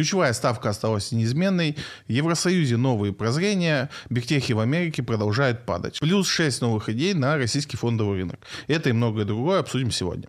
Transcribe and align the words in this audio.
Ключевая 0.00 0.32
ставка 0.32 0.70
осталась 0.70 1.12
неизменной. 1.12 1.76
В 2.08 2.10
Евросоюзе 2.10 2.78
новые 2.78 3.12
прозрения. 3.12 3.90
Бигтехи 4.08 4.54
в 4.54 4.58
Америке 4.58 5.02
продолжают 5.02 5.66
падать. 5.66 6.00
Плюс 6.00 6.26
6 6.26 6.62
новых 6.62 6.88
идей 6.88 7.12
на 7.12 7.36
российский 7.36 7.76
фондовый 7.76 8.20
рынок. 8.20 8.40
Это 8.66 8.88
и 8.88 8.92
многое 8.92 9.26
другое 9.26 9.60
обсудим 9.60 9.90
сегодня. 9.90 10.28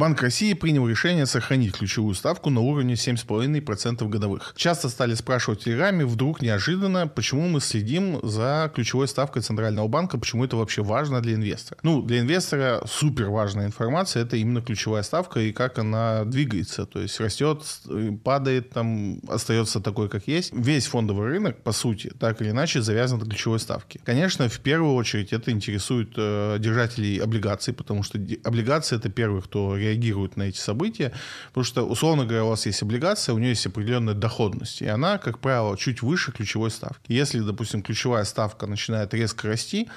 Банк 0.00 0.22
России 0.22 0.54
принял 0.54 0.88
решение 0.88 1.26
сохранить 1.26 1.76
ключевую 1.76 2.14
ставку 2.14 2.48
на 2.48 2.62
уровне 2.62 2.94
7,5% 2.94 4.08
годовых. 4.08 4.54
Часто 4.56 4.88
стали 4.88 5.12
спрашивать 5.12 5.60
в 5.60 5.64
Телеграме, 5.64 6.06
вдруг 6.06 6.40
неожиданно, 6.40 7.06
почему 7.06 7.48
мы 7.48 7.60
следим 7.60 8.18
за 8.22 8.72
ключевой 8.74 9.08
ставкой 9.08 9.42
Центрального 9.42 9.88
банка, 9.88 10.16
почему 10.16 10.46
это 10.46 10.56
вообще 10.56 10.82
важно 10.82 11.20
для 11.20 11.34
инвестора. 11.34 11.78
Ну, 11.82 12.00
для 12.00 12.20
инвестора 12.20 12.80
супер 12.86 13.28
важная 13.28 13.66
информация, 13.66 14.22
это 14.22 14.38
именно 14.38 14.62
ключевая 14.62 15.02
ставка 15.02 15.40
и 15.40 15.52
как 15.52 15.78
она 15.78 16.24
двигается, 16.24 16.86
то 16.86 17.02
есть 17.02 17.20
растет, 17.20 17.62
падает, 18.24 18.70
там 18.70 19.20
остается 19.28 19.80
такой, 19.80 20.08
как 20.08 20.26
есть. 20.26 20.50
Весь 20.54 20.86
фондовый 20.86 21.28
рынок, 21.28 21.62
по 21.62 21.72
сути, 21.72 22.10
так 22.18 22.40
или 22.40 22.48
иначе 22.48 22.80
завязан 22.80 23.18
на 23.18 23.26
ключевой 23.26 23.60
ставке. 23.60 24.00
Конечно, 24.02 24.48
в 24.48 24.60
первую 24.60 24.94
очередь 24.94 25.34
это 25.34 25.50
интересует 25.50 26.14
э, 26.16 26.56
держателей 26.58 27.18
облигаций, 27.18 27.74
потому 27.74 28.02
что 28.02 28.18
облигации 28.44 28.96
это 28.96 29.10
первые, 29.10 29.42
кто 29.42 29.76
реагирует 29.90 30.36
на 30.36 30.44
эти 30.44 30.58
события, 30.58 31.12
потому 31.48 31.64
что, 31.64 31.82
условно 31.82 32.24
говоря, 32.24 32.44
у 32.44 32.48
вас 32.48 32.66
есть 32.66 32.82
облигация, 32.82 33.34
у 33.34 33.38
нее 33.38 33.50
есть 33.50 33.66
определенная 33.66 34.14
доходность, 34.14 34.82
и 34.82 34.86
она, 34.86 35.18
как 35.18 35.38
правило, 35.38 35.76
чуть 35.76 36.02
выше 36.02 36.32
ключевой 36.32 36.70
ставки. 36.70 37.12
Если, 37.12 37.40
допустим, 37.40 37.82
ключевая 37.82 38.24
ставка 38.24 38.66
начинает 38.66 39.14
резко 39.14 39.48
расти, 39.48 39.88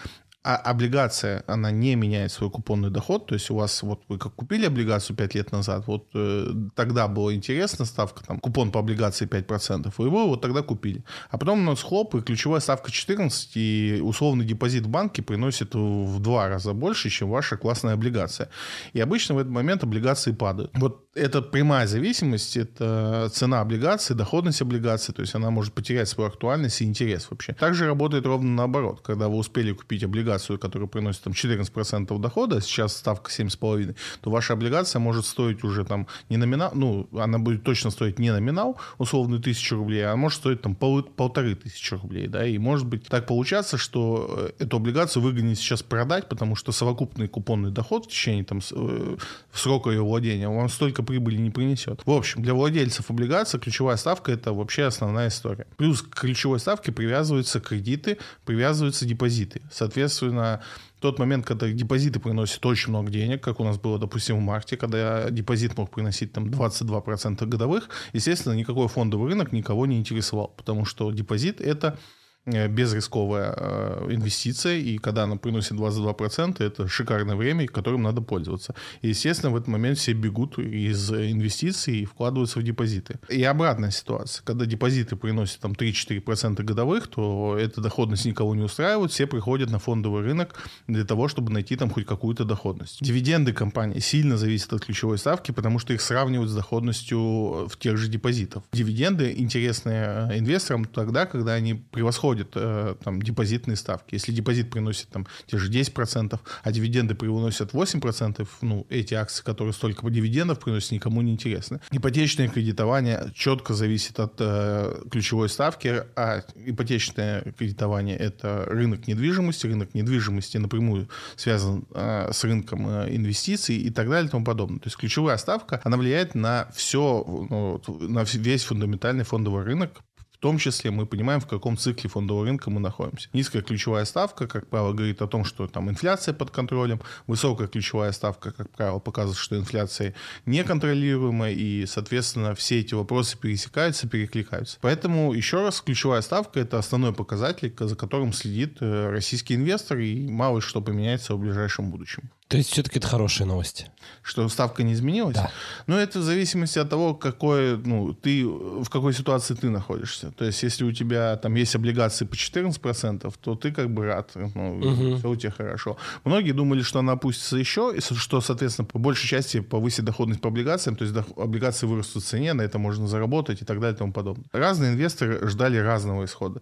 а 0.43 0.57
облигация, 0.57 1.43
она 1.47 1.71
не 1.71 1.95
меняет 1.95 2.31
свой 2.31 2.49
купонный 2.49 2.89
доход, 2.89 3.27
то 3.27 3.33
есть 3.33 3.49
у 3.49 3.55
вас, 3.55 3.81
вот 3.81 4.01
вы 4.09 4.17
как 4.17 4.35
купили 4.35 4.65
облигацию 4.65 5.15
5 5.15 5.35
лет 5.35 5.51
назад, 5.53 5.87
вот 5.87 6.07
э, 6.13 6.47
тогда 6.75 7.07
было 7.07 7.33
интересно, 7.33 7.85
ставка, 7.85 8.25
там, 8.25 8.39
купон 8.39 8.71
по 8.71 8.81
облигации 8.81 9.25
5%, 9.25 9.87
и 9.87 10.09
вы 10.09 10.27
вот 10.27 10.41
тогда 10.41 10.61
купили. 10.61 11.05
А 11.29 11.37
потом 11.37 11.61
у 11.61 11.71
нас 11.71 11.81
хлоп, 11.81 12.15
и 12.15 12.21
ключевая 12.21 12.59
ставка 12.59 12.91
14, 12.91 13.51
и 13.55 14.01
условный 14.03 14.43
депозит 14.43 14.85
в 14.85 14.89
банке 14.89 15.21
приносит 15.21 15.75
в 15.75 16.19
два 16.19 16.49
раза 16.49 16.73
больше, 16.73 17.09
чем 17.09 17.29
ваша 17.29 17.55
классная 17.55 17.93
облигация. 17.93 18.49
И 18.91 18.99
обычно 18.99 19.35
в 19.35 19.37
этот 19.37 19.51
момент 19.51 19.83
облигации 19.83 20.33
падают. 20.33 20.71
Вот 20.73 21.07
это 21.15 21.41
прямая 21.41 21.87
зависимость, 21.87 22.57
это 22.57 23.29
цена 23.31 23.61
облигации, 23.61 24.13
доходность 24.13 24.61
облигации, 24.61 25.13
то 25.13 25.21
есть 25.21 25.35
она 25.35 25.51
может 25.51 25.73
потерять 25.73 26.09
свою 26.09 26.29
актуальность 26.29 26.81
и 26.81 26.85
интерес 26.85 27.27
вообще. 27.29 27.53
Также 27.53 27.85
работает 27.85 28.25
ровно 28.25 28.49
наоборот, 28.49 29.01
когда 29.01 29.29
вы 29.29 29.37
успели 29.37 29.71
купить 29.71 30.03
облигацию, 30.03 30.32
облигацию, 30.33 30.59
которая 30.59 30.87
приносит 30.87 31.23
там 31.23 31.33
14% 31.33 32.19
дохода, 32.19 32.61
сейчас 32.61 32.97
ставка 32.97 33.31
7,5, 33.31 33.95
то 34.21 34.29
ваша 34.29 34.53
облигация 34.53 34.99
может 34.99 35.25
стоить 35.25 35.63
уже 35.63 35.85
там 35.85 36.07
не 36.29 36.37
номинал, 36.37 36.71
ну, 36.73 37.07
она 37.13 37.39
будет 37.39 37.63
точно 37.63 37.91
стоить 37.91 38.19
не 38.19 38.31
номинал, 38.31 38.77
условную 38.97 39.41
тысячу 39.41 39.75
рублей, 39.75 40.05
а 40.05 40.15
может 40.15 40.39
стоить 40.39 40.61
там 40.61 40.75
пол, 40.75 41.03
полторы 41.03 41.55
тысячи 41.55 41.93
рублей, 41.93 42.27
да, 42.27 42.45
и 42.45 42.57
может 42.57 42.85
быть 42.85 43.07
так 43.07 43.25
получаться, 43.25 43.77
что 43.77 44.51
э, 44.59 44.63
эту 44.63 44.77
облигацию 44.77 45.23
выгоднее 45.23 45.55
сейчас 45.55 45.83
продать, 45.83 46.29
потому 46.29 46.55
что 46.55 46.71
совокупный 46.71 47.27
купонный 47.27 47.71
доход 47.71 48.05
в 48.05 48.09
течение 48.09 48.43
там 48.43 48.59
э, 48.71 49.17
срока 49.53 49.89
ее 49.89 50.01
владения 50.01 50.49
вам 50.49 50.69
столько 50.69 51.03
прибыли 51.03 51.37
не 51.37 51.49
принесет. 51.49 52.01
В 52.05 52.11
общем, 52.11 52.41
для 52.41 52.53
владельцев 52.53 53.09
облигаций 53.09 53.59
ключевая 53.59 53.97
ставка 53.97 54.31
это 54.31 54.53
вообще 54.53 54.83
основная 54.83 55.27
история. 55.27 55.65
Плюс 55.77 56.01
к 56.01 56.09
ключевой 56.19 56.59
ставке 56.59 56.91
привязываются 56.91 57.59
кредиты, 57.59 58.17
привязываются 58.45 59.05
депозиты. 59.05 59.61
Соответственно, 59.71 60.22
собственно, 60.23 60.61
тот 60.99 61.19
момент, 61.19 61.45
когда 61.45 61.69
депозиты 61.69 62.19
приносят 62.19 62.65
очень 62.65 62.89
много 62.89 63.11
денег, 63.11 63.43
как 63.43 63.59
у 63.59 63.63
нас 63.63 63.77
было, 63.77 63.99
допустим, 63.99 64.37
в 64.37 64.41
марте, 64.41 64.77
когда 64.77 65.29
депозит 65.29 65.77
мог 65.77 65.91
приносить 65.91 66.31
там 66.31 66.45
22% 66.45 67.45
годовых, 67.45 67.89
естественно, 68.13 68.53
никакой 68.53 68.87
фондовый 68.87 69.29
рынок 69.29 69.51
никого 69.51 69.85
не 69.85 69.97
интересовал, 69.97 70.53
потому 70.55 70.85
что 70.85 71.11
депозит— 71.11 71.61
это 71.61 71.97
безрисковая 72.45 73.53
э, 73.55 74.07
инвестиция, 74.11 74.77
и 74.77 74.97
когда 74.97 75.23
она 75.23 75.37
приносит 75.37 75.73
22%, 75.73 76.61
это 76.61 76.87
шикарное 76.87 77.35
время, 77.35 77.67
которым 77.67 78.03
надо 78.03 78.21
пользоваться. 78.21 78.75
И, 79.01 79.09
естественно, 79.09 79.51
в 79.51 79.55
этот 79.55 79.69
момент 79.69 79.97
все 79.97 80.13
бегут 80.13 80.59
из 80.59 81.09
инвестиций 81.11 81.99
и 81.99 82.05
вкладываются 82.05 82.59
в 82.59 82.63
депозиты. 82.63 83.19
И 83.29 83.43
обратная 83.43 83.91
ситуация. 83.91 84.43
Когда 84.43 84.65
депозиты 84.65 85.15
приносят 85.15 85.59
там 85.59 85.71
3-4% 85.71 86.61
годовых, 86.63 87.07
то 87.07 87.57
эта 87.57 87.79
доходность 87.79 88.25
никого 88.25 88.55
не 88.55 88.63
устраивает, 88.63 89.11
все 89.11 89.25
приходят 89.25 89.69
на 89.69 89.79
фондовый 89.79 90.23
рынок 90.23 90.55
для 90.87 91.05
того, 91.05 91.29
чтобы 91.29 91.51
найти 91.51 91.77
там 91.77 91.89
хоть 91.89 92.05
какую-то 92.05 92.43
доходность. 92.43 93.01
Дивиденды 93.01 93.53
компании 93.53 93.99
сильно 93.99 94.37
зависят 94.37 94.73
от 94.73 94.85
ключевой 94.85 95.17
ставки, 95.17 95.51
потому 95.51 95.79
что 95.79 95.93
их 95.93 96.01
сравнивают 96.01 96.49
с 96.51 96.55
доходностью 96.55 97.67
в 97.69 97.77
тех 97.79 97.97
же 97.97 98.09
депозитах. 98.09 98.63
Дивиденды 98.73 99.33
интересны 99.37 99.91
э, 99.91 100.39
инвесторам 100.39 100.83
тогда, 100.85 101.25
когда 101.25 101.53
они 101.53 101.75
превосходят 101.75 102.32
происходит 102.33 102.51
э, 102.55 102.95
там, 103.03 103.21
депозитные 103.21 103.75
ставки. 103.75 104.15
Если 104.15 104.31
депозит 104.31 104.69
приносит 104.69 105.09
там, 105.09 105.27
те 105.45 105.57
же 105.57 105.71
10%, 105.71 106.39
а 106.63 106.71
дивиденды 106.71 107.15
приносят 107.15 107.73
8%, 107.73 108.47
ну, 108.61 108.85
эти 108.89 109.13
акции, 109.13 109.43
которые 109.43 109.73
столько 109.73 110.09
дивидендов 110.09 110.59
приносят, 110.59 110.91
никому 110.91 111.21
не 111.21 111.31
интересны. 111.31 111.79
Ипотечное 111.91 112.47
кредитование 112.47 113.31
четко 113.35 113.73
зависит 113.73 114.19
от 114.19 114.33
э, 114.39 115.03
ключевой 115.11 115.49
ставки, 115.49 116.03
а 116.15 116.43
ипотечное 116.55 117.53
кредитование– 117.57 118.17
это 118.19 118.65
рынок 118.67 119.07
недвижимости. 119.07 119.67
Рынок 119.67 119.93
недвижимости 119.93 120.57
напрямую 120.57 121.09
связан 121.35 121.85
э, 121.93 122.31
с 122.31 122.43
рынком 122.43 122.87
э, 122.87 123.15
инвестиций 123.15 123.77
и 123.77 123.89
так 123.89 124.09
далее 124.09 124.27
и 124.27 124.31
тому 124.31 124.45
подобное. 124.45 124.79
То 124.79 124.87
есть 124.87 124.97
ключевая 124.97 125.37
ставка, 125.37 125.81
она 125.83 125.97
влияет 125.97 126.35
на 126.35 126.67
все, 126.75 127.23
ну, 127.49 127.81
на 127.87 128.23
весь 128.23 128.63
фундаментальный 128.63 129.23
фондовый 129.23 129.63
рынок, 129.63 130.01
том 130.43 130.57
числе 130.57 130.91
мы 130.91 131.05
понимаем, 131.05 131.39
в 131.39 131.47
каком 131.47 131.77
цикле 131.77 132.09
фондового 132.09 132.43
рынка 132.43 132.69
мы 132.69 132.81
находимся. 132.81 133.29
Низкая 133.31 133.61
ключевая 133.61 134.03
ставка, 134.03 134.45
как 134.45 134.67
правило, 134.67 134.91
говорит 134.91 135.21
о 135.21 135.27
том, 135.27 135.45
что 135.45 135.67
там 135.67 135.89
инфляция 135.89 136.33
под 136.33 136.51
контролем. 136.51 136.99
Высокая 137.27 137.69
ключевая 137.69 138.11
ставка, 138.11 138.51
как 138.51 138.69
правило, 138.69 138.99
показывает, 138.99 139.37
что 139.37 139.55
инфляция 139.55 140.13
неконтролируемая, 140.45 141.53
и, 141.53 141.85
соответственно, 141.85 142.55
все 142.55 142.81
эти 142.81 142.93
вопросы 142.93 143.37
пересекаются, 143.37 144.09
перекликаются. 144.09 144.79
Поэтому, 144.81 145.31
еще 145.31 145.61
раз, 145.61 145.79
ключевая 145.79 146.21
ставка— 146.21 146.59
это 146.61 146.77
основной 146.77 147.13
показатель, 147.13 147.73
за 147.79 147.95
которым 147.95 148.33
следит 148.33 148.79
э, 148.81 149.11
российский 149.11 149.55
инвестор, 149.55 149.99
и 149.99 150.27
мало 150.27 150.59
что 150.59 150.81
поменяется 150.81 151.35
в 151.35 151.39
ближайшем 151.39 151.89
будущем. 151.89 152.29
То 152.53 152.57
есть 152.57 152.69
все-таки 152.69 152.99
это 152.99 153.07
хорошие 153.07 153.47
новости. 153.47 153.87
Что 154.21 154.47
ставка 154.47 154.83
не 154.83 154.93
изменилась? 154.93 155.35
Да. 155.35 155.49
Ну, 155.87 155.97
это 155.97 156.19
в 156.19 156.21
зависимости 156.21 156.77
от 156.77 156.87
того, 156.87 157.15
какой, 157.15 157.79
ну, 157.79 158.13
ты, 158.13 158.45
в 158.45 158.87
какой 158.91 159.11
ситуации 159.13 159.55
ты 159.55 159.71
находишься. 159.71 160.29
То 160.31 160.45
есть, 160.45 160.61
если 160.61 160.83
у 160.83 160.91
тебя 160.91 161.35
там 161.37 161.55
есть 161.55 161.75
облигации 161.75 162.25
по 162.25 162.35
14%, 162.35 163.33
то 163.41 163.55
ты 163.55 163.71
как 163.71 163.89
бы 163.89 164.05
рад, 164.05 164.29
ну, 164.35 164.77
угу. 164.77 165.17
все 165.17 165.29
у 165.29 165.35
тебя 165.35 165.51
хорошо. 165.51 165.97
Многие 166.25 166.51
думали, 166.51 166.83
что 166.83 166.99
она 166.99 167.13
опустится 167.13 167.57
еще, 167.57 167.91
и 167.97 168.01
что, 168.01 168.39
соответственно, 168.39 168.85
по 168.85 168.99
большей 168.99 169.27
части 169.27 169.59
повысит 169.59 170.05
доходность 170.05 170.39
по 170.39 170.49
облигациям, 170.49 170.95
то 170.95 171.05
есть 171.05 171.17
облигации 171.35 171.87
вырастут 171.87 172.21
в 172.21 172.27
цене, 172.27 172.53
на 172.53 172.61
это 172.61 172.77
можно 172.77 173.07
заработать 173.07 173.63
и 173.63 173.65
так 173.65 173.79
далее 173.79 173.95
и 173.95 173.97
тому 173.97 174.13
подобное. 174.13 174.45
Разные 174.53 174.91
инвесторы 174.91 175.47
ждали 175.49 175.77
разного 175.77 176.25
исхода. 176.25 176.61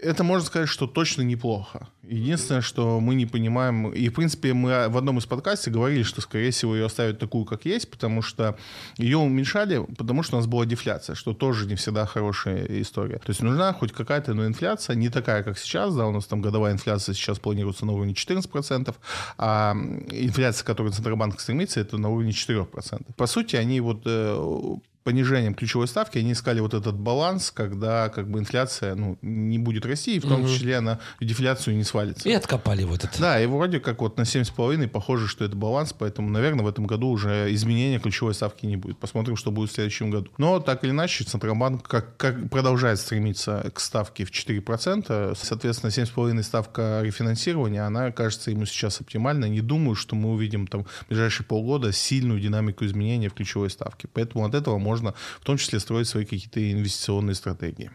Это 0.00 0.22
можно 0.22 0.46
сказать, 0.46 0.68
что 0.68 0.86
точно 0.86 1.22
неплохо. 1.22 1.88
Единственное, 2.04 2.60
что 2.60 3.00
мы 3.00 3.16
не 3.16 3.26
понимаем, 3.26 3.90
и, 3.90 4.08
в 4.08 4.12
принципе, 4.12 4.54
мы 4.54 4.88
в 4.88 4.96
одном 4.96 5.18
из 5.18 5.23
подкастов 5.28 5.72
говорили, 5.72 6.02
что, 6.02 6.20
скорее 6.20 6.50
всего, 6.50 6.74
ее 6.74 6.86
оставят 6.86 7.18
такую, 7.18 7.44
как 7.44 7.64
есть, 7.64 7.90
потому 7.90 8.22
что 8.22 8.56
ее 8.98 9.18
уменьшали, 9.18 9.84
потому 9.96 10.22
что 10.22 10.36
у 10.36 10.38
нас 10.38 10.46
была 10.46 10.66
дефляция, 10.66 11.14
что 11.14 11.32
тоже 11.32 11.66
не 11.66 11.74
всегда 11.74 12.06
хорошая 12.06 12.64
история. 12.82 13.18
То 13.18 13.30
есть 13.30 13.42
нужна 13.42 13.72
хоть 13.72 13.92
какая-то 13.92 14.34
но 14.34 14.46
инфляция, 14.46 14.96
не 14.96 15.08
такая, 15.08 15.42
как 15.42 15.58
сейчас, 15.58 15.94
да, 15.94 16.06
у 16.06 16.12
нас 16.12 16.26
там 16.26 16.40
годовая 16.40 16.72
инфляция 16.72 17.14
сейчас 17.14 17.38
планируется 17.38 17.86
на 17.86 17.92
уровне 17.92 18.12
14%, 18.12 18.94
а 19.38 19.74
инфляция, 20.10 20.64
к 20.64 20.66
которой 20.66 20.92
Центробанк 20.92 21.40
стремится, 21.40 21.80
это 21.80 21.98
на 21.98 22.10
уровне 22.10 22.32
4%. 22.32 23.14
По 23.16 23.26
сути, 23.26 23.56
они 23.56 23.80
вот 23.80 24.02
э, 24.06 24.76
понижением 25.04 25.54
ключевой 25.54 25.86
ставки 25.86 26.18
они 26.18 26.32
искали 26.32 26.60
вот 26.60 26.74
этот 26.74 26.96
баланс, 26.96 27.50
когда 27.50 28.08
как 28.08 28.28
бы 28.28 28.38
инфляция 28.38 28.94
ну, 28.94 29.18
не 29.20 29.58
будет 29.58 29.84
расти, 29.84 30.16
и 30.16 30.18
в 30.18 30.22
том 30.22 30.40
угу. 30.40 30.48
числе 30.48 30.78
она 30.78 30.98
в 31.20 31.24
дефляцию 31.24 31.76
не 31.76 31.84
свалится. 31.84 32.28
И 32.28 32.32
откопали 32.32 32.84
вот 32.84 33.04
это. 33.04 33.20
Да, 33.20 33.40
и 33.40 33.46
вроде 33.46 33.80
как 33.80 34.00
вот 34.00 34.16
на 34.16 34.22
7,5 34.22 34.88
похоже, 34.88 35.28
что 35.28 35.44
это 35.44 35.54
баланс, 35.54 35.92
поэтому, 35.92 36.30
наверное, 36.30 36.64
в 36.64 36.68
этом 36.68 36.86
году 36.86 37.08
уже 37.08 37.52
изменения 37.54 37.98
ключевой 37.98 38.34
ставки 38.34 38.64
не 38.64 38.76
будет. 38.76 38.98
Посмотрим, 38.98 39.36
что 39.36 39.50
будет 39.50 39.70
в 39.70 39.74
следующем 39.74 40.10
году. 40.10 40.30
Но 40.38 40.58
так 40.58 40.82
или 40.84 40.90
иначе, 40.90 41.24
Центробанк 41.24 41.86
как, 41.86 42.16
как 42.16 42.48
продолжает 42.48 42.98
стремиться 42.98 43.70
к 43.74 43.80
ставке 43.80 44.24
в 44.24 44.30
4%. 44.30 45.36
Соответственно, 45.40 45.90
7,5 45.90 46.42
ставка 46.42 47.00
рефинансирования, 47.04 47.86
она 47.86 48.10
кажется 48.10 48.50
ему 48.50 48.64
сейчас 48.64 49.02
оптимальной. 49.02 49.50
Не 49.50 49.60
думаю, 49.60 49.96
что 49.96 50.16
мы 50.16 50.32
увидим 50.32 50.66
там 50.66 50.84
в 50.84 51.08
ближайшие 51.08 51.46
полгода 51.46 51.92
сильную 51.92 52.40
динамику 52.40 52.86
изменения 52.86 53.28
в 53.28 53.34
ключевой 53.34 53.68
ставке. 53.68 54.08
Поэтому 54.12 54.46
от 54.46 54.54
этого 54.54 54.78
можно 54.78 54.93
можно 54.94 55.14
в 55.40 55.44
том 55.44 55.56
числе 55.56 55.80
строить 55.80 56.08
свои 56.08 56.24
какие-то 56.24 56.60
инвестиционные 56.72 57.34
стратегии. 57.34 57.90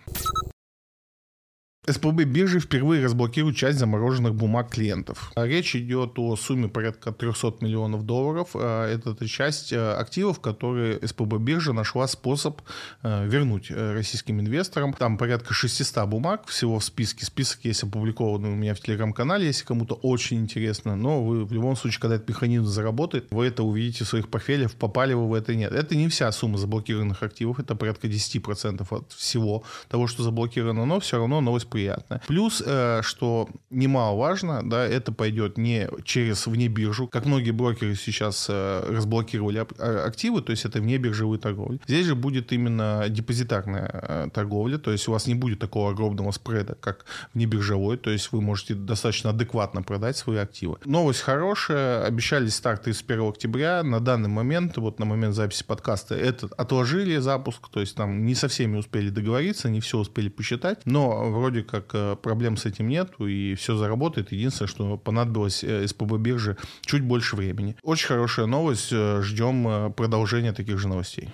СПБ 1.92 2.24
биржи 2.26 2.60
впервые 2.60 3.04
разблокируют 3.04 3.58
часть 3.58 3.80
замороженных 3.80 4.36
бумаг 4.36 4.70
клиентов. 4.70 5.32
Речь 5.36 5.76
идет 5.76 6.18
о 6.18 6.36
сумме 6.36 6.68
порядка 6.68 7.12
300 7.12 7.56
миллионов 7.62 8.06
долларов. 8.06 8.50
А, 8.54 8.88
это 8.88 9.28
часть 9.28 9.74
э, 9.74 9.94
активов, 9.94 10.40
которые 10.40 11.00
СПБ 11.06 11.38
биржа 11.40 11.74
нашла 11.74 12.08
способ 12.08 12.62
э, 13.02 13.28
вернуть 13.28 13.72
э, 13.72 13.94
российским 13.94 14.40
инвесторам. 14.40 14.94
Там 14.94 15.18
порядка 15.18 15.54
600 15.54 16.08
бумаг 16.08 16.48
всего 16.48 16.80
в 16.80 16.84
списке. 16.84 17.26
Список 17.26 17.66
есть 17.66 17.84
опубликованный 17.84 18.50
у 18.50 18.56
меня 18.56 18.76
в 18.76 18.80
телеграм-канале, 18.80 19.48
если 19.48 19.66
кому-то 19.66 19.96
очень 19.96 20.40
интересно. 20.40 20.96
Но 20.96 21.24
вы 21.24 21.46
в 21.46 21.54
любом 21.54 21.76
случае, 21.76 22.02
когда 22.02 22.16
этот 22.16 22.30
механизм 22.30 22.66
заработает, 22.66 23.28
вы 23.32 23.48
это 23.48 23.64
увидите 23.64 24.04
в 24.04 24.08
своих 24.08 24.30
портфелях, 24.30 24.74
попали 24.74 25.14
вы 25.14 25.28
в 25.28 25.34
это 25.34 25.56
нет. 25.56 25.72
Это 25.72 25.96
не 25.96 26.08
вся 26.08 26.32
сумма 26.32 26.58
заблокированных 26.58 27.24
активов, 27.24 27.60
это 27.60 27.76
порядка 27.76 28.08
10% 28.08 28.86
от 28.90 29.12
всего 29.14 29.64
того, 29.88 30.08
что 30.08 30.24
заблокировано, 30.24 30.86
но 30.86 31.00
все 31.00 31.18
равно 31.18 31.42
новость 31.42 31.68
приятно. 31.80 32.22
Плюс, 32.28 32.62
э, 32.66 33.02
что 33.04 33.48
немаловажно, 33.70 34.70
да, 34.70 34.86
это 34.86 35.12
пойдет 35.12 35.58
не 35.58 35.88
через 36.04 36.48
вне 36.48 36.68
биржу, 36.68 37.08
как 37.08 37.26
многие 37.26 37.52
брокеры 37.52 37.96
сейчас 37.96 38.48
э, 38.50 38.84
разблокировали 38.90 39.66
а, 39.78 40.06
активы, 40.06 40.42
то 40.42 40.52
есть 40.52 40.66
это 40.66 40.80
вне 40.80 40.98
биржевые 40.98 41.40
торговли. 41.40 41.80
Здесь 41.88 42.06
же 42.06 42.16
будет 42.16 42.52
именно 42.52 43.06
депозитарная 43.10 43.90
э, 43.94 44.30
торговля, 44.34 44.78
то 44.78 44.92
есть 44.92 45.08
у 45.08 45.12
вас 45.12 45.28
не 45.28 45.36
будет 45.36 45.60
такого 45.60 45.92
огромного 45.92 46.32
спреда, 46.32 46.76
как 46.80 47.06
вне 47.34 47.46
биржевой, 47.46 47.98
то 47.98 48.10
есть 48.10 48.32
вы 48.34 48.42
можете 48.42 48.74
достаточно 48.74 49.30
адекватно 49.30 49.82
продать 49.82 50.18
свои 50.18 50.38
активы. 50.38 50.78
Новость 50.86 51.22
хорошая, 51.22 52.04
обещали 52.06 52.50
старт 52.50 52.84
31 52.84 53.30
октября, 53.30 53.84
на 53.84 54.00
данный 54.00 54.30
момент, 54.30 54.78
вот 54.78 55.00
на 55.00 55.06
момент 55.06 55.36
записи 55.36 55.64
подкаста, 55.64 56.16
этот 56.16 56.52
отложили 56.54 57.18
запуск, 57.20 57.70
то 57.70 57.80
есть 57.80 57.96
там 57.96 58.26
не 58.26 58.36
со 58.36 58.48
всеми 58.48 58.78
успели 58.78 59.10
договориться, 59.10 59.70
не 59.70 59.80
все 59.80 59.98
успели 59.98 60.28
посчитать, 60.28 60.80
но 60.86 61.30
вроде 61.32 61.64
как 61.70 61.92
э, 61.94 62.16
проблем 62.16 62.58
с 62.58 62.66
этим 62.66 62.88
нету, 62.88 63.28
и 63.28 63.56
все 63.56 63.76
заработает. 63.76 64.32
Единственное, 64.32 64.68
что 64.68 64.98
понадобилось 64.98 65.64
э, 65.64 65.88
СПБ 65.88 66.18
бирже 66.18 66.58
чуть 66.82 67.04
больше 67.04 67.36
времени. 67.36 67.76
Очень 67.84 68.08
хорошая 68.08 68.46
новость. 68.46 68.90
Э, 68.92 69.22
ждем 69.22 69.94
продолжения 69.94 70.54
таких 70.54 70.80
же 70.80 70.88
новостей. 70.88 71.30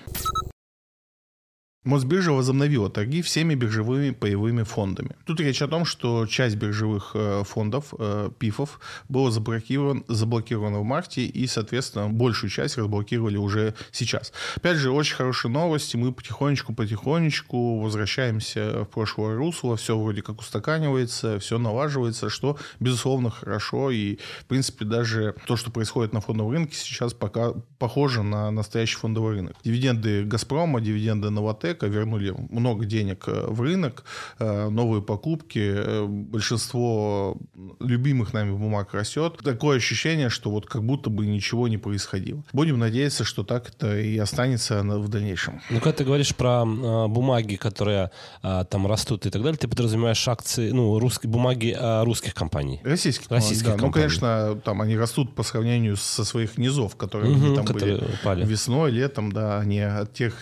Мосбиржа 1.86 2.32
возобновила 2.32 2.90
торги 2.90 3.22
всеми 3.22 3.54
биржевыми 3.54 4.10
паевыми 4.10 4.64
фондами. 4.64 5.16
Тут 5.26 5.40
речь 5.40 5.62
о 5.62 5.68
том, 5.68 5.86
что 5.86 6.26
часть 6.26 6.56
биржевых 6.56 7.12
э, 7.14 7.44
фондов, 7.46 7.94
э, 8.00 8.32
ПИФов, 8.40 8.80
была 9.08 9.30
заблокирован, 9.30 10.04
заблокирована 10.08 10.80
в 10.80 10.84
марте, 10.84 11.26
и, 11.26 11.46
соответственно, 11.46 12.10
большую 12.10 12.50
часть 12.50 12.80
разблокировали 12.80 13.38
уже 13.38 13.76
сейчас. 13.92 14.34
Опять 14.56 14.78
же, 14.78 14.90
очень 14.90 15.16
хорошие 15.16 15.52
новости. 15.52 15.96
Мы 15.96 16.12
потихонечку-потихонечку 16.12 17.80
возвращаемся 17.82 18.84
в 18.84 18.86
прошлое 18.86 19.36
русло. 19.36 19.76
Все 19.76 19.96
вроде 19.96 20.24
как 20.24 20.42
устаканивается, 20.42 21.38
все 21.38 21.60
налаживается, 21.60 22.30
что, 22.32 22.58
безусловно, 22.80 23.30
хорошо. 23.30 23.92
И, 23.92 24.18
в 24.42 24.46
принципе, 24.46 24.86
даже 24.86 25.36
то, 25.46 25.56
что 25.56 25.70
происходит 25.70 26.14
на 26.14 26.22
фондовом 26.22 26.52
рынке, 26.52 26.76
сейчас 26.76 27.14
пока 27.14 27.54
похоже 27.78 28.24
на 28.24 28.50
настоящий 28.50 28.98
фондовый 28.98 29.36
рынок. 29.36 29.56
Дивиденды 29.64 30.24
«Газпрома», 30.24 30.82
дивиденды 30.82 31.30
«Новотек», 31.30 31.75
человека, 31.76 31.88
вернули 31.88 32.34
много 32.50 32.86
денег 32.86 33.24
э, 33.28 33.46
в 33.48 33.62
рынок, 33.62 34.04
э, 34.40 34.70
новые 34.70 35.02
покупки, 35.02 35.60
э, 35.60 36.06
большинство 36.06 37.38
любимых 37.80 38.34
нами 38.34 38.52
бумаг 38.52 38.94
растет. 38.94 39.40
Такое 39.44 39.78
ощущение, 39.78 40.30
что 40.30 40.50
вот 40.50 40.66
как 40.66 40.84
будто 40.84 41.10
бы 41.10 41.26
ничего 41.26 41.68
не 41.68 41.78
происходило. 41.78 42.44
Будем 42.54 42.80
надеяться, 42.80 43.24
что 43.24 43.44
так 43.44 43.70
это 43.70 44.00
и 44.00 44.18
останется 44.18 44.84
в 44.84 45.08
дальнейшем. 45.08 45.62
Ну, 45.70 45.80
когда 45.80 45.98
ты 45.98 46.04
говоришь 46.04 46.36
про 46.36 46.66
бумаги, 46.66 47.56
которые 47.56 48.12
там 48.42 48.88
растут 48.88 49.26
и 49.26 49.30
так 49.30 49.42
далее, 49.42 49.58
ты 49.58 49.68
подразумеваешь 49.68 50.28
акции, 50.28 50.72
ну, 50.72 51.00
русские 51.00 51.32
бумаги 51.32 51.76
русских 52.04 52.34
компаний? 52.34 52.82
Российских. 52.84 53.30
Российских 53.30 53.66
да. 53.66 53.72
Ну, 53.76 53.80
компаний. 53.80 54.06
Ну, 54.06 54.20
конечно, 54.20 54.62
там 54.64 54.82
они 54.82 54.98
растут 54.98 55.36
по 55.36 55.44
сравнению 55.44 55.98
со 55.98 56.24
своих 56.24 56.58
низов, 56.58 56.96
которые 56.96 57.36
угу, 57.36 57.56
там 57.56 57.66
которые 57.66 57.98
были 57.98 58.14
упали. 58.22 58.46
весной, 58.46 58.92
летом, 58.92 59.32
да, 59.32 59.60
а 59.60 59.66
не 59.66 59.82
от 59.86 60.14
тех 60.14 60.34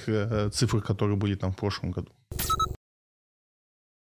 цифр, 0.52 0.82
которые 0.82 1.18
были 1.24 1.36
там 1.36 1.54
в 1.54 1.56
прошлом 1.56 1.92
году. 1.92 2.12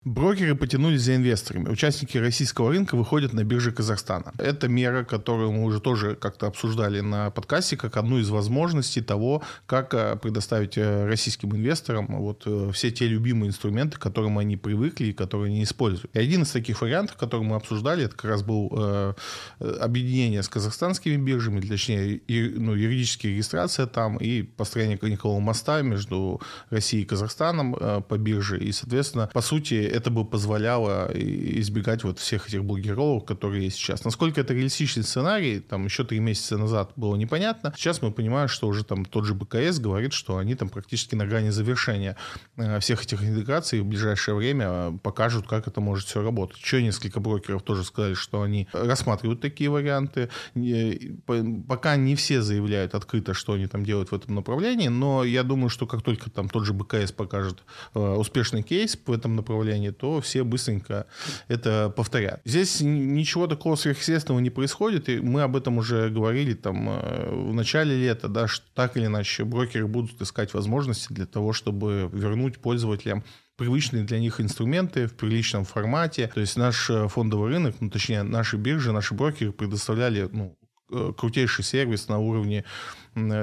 Брокеры 0.09 0.55
потянулись 0.55 1.03
за 1.03 1.17
инвесторами. 1.17 1.69
Участники 1.69 2.17
российского 2.17 2.71
рынка 2.71 2.97
выходят 2.97 3.35
на 3.35 3.45
биржи 3.45 3.73
Казахстана. 3.73 4.33
Это 4.39 4.67
мера, 4.67 5.05
которую 5.05 5.53
мы 5.53 5.65
уже 5.65 5.81
тоже 5.81 6.15
как-то 6.15 6.47
обсуждали 6.47 7.01
на 7.01 7.31
подкасте, 7.31 7.77
как 7.77 7.99
одну 7.99 8.19
из 8.19 8.31
возможностей 8.31 9.03
того, 9.03 9.43
как 9.67 9.93
э, 9.93 10.17
предоставить 10.17 10.79
э, 10.79 11.07
российским 11.07 11.55
инвесторам 11.55 12.07
вот 12.09 12.45
э, 12.47 12.71
все 12.73 12.91
те 12.91 13.07
любимые 13.07 13.51
инструменты, 13.51 13.99
к 13.99 14.01
которым 14.01 14.39
они 14.39 14.57
привыкли 14.57 15.09
и 15.09 15.13
которые 15.13 15.49
они 15.49 15.63
используют. 15.63 16.17
И 16.17 16.19
один 16.19 16.43
из 16.43 16.53
таких 16.53 16.81
вариантов, 16.81 17.17
который 17.17 17.43
мы 17.43 17.57
обсуждали, 17.57 18.05
это 18.05 18.15
как 18.17 18.31
раз 18.31 18.43
был 18.43 19.15
объединение 19.59 20.43
с 20.43 20.49
казахстанскими 20.49 21.17
биржами, 21.17 21.61
точнее, 21.61 22.15
и, 22.17 22.49
ну, 22.49 22.75
юридическая 22.75 23.33
регистрация 23.33 23.87
там 23.87 24.17
и 24.17 24.43
построение 24.43 24.99
никакого 25.03 25.39
моста 25.41 25.83
между 25.83 26.41
Россией 26.71 27.03
и 27.03 27.07
Казахстаном 27.07 27.75
по 28.09 28.19
бирже. 28.19 28.59
И, 28.59 28.73
соответственно, 28.73 29.31
по 29.33 29.41
сути, 29.41 29.98
это 29.99 30.11
бы 30.11 30.25
позволяло 30.25 31.11
избегать 31.15 32.05
вот 32.05 32.19
всех 32.19 32.49
этих 32.49 32.65
блокировок, 32.65 33.27
которые 33.27 33.65
есть 33.65 33.77
сейчас. 33.77 34.05
Насколько 34.05 34.41
это 34.41 34.55
реалистичный 34.55 35.03
сценарий, 35.03 35.61
там 35.61 35.85
еще 35.85 36.05
три 36.05 36.21
месяца 36.21 36.57
назад 36.57 36.93
было 36.97 37.17
непонятно. 37.17 37.73
Сейчас 37.77 38.01
мы 38.01 38.11
понимаем, 38.13 38.49
что 38.49 38.69
уже 38.69 38.85
там 38.85 39.05
тот 39.05 39.25
же 39.25 39.35
БКС 39.35 39.79
говорит, 39.79 40.13
что 40.13 40.39
они 40.39 40.55
там 40.55 40.69
практически 40.69 41.15
на 41.15 41.27
грани 41.27 41.51
завершения 41.51 42.17
э, 42.57 42.79
всех 42.81 43.03
этих 43.03 43.23
интеграций 43.23 43.81
в 43.81 43.87
ближайшее 43.87 44.35
время 44.35 44.67
э, 44.69 44.93
покажут, 45.03 45.47
как 45.47 45.67
это 45.67 45.81
может 45.81 46.07
все 46.07 46.23
работать. 46.23 46.59
Еще 46.59 46.83
несколько 46.83 47.21
брокеров 47.21 47.63
тоже 47.63 47.85
сказали, 47.85 48.15
что 48.15 48.43
они 48.43 48.69
рассматривают 48.73 49.41
такие 49.41 49.71
варианты. 49.71 50.29
Пока 51.69 51.97
не 51.97 52.15
все 52.15 52.43
заявляют 52.43 52.95
открыто, 52.95 53.35
что 53.35 53.55
они 53.55 53.67
там 53.67 53.85
делают 53.85 54.11
в 54.11 54.15
этом 54.15 54.35
направлении, 54.37 54.89
но 54.89 55.25
я 55.25 55.43
думаю, 55.43 55.71
что 55.71 55.87
как 55.87 56.03
только 56.03 56.31
там 56.31 56.49
тот 56.49 56.65
же 56.65 56.73
БКС 56.73 57.13
покажет 57.13 57.65
э, 57.95 58.01
успешный 58.01 58.63
кейс 58.63 58.99
в 59.07 59.13
этом 59.13 59.37
направлении, 59.37 59.78
направлении, 59.79 59.91
то 59.91 60.21
все 60.21 60.45
быстренько 60.45 61.07
это 61.49 61.93
повторят. 61.97 62.41
Здесь 62.45 62.81
ничего 62.81 63.47
такого 63.47 63.77
сверхъестественного 63.77 64.41
не 64.41 64.51
происходит, 64.51 65.09
и 65.09 65.21
мы 65.21 65.43
об 65.43 65.57
этом 65.57 65.79
уже 65.79 66.11
говорили 66.11 66.55
там 66.55 66.89
э, 66.89 67.31
в 67.31 67.55
начале 67.55 67.97
лета, 67.97 68.29
да, 68.29 68.49
что 68.49 68.65
так 68.75 68.97
или 68.97 69.07
иначе 69.07 69.45
брокеры 69.45 69.87
будут 69.87 70.21
искать 70.21 70.55
возможности 70.55 71.13
для 71.13 71.27
того, 71.27 71.53
чтобы 71.53 72.11
вернуть 72.13 72.59
пользователям 72.59 73.25
привычные 73.57 74.05
для 74.05 74.21
них 74.21 74.41
инструменты 74.41 75.07
в 75.07 75.15
приличном 75.15 75.65
формате. 75.65 76.31
То 76.35 76.41
есть 76.41 76.57
наш 76.57 76.91
э, 76.91 77.09
фондовый 77.09 77.51
рынок, 77.51 77.75
ну, 77.81 77.91
точнее, 77.91 78.23
наши 78.23 78.57
биржи, 78.57 78.93
наши 78.93 79.15
брокеры 79.15 79.53
предоставляли 79.53 80.29
ну, 80.33 80.57
э, 80.91 81.13
крутейший 81.17 81.65
сервис 81.65 82.09
на 82.09 82.19
уровне 82.19 82.65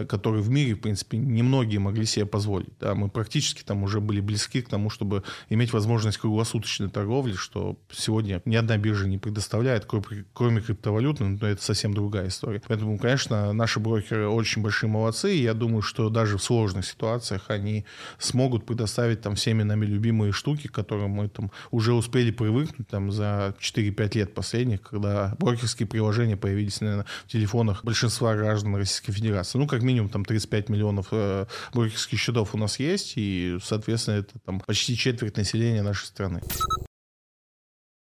который 0.07 0.41
в 0.41 0.49
мире, 0.49 0.75
в 0.75 0.81
принципе, 0.81 1.17
немногие 1.17 1.79
могли 1.79 2.05
себе 2.05 2.25
позволить. 2.25 2.77
Да, 2.79 2.95
мы 2.95 3.09
практически 3.09 3.63
там 3.63 3.83
уже 3.83 4.01
были 4.01 4.19
близки 4.19 4.61
к 4.61 4.69
тому, 4.69 4.89
чтобы 4.89 5.23
иметь 5.49 5.73
возможность 5.73 6.17
круглосуточной 6.17 6.89
торговли, 6.89 7.33
что 7.33 7.77
сегодня 7.91 8.41
ни 8.45 8.55
одна 8.55 8.77
биржа 8.77 9.07
не 9.07 9.17
предоставляет, 9.17 9.85
кроме 9.85 10.61
криптовалют, 10.61 11.19
но 11.19 11.47
это 11.47 11.61
совсем 11.61 11.93
другая 11.93 12.27
история. 12.27 12.61
Поэтому, 12.67 12.97
конечно, 12.97 13.53
наши 13.53 13.79
брокеры 13.79 14.27
очень 14.27 14.61
большие 14.61 14.89
молодцы, 14.89 15.35
и 15.35 15.41
я 15.41 15.53
думаю, 15.53 15.81
что 15.81 16.09
даже 16.09 16.37
в 16.37 16.43
сложных 16.43 16.85
ситуациях 16.85 17.45
они 17.49 17.85
смогут 18.19 18.65
предоставить 18.65 19.21
там 19.21 19.35
всеми 19.35 19.63
нами 19.63 19.85
любимые 19.85 20.31
штуки, 20.31 20.67
к 20.67 20.71
которым 20.71 21.11
мы 21.11 21.29
там 21.29 21.51
уже 21.71 21.93
успели 21.93 22.31
привыкнуть 22.31 22.87
там 22.87 23.11
за 23.11 23.55
4-5 23.59 24.17
лет 24.17 24.33
последних, 24.33 24.81
когда 24.81 25.35
брокерские 25.39 25.87
приложения 25.87 26.37
появились, 26.37 26.81
наверное, 26.81 27.05
в 27.25 27.31
телефонах 27.31 27.83
большинства 27.83 28.35
граждан 28.35 28.75
Российской 28.75 29.11
Федерации. 29.11 29.57
Ну, 29.57 29.64
ну, 29.65 29.69
как 29.69 29.81
минимум, 29.81 30.09
там 30.09 30.23
35 30.23 30.69
миллионов 30.69 31.07
э, 31.11 31.47
брокерских 31.73 32.19
счетов 32.19 32.53
у 32.53 32.57
нас 32.57 32.79
есть, 32.79 33.13
и, 33.15 33.57
соответственно, 33.63 34.17
это 34.17 34.33
там 34.45 34.59
почти 34.59 34.95
четверть 34.95 35.37
населения 35.37 35.81
нашей 35.81 36.05
страны. 36.05 36.41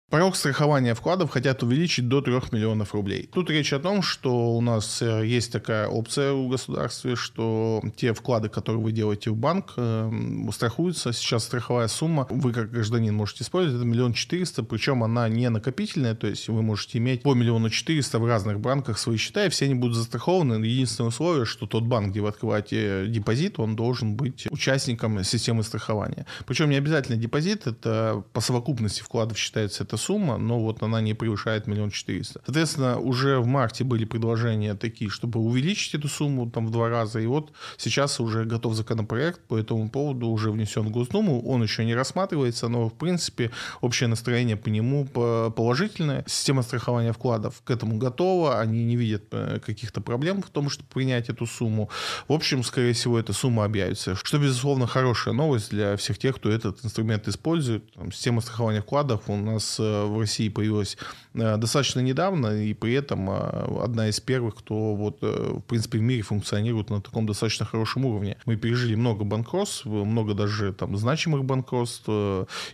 Порог 0.09 0.37
страхования 0.37 0.95
вкладов 0.95 1.31
хотят 1.31 1.65
увеличить 1.65 2.07
до 2.07 2.21
3 2.21 2.35
миллионов 2.53 2.95
рублей. 2.95 3.29
Тут 3.33 3.51
речь 3.51 3.73
о 3.73 3.81
том, 3.81 4.03
что 4.03 4.57
у 4.57 4.61
нас 4.61 5.03
э, 5.03 5.27
есть 5.27 5.51
такая 5.51 5.89
опция 5.89 6.33
у 6.33 6.49
государства, 6.49 7.17
что 7.17 7.83
те 7.97 8.15
вклады, 8.15 8.49
которые 8.49 8.81
вы 8.81 8.93
делаете 8.93 9.31
в 9.31 9.37
банк, 9.37 9.73
э, 9.77 10.13
страхуются. 10.53 11.13
Сейчас 11.13 11.43
страховая 11.43 11.89
сумма, 11.89 12.25
вы 12.31 12.53
как 12.53 12.71
гражданин 12.71 13.17
можете 13.17 13.43
использовать, 13.43 13.81
это 13.81 13.85
миллион 13.85 14.13
четыреста, 14.13 14.63
причем 14.63 15.03
она 15.03 15.29
не 15.29 15.51
накопительная, 15.51 16.15
то 16.15 16.29
есть 16.29 16.47
вы 16.49 16.63
можете 16.63 16.99
иметь 16.99 17.23
по 17.23 17.35
миллиону 17.35 17.69
четыреста 17.69 18.21
в 18.21 18.27
разных 18.27 18.61
банках 18.61 19.01
свои 19.01 19.17
счета, 19.17 19.47
и 19.47 19.49
все 19.49 19.65
они 19.65 19.75
будут 19.75 19.97
застрахованы. 19.97 20.65
Единственное 20.65 21.09
условие, 21.09 21.47
что 21.47 21.67
тот 21.67 21.83
банк, 21.83 22.11
где 22.13 22.21
вы 22.21 22.29
открываете 22.29 23.09
депозит, 23.09 23.59
он 23.59 23.75
должен 23.75 24.15
быть 24.15 24.47
участником 24.53 25.25
системы 25.25 25.65
страхования. 25.65 26.27
Причем 26.47 26.71
не 26.71 26.77
обязательно 26.77 27.17
депозит, 27.19 27.67
это 27.67 28.23
по 28.33 28.41
совокупности 28.41 29.01
вкладов 29.03 29.37
считается 29.37 29.83
это 29.83 29.96
эта 29.97 30.03
сумма, 30.03 30.39
но 30.39 30.59
вот 30.59 30.83
она 30.83 31.01
не 31.01 31.15
превышает 31.15 31.67
миллион 31.67 31.91
четыреста. 31.91 32.41
Соответственно, 32.45 32.99
уже 32.99 33.39
в 33.39 33.47
марте 33.47 33.85
были 33.85 34.05
предложения 34.05 34.75
такие, 34.75 35.11
чтобы 35.11 35.41
увеличить 35.41 35.95
эту 35.95 36.09
сумму 36.09 36.51
там 36.51 36.67
в 36.67 36.71
два 36.71 36.89
раза, 36.89 37.21
и 37.21 37.27
вот 37.27 37.53
сейчас 37.79 38.21
уже 38.21 38.45
готов 38.45 38.75
законопроект 38.75 39.41
по 39.49 39.57
этому 39.57 39.91
поводу, 39.91 40.29
уже 40.29 40.51
внесен 40.51 40.83
в 40.83 40.91
Госдуму, 40.91 41.43
он 41.43 41.63
еще 41.63 41.85
не 41.85 41.95
рассматривается, 41.95 42.69
но 42.69 42.89
в 42.89 42.95
принципе 42.95 43.51
общее 43.81 44.09
настроение 44.09 44.57
по 44.57 44.69
нему 44.69 45.07
положительное. 45.07 46.25
Система 46.27 46.63
страхования 46.63 47.13
вкладов 47.13 47.63
к 47.65 47.71
этому 47.71 47.99
готова, 47.99 48.61
они 48.61 48.85
не 48.85 48.97
видят 48.97 49.25
э, 49.33 49.61
каких-то 49.65 50.01
проблем 50.01 50.43
в 50.43 50.51
том, 50.51 50.71
чтобы 50.71 50.89
принять 50.89 51.29
эту 51.29 51.47
сумму. 51.47 51.89
В 52.29 52.33
общем, 52.33 52.63
скорее 52.63 52.93
всего, 52.93 53.19
эта 53.19 53.33
сумма 53.33 53.65
объявится, 53.65 54.15
что, 54.15 54.39
безусловно, 54.39 54.87
хорошая 54.87 55.35
новость 55.35 55.71
для 55.71 55.97
всех 55.97 56.19
тех, 56.19 56.37
кто 56.37 56.51
этот 56.51 56.85
инструмент 56.85 57.29
использует. 57.29 57.85
Система 58.13 58.41
страхования 58.41 58.83
вкладов 58.83 59.23
у 59.29 59.37
нас 59.37 59.77
э, 59.79 59.86
в 60.07 60.19
России 60.19 60.49
появилась 60.49 60.97
э, 61.35 61.57
достаточно 61.57 62.01
недавно, 62.01 62.63
и 62.63 62.75
при 62.75 62.95
этом 62.95 63.31
одна 63.31 64.09
из 64.09 64.21
первых, 64.21 64.57
кто 64.57 64.95
вот, 64.95 65.23
в 65.23 65.61
принципе, 65.63 65.99
в 65.99 66.03
мире 66.03 66.23
функционирует 66.23 66.91
на 66.91 67.01
таком 67.01 67.27
достаточно 67.27 67.67
хорошем 67.67 68.05
уровне. 68.05 68.37
Мы 68.47 68.57
пережили 68.57 68.95
много 68.95 69.25
банкротств, 69.25 69.87
много 69.87 70.35
даже 70.35 70.73
там 70.73 70.97
значимых 70.97 71.45
банкротств, 71.45 72.09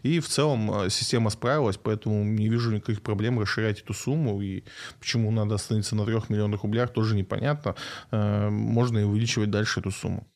и 0.03 0.21
в 0.21 0.29
целом 0.29 0.91
система 0.91 1.31
справилась, 1.31 1.77
поэтому 1.77 2.25
не 2.25 2.49
вижу 2.49 2.73
никаких 2.73 3.03
проблем 3.03 3.41
расширять 3.41 3.81
эту 3.81 3.95
сумму, 3.95 4.41
и 4.41 4.65
почему 5.01 5.31
надо 5.31 5.55
остановиться 5.55 5.97
на 5.97 6.05
3 6.05 6.15
миллионах 6.29 6.63
рублях, 6.63 6.93
тоже 6.93 7.15
непонятно. 7.15 7.75
Э, 8.11 8.49
можно 8.51 8.99
и 8.99 9.05
увеличивать 9.05 9.51
дальше 9.51 9.81
эту 9.81 9.91
сумму. 9.91 10.27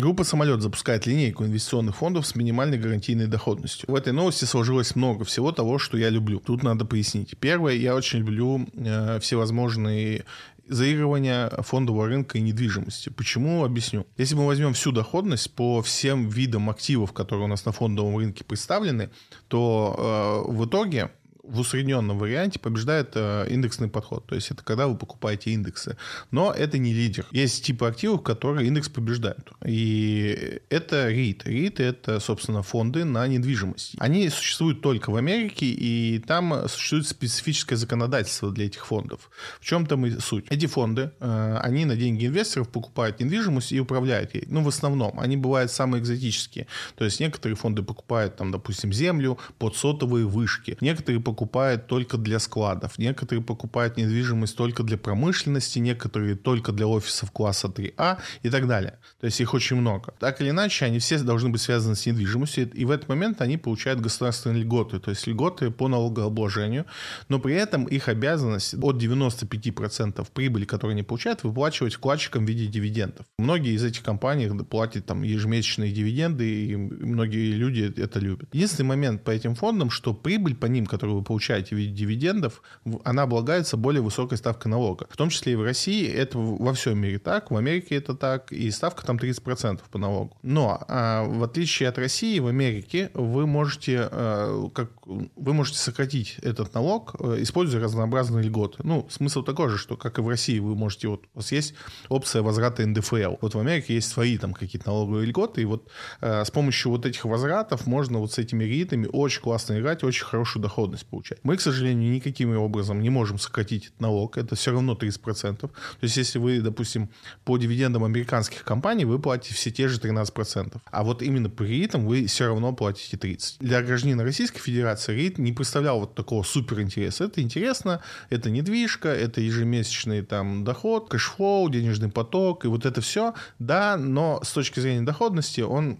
Группа 0.00 0.24
«Самолет» 0.24 0.62
запускает 0.62 1.06
линейку 1.06 1.44
инвестиционных 1.44 1.96
фондов 1.96 2.26
с 2.26 2.34
минимальной 2.34 2.78
гарантийной 2.78 3.26
доходностью. 3.26 3.90
В 3.90 3.94
этой 3.94 4.14
новости 4.14 4.46
сложилось 4.46 4.96
много 4.96 5.26
всего 5.26 5.52
того, 5.52 5.78
что 5.78 5.98
я 5.98 6.08
люблю. 6.08 6.40
Тут 6.40 6.62
надо 6.62 6.86
пояснить. 6.86 7.36
Первое, 7.38 7.74
я 7.74 7.94
очень 7.94 8.20
люблю 8.20 8.66
э, 8.72 9.20
всевозможные 9.20 10.24
заигрывания 10.66 11.50
фондового 11.62 12.06
рынка 12.06 12.38
и 12.38 12.40
недвижимости. 12.40 13.10
Почему? 13.10 13.64
Объясню. 13.64 14.06
Если 14.16 14.34
мы 14.34 14.46
возьмем 14.46 14.72
всю 14.72 14.92
доходность 14.92 15.52
по 15.54 15.82
всем 15.82 16.28
видам 16.28 16.70
активов, 16.70 17.12
которые 17.12 17.44
у 17.44 17.48
нас 17.48 17.66
на 17.66 17.72
фондовом 17.72 18.16
рынке 18.16 18.42
представлены, 18.42 19.10
то 19.48 20.46
э, 20.48 20.50
в 20.50 20.64
итоге 20.64 21.10
в 21.50 21.60
усредненном 21.60 22.18
варианте 22.18 22.58
побеждает 22.58 23.12
э, 23.14 23.46
индексный 23.50 23.88
подход. 23.88 24.26
То 24.26 24.34
есть 24.34 24.50
это 24.50 24.62
когда 24.62 24.86
вы 24.86 24.96
покупаете 24.96 25.50
индексы. 25.50 25.96
Но 26.30 26.52
это 26.52 26.78
не 26.78 26.92
лидер. 26.92 27.26
Есть 27.32 27.64
типы 27.64 27.86
активов, 27.86 28.22
которые 28.22 28.68
индекс 28.68 28.88
побеждают. 28.88 29.52
И 29.64 30.60
это 30.70 31.10
REIT. 31.10 31.44
REIT 31.44 31.82
это, 31.82 32.20
собственно, 32.20 32.62
фонды 32.62 33.04
на 33.04 33.26
недвижимость. 33.26 33.94
Они 33.98 34.28
существуют 34.28 34.80
только 34.80 35.10
в 35.10 35.16
Америке, 35.16 35.66
и 35.66 36.22
там 36.26 36.68
существует 36.68 37.06
специфическое 37.08 37.76
законодательство 37.76 38.50
для 38.50 38.66
этих 38.66 38.86
фондов. 38.86 39.30
В 39.60 39.64
чем 39.64 39.86
там 39.86 40.06
и 40.06 40.18
суть? 40.20 40.46
Эти 40.50 40.66
фонды, 40.66 41.10
э, 41.20 41.58
они 41.62 41.84
на 41.84 41.96
деньги 41.96 42.26
инвесторов 42.26 42.68
покупают 42.68 43.20
недвижимость 43.20 43.72
и 43.72 43.80
управляют 43.80 44.34
ей. 44.34 44.44
Ну, 44.46 44.62
в 44.62 44.68
основном. 44.68 45.18
Они 45.18 45.36
бывают 45.36 45.72
самые 45.72 46.00
экзотические. 46.00 46.66
То 46.96 47.04
есть 47.04 47.20
некоторые 47.20 47.56
фонды 47.56 47.82
покупают, 47.82 48.36
там, 48.36 48.52
допустим, 48.52 48.92
землю 48.92 49.38
под 49.58 49.76
сотовые 49.76 50.26
вышки. 50.26 50.78
Некоторые 50.80 51.20
покупают 51.20 51.39
только 51.86 52.16
для 52.16 52.38
складов, 52.38 52.98
некоторые 52.98 53.42
покупают 53.42 53.96
недвижимость 53.96 54.56
только 54.56 54.82
для 54.82 54.96
промышленности, 54.98 55.78
некоторые 55.78 56.34
только 56.36 56.72
для 56.72 56.86
офисов 56.86 57.30
класса 57.30 57.68
3А 57.68 58.18
и 58.42 58.50
так 58.50 58.66
далее. 58.66 58.98
То 59.20 59.26
есть 59.26 59.40
их 59.40 59.54
очень 59.54 59.76
много. 59.76 60.14
Так 60.18 60.40
или 60.40 60.50
иначе, 60.50 60.86
они 60.86 60.98
все 60.98 61.18
должны 61.18 61.48
быть 61.48 61.60
связаны 61.60 61.94
с 61.96 62.06
недвижимостью, 62.06 62.70
и 62.70 62.84
в 62.84 62.90
этот 62.90 63.08
момент 63.08 63.40
они 63.40 63.56
получают 63.56 64.00
государственные 64.00 64.62
льготы, 64.62 64.98
то 64.98 65.10
есть 65.10 65.26
льготы 65.26 65.70
по 65.70 65.88
налогообложению, 65.88 66.86
но 67.28 67.38
при 67.38 67.54
этом 67.54 67.84
их 67.84 68.08
обязанность 68.08 68.74
от 68.74 68.96
95% 68.96 70.26
прибыли, 70.32 70.64
которую 70.64 70.94
они 70.94 71.02
получают, 71.02 71.44
выплачивать 71.44 71.94
вкладчикам 71.94 72.44
в 72.44 72.48
виде 72.48 72.66
дивидендов. 72.66 73.26
Многие 73.38 73.74
из 73.74 73.84
этих 73.84 74.02
компаний 74.02 74.48
платят 74.64 75.06
там 75.06 75.22
ежемесячные 75.22 75.92
дивиденды, 75.92 76.66
и 76.66 76.76
многие 76.76 77.52
люди 77.52 77.92
это 77.96 78.18
любят. 78.18 78.48
Единственный 78.52 78.86
момент 78.86 79.24
по 79.24 79.30
этим 79.30 79.54
фондам, 79.54 79.90
что 79.90 80.14
прибыль 80.14 80.54
по 80.54 80.66
ним, 80.66 80.86
которую 80.86 81.19
вы 81.20 81.24
получаете 81.24 81.74
в 81.74 81.78
виде 81.78 81.92
дивидендов, 81.92 82.62
она 83.04 83.22
облагается 83.22 83.76
более 83.76 84.02
высокой 84.02 84.38
ставкой 84.38 84.70
налога. 84.70 85.06
В 85.10 85.16
том 85.16 85.28
числе 85.28 85.52
и 85.52 85.56
в 85.56 85.62
России, 85.62 86.06
это 86.08 86.38
во 86.38 86.72
всем 86.72 86.98
мире 86.98 87.18
так, 87.18 87.50
в 87.50 87.56
Америке 87.56 87.96
это 87.96 88.14
так, 88.14 88.52
и 88.52 88.70
ставка 88.70 89.04
там 89.04 89.16
30% 89.16 89.80
по 89.90 89.98
налогу. 89.98 90.36
Но 90.42 90.82
а, 90.88 91.24
в 91.24 91.42
отличие 91.44 91.88
от 91.88 91.98
России, 91.98 92.38
в 92.38 92.46
Америке 92.46 93.10
вы 93.14 93.46
можете, 93.46 94.08
а, 94.10 94.68
как, 94.70 94.90
вы 95.04 95.54
можете 95.54 95.78
сократить 95.78 96.36
этот 96.42 96.74
налог, 96.74 97.14
а, 97.18 97.40
используя 97.40 97.82
разнообразные 97.82 98.44
льготы. 98.44 98.78
Ну, 98.82 99.06
смысл 99.10 99.42
такой 99.42 99.68
же, 99.68 99.78
что 99.78 99.96
как 99.96 100.18
и 100.18 100.22
в 100.22 100.28
России 100.28 100.58
вы 100.58 100.74
можете, 100.74 101.08
вот 101.08 101.24
у 101.34 101.38
вас 101.38 101.52
есть 101.52 101.74
опция 102.08 102.42
возврата 102.42 102.86
НДФЛ. 102.86 103.36
Вот 103.40 103.54
в 103.54 103.58
Америке 103.58 103.94
есть 103.94 104.08
свои 104.10 104.38
там 104.38 104.54
какие-то 104.54 104.88
налоговые 104.88 105.26
льготы, 105.26 105.62
и 105.62 105.64
вот 105.64 105.90
а, 106.20 106.44
с 106.44 106.50
помощью 106.50 106.90
вот 106.90 107.06
этих 107.06 107.24
возвратов 107.24 107.86
можно 107.86 108.18
вот 108.18 108.32
с 108.32 108.38
этими 108.38 108.64
ритами 108.64 109.08
очень 109.12 109.42
классно 109.42 109.78
играть, 109.78 110.02
очень 110.04 110.24
хорошую 110.24 110.62
доходность 110.62 111.06
получать. 111.10 111.38
Мы, 111.42 111.56
к 111.56 111.60
сожалению, 111.60 112.12
никаким 112.12 112.56
образом 112.56 113.02
не 113.02 113.10
можем 113.10 113.38
сократить 113.38 113.86
этот 113.86 114.00
налог. 114.00 114.38
Это 114.38 114.54
все 114.54 114.70
равно 114.72 114.94
30%. 114.94 115.56
То 115.56 115.70
есть, 116.00 116.16
если 116.16 116.38
вы, 116.38 116.60
допустим, 116.60 117.10
по 117.44 117.58
дивидендам 117.58 118.04
американских 118.04 118.64
компаний, 118.64 119.04
вы 119.04 119.18
платите 119.18 119.54
все 119.54 119.70
те 119.70 119.88
же 119.88 119.98
13%. 119.98 120.80
А 120.90 121.02
вот 121.02 121.22
именно 121.22 121.50
по 121.50 121.62
РИИТам 121.62 122.06
вы 122.06 122.26
все 122.26 122.46
равно 122.46 122.72
платите 122.72 123.16
30%. 123.16 123.56
Для 123.60 123.82
гражданина 123.82 124.22
Российской 124.24 124.60
Федерации 124.60 125.14
РИИТ 125.14 125.38
не 125.38 125.52
представлял 125.52 126.00
вот 126.00 126.14
такого 126.14 126.42
супер 126.42 126.80
интереса. 126.80 127.24
Это 127.24 127.42
интересно, 127.42 128.02
это 128.30 128.50
недвижка, 128.50 129.08
это 129.08 129.40
ежемесячный 129.40 130.22
там 130.22 130.64
доход, 130.64 131.08
cash 131.08 131.35
flow, 131.35 131.68
денежный 131.68 132.10
поток, 132.10 132.64
и 132.64 132.68
вот 132.68 132.86
это 132.86 133.00
все, 133.00 133.34
да, 133.58 133.96
но 133.96 134.40
с 134.42 134.52
точки 134.52 134.80
зрения 134.80 135.02
доходности 135.02 135.60
он 135.60 135.98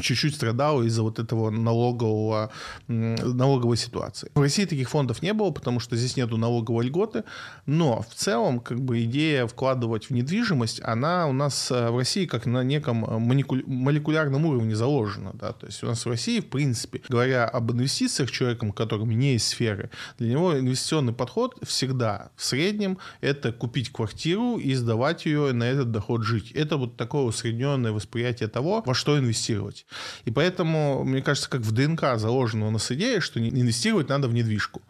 чуть-чуть 0.00 0.34
страдал 0.34 0.82
из-за 0.82 1.02
вот 1.02 1.18
этого 1.18 1.50
налогового, 1.50 2.50
налоговой 2.88 3.76
ситуации. 3.76 4.30
В 4.34 4.40
России 4.40 4.64
таких 4.64 4.90
фондов 4.90 5.22
не 5.22 5.32
было, 5.32 5.50
потому 5.50 5.78
что 5.78 5.96
здесь 5.96 6.16
нету 6.16 6.36
налоговой 6.36 6.86
льготы, 6.86 7.24
но 7.66 8.02
в 8.02 8.14
целом 8.14 8.60
как 8.60 8.80
бы 8.80 9.04
идея 9.04 9.46
вкладывать 9.46 10.06
в 10.06 10.10
недвижимость, 10.10 10.80
она 10.82 11.28
у 11.28 11.32
нас 11.32 11.70
э, 11.70 11.90
в 11.90 11.96
России 11.96 12.26
как 12.26 12.46
на 12.46 12.64
неком 12.64 13.04
молекулярном 13.66 14.46
уровне 14.46 14.74
заложена. 14.74 15.32
Да? 15.34 15.52
То 15.52 15.66
есть 15.66 15.82
у 15.84 15.86
нас 15.86 16.04
в 16.04 16.08
России, 16.08 16.40
в 16.40 16.46
принципе, 16.46 17.00
говоря 17.08 17.46
об 17.46 17.70
инвестициях 17.70 18.30
человеком, 18.30 18.72
которым 18.72 19.10
не 19.10 19.34
из 19.34 19.46
сферы, 19.46 19.90
для 20.18 20.30
него 20.30 20.58
инвестиционный 20.58 21.12
подход 21.12 21.56
всегда 21.62 22.30
в 22.36 22.44
среднем 22.44 22.98
это 23.20 23.52
купить 23.52 23.92
квартиру 23.92 24.56
и 24.56 24.74
сдавать 24.74 25.26
ее 25.26 25.52
на 25.52 25.64
этот 25.64 25.92
доход 25.92 26.24
жить. 26.24 26.50
Это 26.52 26.76
вот 26.76 26.96
такое 26.96 27.22
усредненное 27.22 27.92
восприятие 27.92 28.48
того, 28.48 28.82
во 28.84 28.94
что 28.94 29.18
инвестировать 29.18 29.83
делать. 29.90 30.22
И 30.24 30.30
поэтому, 30.30 31.04
мне 31.04 31.22
кажется, 31.22 31.48
как 31.48 31.62
в 31.62 31.72
ДНК 31.72 32.16
заложена 32.18 32.66
у 32.68 32.70
нас 32.70 32.90
идея, 32.92 33.20
что 33.20 33.40
инвестировать 33.40 34.08
надо 34.08 34.28
в 34.28 34.34
недвижку. 34.34 34.82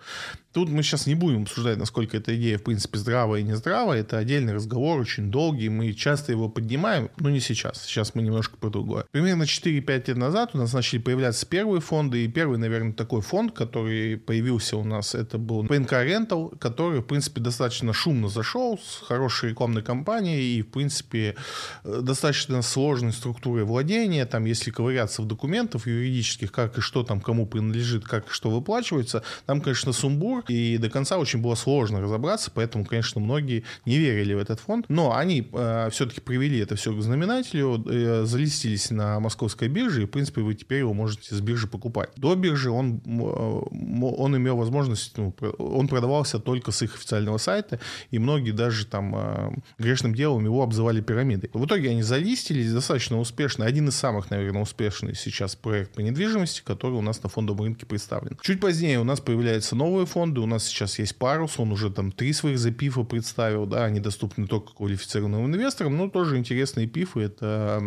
Тут 0.52 0.68
мы 0.68 0.84
сейчас 0.84 1.06
не 1.06 1.16
будем 1.16 1.42
обсуждать, 1.42 1.78
насколько 1.78 2.16
эта 2.16 2.36
идея, 2.36 2.58
в 2.58 2.62
принципе, 2.62 2.96
здравая 2.96 3.40
и 3.40 3.42
не 3.42 3.56
здравая. 3.56 4.00
Это 4.00 4.18
отдельный 4.18 4.52
разговор, 4.52 5.00
очень 5.00 5.28
долгий. 5.28 5.68
Мы 5.68 5.92
часто 5.94 6.30
его 6.30 6.48
поднимаем, 6.48 7.10
но 7.18 7.28
не 7.28 7.40
сейчас. 7.40 7.82
Сейчас 7.82 8.14
мы 8.14 8.22
немножко 8.22 8.56
про 8.56 8.70
другое. 8.70 9.04
Примерно 9.10 9.42
4-5 9.42 10.04
лет 10.06 10.16
назад 10.16 10.50
у 10.54 10.58
нас 10.58 10.72
начали 10.72 11.00
появляться 11.00 11.44
первые 11.44 11.80
фонды. 11.80 12.24
И 12.24 12.28
первый, 12.28 12.58
наверное, 12.58 12.92
такой 12.92 13.20
фонд, 13.20 13.52
который 13.52 14.16
появился 14.16 14.76
у 14.76 14.84
нас, 14.84 15.16
это 15.16 15.38
был 15.38 15.64
PNK 15.64 15.88
Rental, 15.88 16.56
который, 16.58 17.00
в 17.00 17.06
принципе, 17.06 17.40
достаточно 17.40 17.92
шумно 17.92 18.28
зашел, 18.28 18.78
с 18.78 19.04
хорошей 19.04 19.50
рекламной 19.50 19.82
кампанией 19.82 20.58
и, 20.58 20.62
в 20.62 20.68
принципе, 20.68 21.34
э, 21.82 22.00
достаточно 22.00 22.62
сложной 22.62 23.12
структурой 23.12 23.64
владения. 23.64 24.24
Там, 24.24 24.44
если 24.44 24.70
ковыряться 24.84 25.22
в 25.22 25.26
документах 25.26 25.86
юридических, 25.86 26.52
как 26.52 26.76
и 26.76 26.80
что 26.82 27.04
там 27.04 27.20
кому 27.20 27.46
принадлежит, 27.46 28.04
как 28.04 28.26
и 28.26 28.30
что 28.30 28.50
выплачивается, 28.50 29.22
там, 29.46 29.62
конечно, 29.62 29.92
сумбур, 29.92 30.44
и 30.48 30.76
до 30.76 30.90
конца 30.90 31.16
очень 31.16 31.40
было 31.40 31.54
сложно 31.54 32.02
разобраться, 32.02 32.50
поэтому, 32.54 32.84
конечно, 32.84 33.18
многие 33.18 33.64
не 33.86 33.96
верили 33.96 34.34
в 34.34 34.38
этот 34.38 34.60
фонд, 34.60 34.84
но 34.90 35.16
они 35.16 35.48
э, 35.50 35.88
все-таки 35.90 36.20
привели 36.20 36.58
это 36.58 36.76
все 36.76 36.92
к 36.92 37.00
знаменателю, 37.00 37.82
э, 37.86 38.24
залистились 38.26 38.90
на 38.90 39.20
московской 39.20 39.68
бирже, 39.68 40.02
и, 40.02 40.04
в 40.04 40.10
принципе, 40.10 40.42
вы 40.42 40.54
теперь 40.54 40.80
его 40.80 40.92
можете 40.92 41.34
с 41.34 41.40
биржи 41.40 41.66
покупать. 41.66 42.10
До 42.16 42.34
биржи 42.34 42.70
он, 42.70 43.00
э, 43.06 44.10
он 44.16 44.36
имел 44.36 44.56
возможность, 44.58 45.16
ну, 45.16 45.34
он 45.58 45.88
продавался 45.88 46.38
только 46.38 46.72
с 46.72 46.82
их 46.82 46.94
официального 46.94 47.38
сайта, 47.38 47.80
и 48.10 48.18
многие 48.18 48.50
даже 48.50 48.84
там 48.84 49.14
э, 49.16 49.50
грешным 49.78 50.14
делом 50.14 50.44
его 50.44 50.62
обзывали 50.62 51.00
пирамидой. 51.00 51.48
В 51.54 51.64
итоге 51.64 51.90
они 51.90 52.02
залистились 52.02 52.70
достаточно 52.70 53.18
успешно, 53.18 53.64
один 53.64 53.88
из 53.88 53.96
самых, 53.96 54.30
наверное, 54.30 54.62
успешный 54.74 55.14
сейчас 55.14 55.54
проект 55.54 55.92
по 55.92 56.00
недвижимости, 56.00 56.62
который 56.64 56.94
у 56.94 57.00
нас 57.00 57.22
на 57.22 57.28
фондовом 57.28 57.66
рынке 57.66 57.86
представлен. 57.86 58.36
Чуть 58.42 58.60
позднее 58.60 58.98
у 58.98 59.04
нас 59.04 59.20
появляются 59.20 59.76
новые 59.76 60.04
фонды, 60.04 60.40
у 60.40 60.46
нас 60.46 60.64
сейчас 60.64 60.98
есть 60.98 61.16
парус, 61.16 61.60
он 61.60 61.70
уже 61.70 61.90
там 61.90 62.10
три 62.10 62.32
своих 62.32 62.58
запифа 62.58 63.04
представил, 63.04 63.66
да, 63.66 63.84
они 63.84 64.00
доступны 64.00 64.48
только 64.48 64.74
квалифицированным 64.74 65.46
инвесторам, 65.46 65.96
но 65.96 66.08
тоже 66.08 66.38
интересные 66.38 66.88
пифы, 66.88 67.20
это 67.20 67.80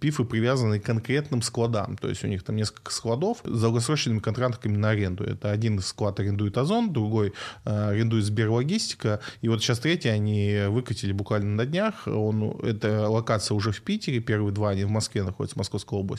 пифы, 0.00 0.24
привязанные 0.24 0.80
к 0.80 0.84
конкретным 0.84 1.42
складам, 1.42 1.96
то 1.96 2.08
есть 2.08 2.24
у 2.24 2.26
них 2.26 2.42
там 2.42 2.56
несколько 2.56 2.92
складов 2.92 3.38
с 3.44 3.60
долгосрочными 3.60 4.18
контрактами 4.18 4.76
на 4.76 4.90
аренду. 4.90 5.22
Это 5.22 5.52
один 5.52 5.78
склад 5.78 6.18
арендует 6.18 6.58
Озон, 6.58 6.92
другой 6.92 7.34
э, 7.64 7.90
арендует 7.90 8.24
Сберлогистика, 8.24 9.20
и 9.42 9.48
вот 9.48 9.62
сейчас 9.62 9.78
третий 9.78 10.08
они 10.08 10.64
выкатили 10.68 11.12
буквально 11.12 11.54
на 11.54 11.66
днях, 11.66 12.08
он, 12.08 12.58
это 12.62 13.08
локация 13.08 13.54
уже 13.54 13.70
в 13.70 13.80
Питере, 13.82 14.18
первые 14.18 14.52
два 14.52 14.70
они 14.70 14.84
в 14.84 14.90
Москве 14.90 15.22
находятся, 15.22 15.54
в 15.54 15.58
Московской 15.58 15.96
области. 15.98 16.15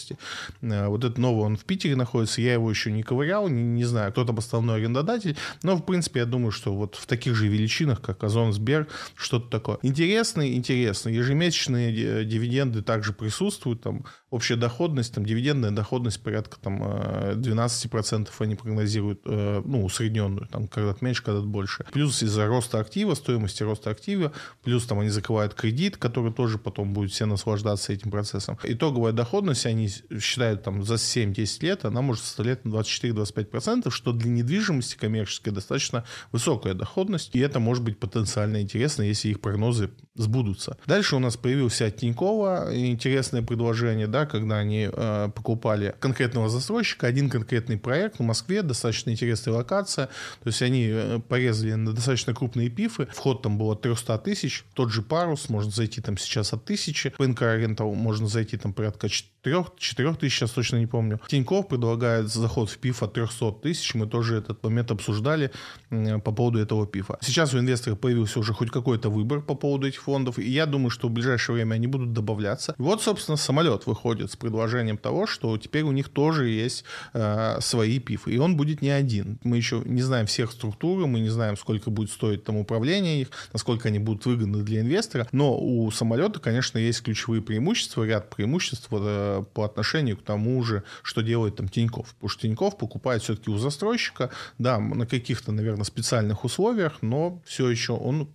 Э, 0.62 0.88
вот 0.88 1.04
этот 1.04 1.18
новый, 1.18 1.46
он 1.46 1.58
в 1.58 1.66
Питере 1.66 1.96
находится, 1.96 2.42
я 2.42 2.54
его 2.54 2.70
еще 2.70 2.92
не 2.92 3.04
ковырял, 3.04 3.48
не, 3.48 3.63
не 3.63 3.86
знаю, 3.86 4.12
кто 4.12 4.25
там 4.25 4.38
основной 4.38 4.77
арендодатель, 4.77 5.38
но, 5.63 5.75
в 5.75 5.84
принципе, 5.84 6.22
я 6.22 6.25
думаю, 6.25 6.51
что 6.51 6.74
вот 6.74 6.96
в 6.96 7.06
таких 7.06 7.36
же 7.36 7.48
величинах, 7.48 8.01
как 8.01 8.24
Озон, 8.24 8.54
Сбер, 8.54 8.88
что-то 9.16 9.50
такое. 9.50 9.77
Интересный, 9.82 10.56
интересно. 10.56 11.10
Ежемесячные 11.10 12.25
дивиденды 12.25 12.82
также 12.82 13.13
присутствуют, 13.13 13.82
там 13.82 14.06
общая 14.30 14.56
доходность, 14.56 15.14
там 15.14 15.26
дивидендная 15.26 15.72
доходность 15.72 16.22
порядка 16.22 16.58
там 16.60 16.84
12% 16.84 18.28
э, 18.28 18.44
они 18.44 18.56
прогнозируют, 18.56 19.22
э, 19.26 19.62
ну, 19.64 19.86
усредненную, 19.86 20.48
там 20.48 20.68
когда-то 20.68 21.04
меньше, 21.04 21.24
когда-то 21.24 21.46
больше. 21.46 21.86
Плюс 21.92 22.22
из-за 22.22 22.46
роста 22.48 22.80
актива, 22.80 23.14
стоимости 23.14 23.64
роста 23.64 23.90
актива, 23.90 24.34
плюс 24.64 24.86
там 24.86 25.00
они 25.00 25.10
закрывают 25.10 25.54
кредит, 25.54 25.98
который 25.98 26.34
тоже 26.34 26.58
потом 26.58 26.94
будет 26.94 27.12
все 27.12 27.26
наслаждаться 27.26 27.94
этим 27.94 28.12
процессом. 28.12 28.58
Итоговая 28.64 29.14
доходность, 29.14 29.66
они 29.66 29.90
считают 30.20 30.64
там 30.64 30.84
за 30.84 30.96
7-10 30.96 31.64
лет, 31.64 31.86
она 31.86 32.02
может 32.02 32.24
составлять 32.24 32.62
24-25%, 32.64 33.90
что 33.92 34.12
для 34.12 34.30
недвижимости 34.30 34.98
коммерческой 34.98 35.52
достаточно 35.52 36.04
высокая 36.32 36.74
доходность, 36.74 37.34
и 37.34 37.40
это 37.40 37.60
может 37.60 37.84
быть 37.84 37.98
потенциально 38.00 38.62
интересно, 38.62 39.04
если 39.04 39.30
их 39.30 39.40
прогнозы 39.40 39.92
сбудутся. 40.16 40.78
Дальше 40.86 41.16
у 41.16 41.20
нас 41.20 41.38
появился 41.38 41.86
от 41.86 41.98
Тинькова 41.98 42.70
интересное 42.74 43.42
предложение, 43.42 44.08
да, 44.08 44.17
когда 44.26 44.58
они 44.58 44.90
э, 44.92 45.30
покупали 45.34 45.96
конкретного 46.00 46.50
застройщика, 46.50 47.08
один 47.08 47.30
конкретный 47.30 47.78
проект 47.78 48.20
в 48.20 48.24
Москве, 48.24 48.62
достаточно 48.62 49.12
интересная 49.12 49.54
локация, 49.54 50.08
то 50.08 50.48
есть 50.48 50.62
они 50.62 50.88
э, 50.90 51.20
порезали 51.28 51.74
на 51.74 51.94
достаточно 51.94 52.34
крупные 52.34 52.70
пифы, 52.70 53.08
вход 53.14 53.42
там 53.42 53.58
было 53.58 53.76
300 53.76 54.18
тысяч, 54.20 54.66
тот 54.74 54.92
же 54.92 55.02
парус, 55.02 55.50
можно 55.50 55.72
зайти 55.72 56.02
там 56.02 56.18
сейчас 56.18 56.54
от 56.54 56.66
тысячи, 56.66 57.12
по 57.12 57.28
НК 57.28 57.42
можно 57.80 58.28
зайти 58.28 58.58
там 58.58 58.74
порядка 58.74 59.08
4, 59.48 59.66
4 59.77 60.13
тысяч, 60.13 60.36
сейчас 60.36 60.51
точно 60.51 60.77
не 60.77 60.88
помню. 60.88 61.20
Тиньков 61.27 61.68
предлагает 61.68 62.27
заход 62.30 62.70
в 62.70 62.77
пиф 62.77 63.04
от 63.04 63.13
300 63.13 63.51
тысяч, 63.63 63.96
мы 63.96 64.08
тоже 64.08 64.38
этот 64.38 64.63
момент 64.63 64.92
обсуждали 64.92 65.51
по 65.89 66.32
поводу 66.32 66.60
этого 66.60 66.86
пифа. 66.86 67.18
Сейчас 67.22 67.54
у 67.54 67.60
инвесторов 67.60 68.00
появился 68.00 68.39
уже 68.39 68.54
хоть 68.54 68.72
какой-то 68.72 69.10
выбор 69.10 69.42
по 69.42 69.56
поводу 69.56 69.88
этих 69.88 70.01
фондов, 70.01 70.39
и 70.39 70.50
я 70.50 70.66
думаю, 70.66 70.89
что 70.89 71.08
в 71.08 71.12
ближайшее 71.12 71.56
время 71.56 71.75
они 71.75 71.88
будут 71.88 72.13
добавляться. 72.13 72.75
Вот, 72.77 73.01
собственно, 73.01 73.38
самолет 73.38 73.86
выходит 73.86 74.32
с 74.32 74.36
предложением 74.36 74.98
того, 74.98 75.27
что 75.27 75.58
теперь 75.58 75.84
у 75.84 75.92
них 75.92 76.10
тоже 76.10 76.50
есть 76.50 76.84
э, 77.13 77.60
свои 77.62 78.00
пифы, 78.00 78.34
и 78.34 78.38
он 78.38 78.58
будет 78.58 78.82
не 78.82 78.89
один. 78.89 79.39
Мы 79.44 79.58
еще 79.58 79.82
не 79.86 80.01
знаем 80.01 80.25
всех 80.25 80.51
структур, 80.51 81.06
мы 81.08 81.20
не 81.20 81.30
знаем, 81.30 81.58
сколько 81.58 81.89
будет 81.89 82.12
стоить 82.12 82.44
там 82.44 82.58
управление 82.58 83.22
их, 83.22 83.30
насколько 83.54 83.88
они 83.88 84.00
будут 84.00 84.25
выгодны 84.25 84.63
для 84.63 84.82
инвестора, 84.82 85.27
но 85.32 85.58
у 85.58 85.89
самолета, 85.92 86.39
конечно, 86.39 86.77
есть 86.77 87.01
ключевые 87.01 87.42
преимущества, 87.42 88.04
ряд 88.04 88.30
преимуществ 88.30 88.88
вот, 88.89 89.01
э, 89.06 89.37
по 89.41 89.65
отношению 89.65 90.17
к 90.17 90.24
тому 90.24 90.62
же, 90.63 90.84
что 91.03 91.22
делает 91.22 91.56
там 91.56 91.67
Тиньков. 91.67 92.13
Потому 92.15 92.29
что 92.29 92.41
Тиньков 92.41 92.77
покупает 92.77 93.24
все-таки 93.24 93.50
у 93.50 93.58
застройщика, 93.58 94.29
да, 94.58 94.79
на 94.79 95.06
каких-то, 95.06 95.51
наверное, 95.51 95.84
специальных 95.84 96.44
условиях, 96.44 97.01
но 97.01 97.41
все 97.46 97.70
еще 97.70 97.94
он 97.94 98.29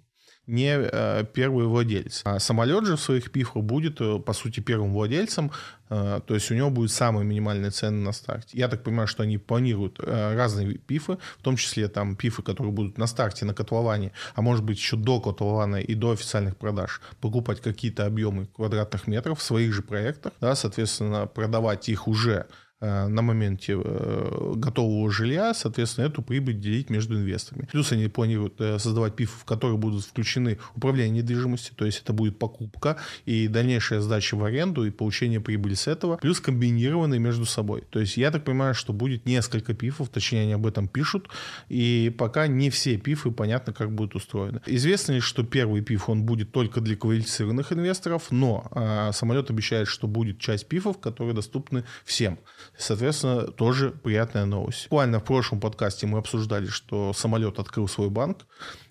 не 0.53 0.77
э, 0.77 1.25
первый 1.33 1.67
владелец. 1.67 2.23
А 2.25 2.39
самолет 2.39 2.85
же 2.85 2.97
в 2.97 3.01
своих 3.01 3.33
пифах 3.33 3.63
будет, 3.63 4.01
э, 4.01 4.19
по 4.19 4.33
сути, 4.35 4.61
первым 4.61 4.93
владельцем, 4.93 5.51
э, 5.89 6.21
то 6.27 6.35
есть 6.35 6.51
у 6.51 6.55
него 6.55 6.71
будет 6.71 6.91
самые 6.91 7.25
минимальные 7.25 7.71
цены 7.71 8.05
на 8.05 8.13
старте. 8.13 8.59
Я 8.59 8.69
так 8.69 8.83
понимаю, 8.83 9.09
что 9.09 9.23
они 9.23 9.39
планируют 9.39 9.99
разные 10.01 10.75
пифы, 10.75 11.17
в 11.39 11.43
том 11.43 11.57
числе 11.57 11.89
там 11.89 12.17
пифы, 12.17 12.43
которые 12.43 12.73
будут 12.73 12.99
на 12.99 13.07
старте, 13.07 13.47
на 13.47 13.55
котловане, 13.55 14.13
а 14.35 14.43
может 14.43 14.65
быть 14.65 14.79
еще 14.79 14.97
до 14.97 15.21
котлована 15.21 15.77
и 15.77 15.95
до 15.95 16.11
официальных 16.11 16.57
продаж, 16.57 17.01
покупать 17.21 17.61
какие-то 17.61 18.05
объемы 18.07 18.47
квадратных 18.47 19.07
метров 19.07 19.39
в 19.39 19.43
своих 19.43 19.73
же 19.73 19.83
проектах, 19.83 20.33
да, 20.41 20.55
соответственно, 20.55 21.27
продавать 21.27 21.89
их 21.89 22.09
уже 22.09 22.33
Э, 22.43 22.47
на 22.83 23.23
моменте 23.23 23.75
э, 23.83 24.53
готового 24.57 25.11
жилья, 25.11 25.55
соответственно, 25.55 26.07
эту 26.07 26.23
прибыль 26.23 26.59
делить 26.59 26.91
между 26.91 27.17
инвесторами. 27.17 27.69
Плюс 27.71 27.93
они 27.93 28.09
планируют 28.09 28.61
э, 28.61 28.79
создавать 28.79 29.15
ПИФ, 29.15 29.31
в 29.31 29.45
которые 29.45 29.79
будут 29.79 30.05
включены 30.05 30.59
управление 30.75 31.23
недвижимостью, 31.23 31.75
то 31.77 31.85
есть 31.85 32.03
это 32.03 32.13
будет 32.13 32.39
покупка 32.39 32.97
и 33.25 33.49
дальнейшая 33.49 34.01
сдача 34.01 34.37
в 34.37 34.45
аренду 34.45 34.85
и 34.85 34.91
получение 34.91 35.41
прибыли 35.41 35.75
с 35.75 35.87
этого, 35.87 36.17
плюс 36.17 36.41
комбинированные 36.41 37.21
между 37.21 37.45
собой. 37.45 37.85
То 37.91 38.01
есть 38.01 38.17
я 38.17 38.31
так 38.31 38.45
понимаю, 38.45 38.75
что 38.75 38.93
будет 38.93 39.27
несколько 39.27 39.75
ПИФов, 39.75 40.09
точнее 40.09 40.43
они 40.43 40.53
об 40.53 40.67
этом 40.67 40.89
пишут, 40.89 41.29
и 41.69 42.15
пока 42.19 42.47
не 42.47 42.71
все 42.71 42.97
ПИФы 42.97 43.31
понятно, 43.31 43.73
как 43.73 43.93
будут 43.93 44.17
устроены. 44.17 44.61
Известно 44.67 45.13
лишь, 45.13 45.25
что 45.25 45.45
первый 45.45 45.83
ПИФ, 45.83 46.09
он 46.09 46.25
будет 46.25 46.51
только 46.53 46.81
для 46.81 46.97
квалифицированных 46.97 47.73
инвесторов, 47.73 48.31
но 48.31 48.67
а, 48.73 49.13
самолет 49.13 49.51
обещает, 49.51 49.89
что 49.89 50.09
будет 50.09 50.39
часть 50.39 50.67
ПИФов, 50.67 50.99
которые 50.99 51.35
доступны 51.35 51.85
всем. 52.05 52.39
Соответственно, 52.77 53.47
тоже 53.49 53.91
приятная 53.91 54.45
новость. 54.45 54.85
Буквально 54.85 55.21
в 55.21 55.25
прошлом 55.25 55.61
подкасте 55.61 56.07
мы 56.07 56.19
обсуждали, 56.19 56.67
что 56.67 57.13
самолет 57.13 57.59
открыл 57.59 57.89
свой 57.89 58.11
банк. 58.11 58.47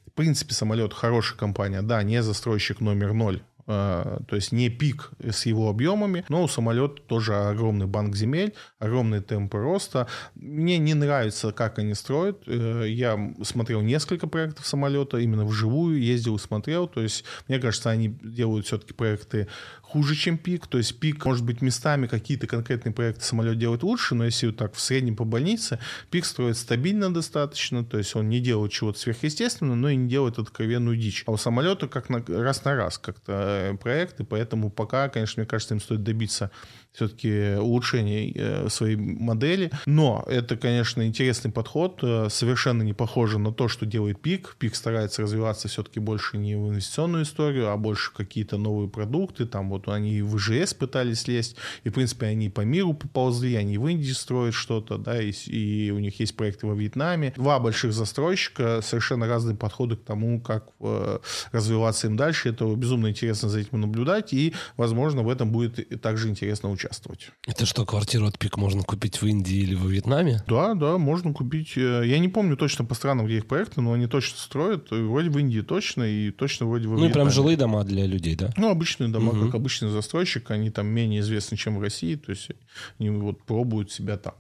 В 0.08 0.12
принципе, 0.14 0.54
самолет 0.54 0.94
хорошая 0.94 1.38
компания, 1.38 1.82
да, 1.82 2.04
не 2.04 2.22
застройщик 2.22 2.82
номер 2.82 3.14
ноль, 3.14 3.42
а, 3.68 4.22
то 4.28 4.36
есть 4.36 4.52
не 4.52 4.70
пик 4.70 5.12
с 5.20 5.46
его 5.46 5.70
объемами, 5.70 6.26
но 6.28 6.44
у 6.44 6.48
самолета 6.48 7.02
тоже 7.02 7.36
огромный 7.36 7.86
банк 7.86 8.16
земель, 8.16 8.54
огромные 8.80 9.22
темпы 9.22 9.60
роста. 9.60 10.08
Мне 10.36 10.78
не 10.78 10.94
нравится, 10.94 11.52
как 11.52 11.80
они 11.80 11.94
строят. 11.94 12.44
Э, 12.48 12.86
я 12.88 13.34
смотрел 13.44 13.82
несколько 13.82 14.28
проектов 14.28 14.66
самолета, 14.66 15.18
именно 15.18 15.46
вживую 15.46 16.02
ездил 16.02 16.36
и 16.36 16.40
смотрел. 16.40 16.88
То 16.88 17.02
есть, 17.02 17.24
мне 17.48 17.60
кажется, 17.60 17.90
они 17.90 18.10
делают 18.22 18.66
все-таки 18.66 18.94
проекты 18.94 19.48
хуже, 19.92 20.16
чем 20.16 20.38
пик. 20.38 20.68
То 20.68 20.78
есть 20.78 21.00
пик, 21.00 21.26
может 21.26 21.44
быть, 21.44 21.62
местами 21.62 22.08
какие-то 22.08 22.48
конкретные 22.48 22.94
проекты 22.94 23.26
самолет 23.26 23.58
делает 23.58 23.84
лучше, 23.84 24.16
но 24.16 24.24
если 24.24 24.48
вот 24.48 24.58
так 24.58 24.74
в 24.74 24.80
среднем 24.80 25.16
по 25.16 25.26
больнице, 25.26 25.80
пик 26.10 26.26
строит 26.26 26.58
стабильно 26.58 27.14
достаточно, 27.14 27.84
то 27.84 27.98
есть 27.98 28.16
он 28.16 28.30
не 28.30 28.40
делает 28.40 28.72
чего-то 28.72 29.00
сверхъестественного, 29.00 29.76
но 29.76 29.90
и 29.90 29.96
не 29.98 30.10
делает 30.10 30.40
откровенную 30.40 30.96
дичь. 30.96 31.24
А 31.28 31.32
у 31.32 31.38
самолета 31.38 31.88
как 31.90 32.10
на, 32.10 32.24
раз 32.28 32.64
на 32.64 32.76
раз 32.76 32.98
как-то 32.98 33.72
э, 33.74 33.78
проекты, 33.78 34.24
поэтому 34.24 34.70
пока, 34.70 35.10
конечно, 35.10 35.42
мне 35.42 35.48
кажется, 35.48 35.74
им 35.74 35.82
стоит 35.82 36.04
добиться 36.04 36.52
все-таки 36.94 37.56
улучшение 37.58 38.34
э, 38.36 38.70
своей 38.70 38.98
модели. 38.98 39.72
Но 39.86 40.24
это, 40.28 40.58
конечно, 40.58 41.06
интересный 41.08 41.52
подход, 41.52 42.00
э, 42.04 42.28
совершенно 42.30 42.84
не 42.84 42.94
похоже 42.94 43.40
на 43.40 43.54
то, 43.54 43.68
что 43.68 43.86
делает 43.86 44.22
Пик. 44.22 44.56
Пик 44.60 44.76
старается 44.76 45.22
развиваться 45.22 45.68
все-таки 45.68 46.00
больше 46.00 46.38
не 46.38 46.56
в 46.56 46.70
инвестиционную 46.70 47.24
историю, 47.24 47.70
а 47.70 47.78
больше 47.78 48.14
какие-то 48.14 48.58
новые 48.58 48.90
продукты. 48.90 49.46
Там 49.46 49.70
вот 49.70 49.88
они 49.88 50.22
в 50.22 50.38
ИЖС 50.38 50.74
пытались 50.74 51.28
лезть, 51.28 51.56
и, 51.84 51.90
в 51.90 51.94
принципе, 51.94 52.26
они 52.26 52.50
по 52.50 52.62
миру 52.62 52.94
поползли, 52.94 53.56
они 53.56 53.78
в 53.78 53.88
Индии 53.88 54.12
строят 54.12 54.54
что-то, 54.54 54.98
да, 54.98 55.22
и, 55.22 55.32
и 55.32 55.92
у 55.92 56.00
них 56.00 56.20
есть 56.20 56.36
проекты 56.36 56.68
во 56.68 56.74
Вьетнаме. 56.74 57.34
Два 57.38 57.60
больших 57.60 57.94
застройщика, 57.94 58.82
совершенно 58.82 59.28
разные 59.28 59.56
подходы 59.56 59.96
к 59.96 60.04
тому, 60.04 60.42
как 60.42 60.68
э, 60.82 61.20
развиваться 61.54 62.08
им 62.08 62.18
дальше. 62.18 62.50
Это 62.50 62.66
безумно 62.76 63.08
интересно 63.08 63.48
за 63.48 63.60
этим 63.60 63.80
наблюдать, 63.80 64.34
и, 64.34 64.54
возможно, 64.76 65.24
в 65.24 65.30
этом 65.30 65.52
будет 65.52 66.02
также 66.02 66.28
интересно 66.28 66.70
участвовать 66.70 66.81
участвовать. 66.82 67.32
Это 67.48 67.66
что, 67.66 67.86
квартиру 67.86 68.28
от 68.28 68.38
ПИК 68.40 68.58
можно 68.58 68.84
купить 68.84 69.22
в 69.22 69.26
Индии 69.26 69.58
или 69.58 69.76
во 69.76 69.88
Вьетнаме? 69.88 70.44
Да, 70.48 70.74
да, 70.74 70.98
можно 70.98 71.34
купить. 71.34 71.78
Э, 71.78 72.04
я 72.06 72.20
не 72.20 72.28
помню 72.28 72.58
точно 72.58 72.86
по 72.86 72.96
странам, 72.96 73.26
где 73.26 73.38
их 73.38 73.48
проекты, 73.48 73.82
но 73.82 73.94
они 73.94 74.08
точно 74.08 74.38
строят. 74.38 74.90
Вроде 74.92 75.30
в 75.30 75.38
Индии 75.38 75.62
точно, 75.62 76.04
и 76.04 76.32
точно 76.32 76.66
вроде 76.66 76.88
во 76.88 76.94
Ну 76.94 77.06
Вьетнаме. 77.06 77.12
и 77.12 77.14
прям 77.14 77.30
жилые 77.30 77.58
дома 77.58 77.84
для 77.84 78.06
людей, 78.06 78.36
да? 78.36 78.52
Ну, 78.58 78.70
обычные 78.70 79.10
дома, 79.10 79.32
угу. 79.32 79.46
как 79.46 79.56
обычный 79.56 79.90
застройщик, 79.90 80.52
они 80.52 80.70
там 80.70 80.88
менее 80.88 81.22
известны, 81.22 81.58
чем 81.58 81.78
в 81.78 81.82
России, 81.82 82.16
то 82.16 82.32
есть 82.32 82.50
они 83.00 83.10
вот 83.10 83.44
пробуют 83.44 83.92
себя 83.92 84.18
там. 84.18 84.34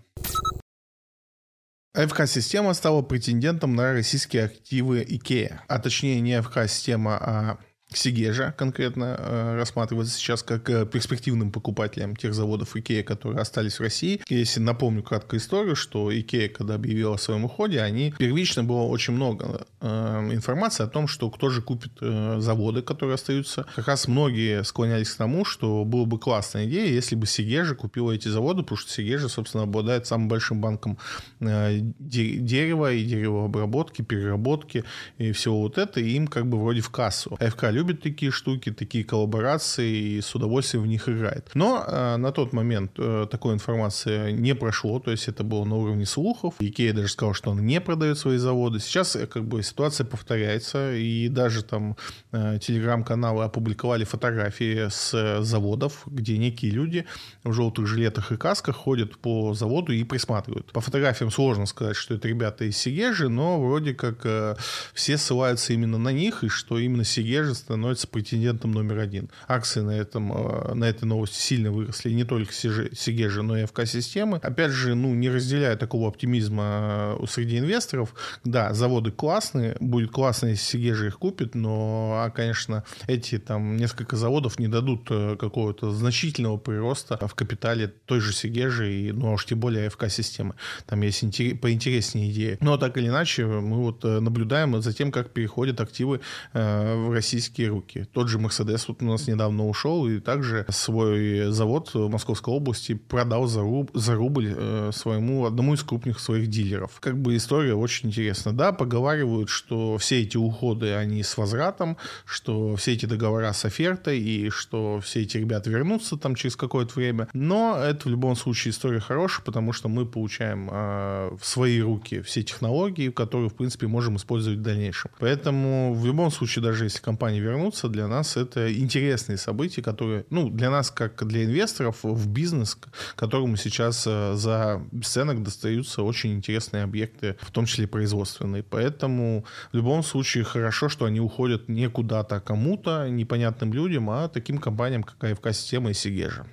АФК-система 1.93 2.73
стала 2.73 3.01
претендентом 3.01 3.75
на 3.75 3.91
российские 3.91 4.45
активы 4.45 5.01
IKEA. 5.01 5.60
А 5.67 5.80
точнее 5.80 6.21
не 6.21 6.34
АФК-система, 6.36 7.17
а 7.17 7.58
Сегежа 7.93 8.54
конкретно 8.58 9.15
э, 9.17 9.56
рассматривается 9.58 10.15
сейчас 10.15 10.43
как 10.43 10.69
э, 10.69 10.86
перспективным 10.86 11.51
покупателем 11.51 12.15
тех 12.15 12.34
заводов 12.34 12.75
Икея, 12.75 13.04
которые 13.04 13.41
остались 13.41 13.80
в 13.80 13.82
России. 13.82 14.21
Если 14.30 14.62
напомню 14.62 15.04
краткую 15.04 15.39
историю, 15.39 15.75
что 15.75 16.17
Икея, 16.17 16.47
когда 16.47 16.75
объявила 16.75 17.15
о 17.15 17.17
своем 17.17 17.45
уходе, 17.45 17.82
они 17.82 18.13
первично 18.17 18.63
было 18.63 18.84
очень 18.84 19.13
много 19.13 19.67
э, 19.82 19.88
информация 20.32 20.86
о 20.86 20.89
том, 20.89 21.08
что 21.08 21.30
кто 21.30 21.49
же 21.49 21.62
купит 21.62 21.91
заводы, 22.01 22.82
которые 22.82 23.15
остаются. 23.15 23.65
Как 23.75 23.88
раз 23.88 24.08
многие 24.08 24.63
склонялись 24.63 25.10
к 25.10 25.17
тому, 25.17 25.43
что 25.43 25.84
было 25.84 26.06
бы 26.06 26.17
классная 26.17 26.65
идея, 26.65 26.88
если 26.88 27.15
бы 27.15 27.25
Сегежа 27.25 27.75
купила 27.75 28.12
эти 28.12 28.27
заводы, 28.27 28.63
потому 28.63 28.77
что 28.77 28.91
Сегежа, 28.91 29.27
собственно, 29.27 29.63
обладает 29.63 30.08
самым 30.08 30.27
большим 30.27 30.62
банком 30.62 30.97
дерева 31.39 32.93
и 32.93 33.04
деревообработки, 33.04 34.01
переработки 34.01 34.84
и 35.17 35.32
всего 35.32 35.62
вот 35.62 35.77
это, 35.77 35.99
и 35.99 36.12
им 36.12 36.27
как 36.27 36.47
бы 36.47 36.58
вроде 36.60 36.82
в 36.82 36.89
кассу. 36.89 37.38
АФК 37.39 37.65
любит 37.82 38.02
такие 38.02 38.32
штуки, 38.32 38.72
такие 38.72 39.04
коллаборации 39.04 40.17
и 40.17 40.22
с 40.22 40.36
удовольствием 40.36 40.84
в 40.84 40.88
них 40.88 41.10
играет. 41.10 41.50
Но 41.56 41.84
э, 41.88 42.17
на 42.17 42.32
тот 42.32 42.54
момент 42.54 42.91
э, 42.98 43.28
такой 43.30 43.54
информации 43.54 44.32
не 44.32 44.56
прошло, 44.56 45.00
то 45.00 45.12
есть 45.12 45.28
это 45.28 45.44
было 45.44 45.65
на 45.65 45.76
уровне 45.76 46.06
слухов. 46.06 46.54
Икея 46.60 46.94
даже 46.94 47.08
сказал, 47.08 47.34
что 47.34 47.52
он 47.52 47.65
не 47.65 47.82
продает 47.82 48.17
свои 48.17 48.38
заводы. 48.38 48.80
Сейчас 48.80 49.15
э, 49.15 49.26
как 49.26 49.44
бы 49.46 49.63
ситуация 49.63 50.06
повторяется, 50.06 50.94
и 50.94 51.28
даже 51.28 51.63
там 51.63 51.96
э, 52.32 52.60
телеграм-каналы 52.62 53.44
опубликовали 53.44 54.04
фотографии 54.04 54.88
с 54.89 55.13
э, 55.13 55.41
заводов, 55.41 56.04
где 56.06 56.38
некие 56.38 56.72
люди 56.72 57.06
в 57.44 57.54
желтых 57.54 57.88
жилетах 57.88 58.32
и 58.32 58.38
касках 58.38 58.76
ходят 58.76 59.17
по 59.17 59.54
заводу 59.54 59.91
и 59.91 60.04
присматривают. 60.04 60.72
По 60.72 60.82
фотографиям 60.82 61.32
сложно 61.32 61.65
сказать, 61.65 61.96
что 61.96 62.13
это 62.13 62.28
ребята 62.28 62.65
из 62.65 62.78
Сигежи, 62.78 63.28
но 63.28 63.60
вроде 63.60 63.94
как 63.94 64.26
э, 64.26 64.56
все 64.94 65.17
ссылаются 65.17 65.74
именно 65.74 65.98
на 65.98 66.12
них, 66.12 66.44
и 66.44 66.48
что 66.48 66.78
именно 66.78 67.04
Сигежи 67.04 67.56
становится 67.71 68.07
претендентом 68.07 68.73
номер 68.73 68.99
один. 68.99 69.29
Акции 69.47 69.79
на, 69.79 69.91
этом, 69.91 70.34
э, 70.34 70.73
на 70.73 70.84
этой 70.84 71.05
новости 71.05 71.39
сильно 71.39 71.71
выросли, 71.71 72.12
не 72.12 72.25
только 72.25 72.51
Сигежи, 72.51 73.43
но 73.43 73.57
и 73.57 73.65
ФК-системы. 73.65 74.39
Опять 74.43 74.71
же, 74.71 74.93
ну, 74.93 75.13
не 75.13 75.29
разделяя 75.29 75.77
такого 75.77 76.10
оптимизма 76.10 77.17
э, 77.17 77.25
среди 77.29 77.60
инвесторов, 77.60 78.13
да, 78.43 78.73
заводы 78.73 79.12
классные, 79.12 79.77
будет 79.79 80.12
классно, 80.12 80.47
если 80.47 80.63
Сигежи 80.63 81.07
их 81.07 81.17
купит, 81.17 81.55
но, 81.55 82.23
а, 82.25 82.29
конечно, 82.29 82.84
эти 83.07 83.39
там 83.39 83.77
несколько 83.77 84.17
заводов 84.17 84.60
не 84.60 84.67
дадут 84.67 85.07
э, 85.10 85.38
какого-то 85.39 85.91
значительного 85.91 86.57
прироста 86.57 87.17
в 87.25 87.36
капитале 87.36 87.88
той 87.88 88.19
же 88.19 88.34
Сигежи, 88.34 88.93
и, 88.93 89.12
ну, 89.13 89.29
а 89.29 89.31
уж 89.31 89.45
тем 89.45 89.62
более 89.62 89.89
ФК-системы. 89.89 90.55
Там 90.86 91.01
есть 91.03 91.23
интерес, 91.23 91.57
поинтереснее 91.57 92.31
идеи. 92.31 92.57
Но 92.60 92.75
так 92.75 92.97
или 92.97 93.07
иначе, 93.07 93.45
мы 93.45 93.77
вот 93.77 94.03
наблюдаем 94.03 94.81
за 94.81 94.91
тем, 94.91 95.13
как 95.13 95.29
переходят 95.29 95.79
активы 95.79 96.19
в 96.53 97.13
российские 97.13 97.61
руки. 97.67 98.08
Тот 98.13 98.28
же 98.28 98.39
Мерседес 98.39 98.88
вот 98.88 99.02
у 99.02 99.06
нас 99.06 99.28
недавно 99.28 99.67
ушел, 99.67 100.08
и 100.08 100.19
также 100.19 100.65
свой 100.69 101.52
завод 101.52 101.93
в 101.93 102.10
Московской 102.10 102.54
области 102.54 102.93
продал 102.93 103.47
за, 103.47 103.62
руб, 103.62 103.91
за 103.93 104.15
рубль 104.15 104.54
э, 104.56 104.91
своему 104.93 105.45
одному 105.45 105.74
из 105.74 105.84
крупных 105.84 106.19
своих 106.19 106.47
дилеров. 106.47 107.00
Как 107.00 107.17
бы 107.17 107.36
история 107.36 107.76
очень 107.76 108.10
интересна. 108.10 108.54
Да, 108.54 108.71
поговаривают, 108.71 109.50
что 109.50 109.97
все 109.97 110.21
эти 110.21 110.38
уходы, 110.38 110.93
они 110.93 111.24
с 111.24 111.38
возвратом, 111.38 111.97
что 112.26 112.76
все 112.76 112.93
эти 112.93 113.06
договора 113.06 113.54
с 113.54 113.65
офертой, 113.65 114.19
и 114.19 114.50
что 114.50 115.00
все 115.02 115.21
эти 115.21 115.38
ребята 115.38 115.69
вернутся 115.69 116.17
там 116.17 116.36
через 116.36 116.56
какое-то 116.56 116.93
время. 116.95 117.28
Но 117.34 117.78
это 117.78 118.08
в 118.08 118.12
любом 118.12 118.36
случае 118.36 118.71
история 118.71 119.00
хорошая, 119.00 119.43
потому 119.43 119.74
что 119.74 119.89
мы 119.89 120.06
получаем 120.06 120.69
э, 120.71 121.36
в 121.39 121.45
свои 121.45 121.82
руки 121.82 122.21
все 122.21 122.43
технологии, 122.43 123.10
которые, 123.10 123.50
в 123.50 123.56
принципе, 123.56 123.88
можем 123.88 124.15
использовать 124.15 124.60
в 124.60 124.62
дальнейшем. 124.62 125.12
Поэтому 125.19 125.93
в 125.93 126.06
любом 126.06 126.32
случае, 126.32 126.63
даже 126.63 126.86
если 126.86 127.00
компании 127.00 127.41
вернутся, 127.51 127.87
для 127.87 128.07
нас 128.07 128.37
это 128.37 128.73
интересные 128.73 129.37
события, 129.37 129.81
которые, 129.81 130.25
ну, 130.29 130.49
для 130.49 130.69
нас, 130.69 130.91
как 130.91 131.25
для 131.27 131.43
инвесторов, 131.43 131.99
в 132.03 132.27
бизнес, 132.27 132.77
которому 133.15 133.57
сейчас 133.57 134.05
э, 134.07 134.33
за 134.35 134.81
бесценок 134.91 135.43
достаются 135.43 136.03
очень 136.03 136.33
интересные 136.33 136.83
объекты, 136.83 137.35
в 137.41 137.51
том 137.51 137.65
числе 137.65 137.87
производственные. 137.87 138.63
Поэтому 138.63 139.45
в 139.71 139.75
любом 139.75 140.03
случае 140.03 140.43
хорошо, 140.43 140.89
что 140.89 141.05
они 141.05 141.19
уходят 141.19 141.69
не 141.69 141.89
куда-то 141.89 142.39
кому-то, 142.39 143.09
непонятным 143.09 143.73
людям, 143.73 144.09
а 144.09 144.27
таким 144.27 144.57
компаниям, 144.57 145.03
как 145.03 145.23
АФК-система 145.23 145.91
и 145.91 145.93
Сигежа. 145.93 146.45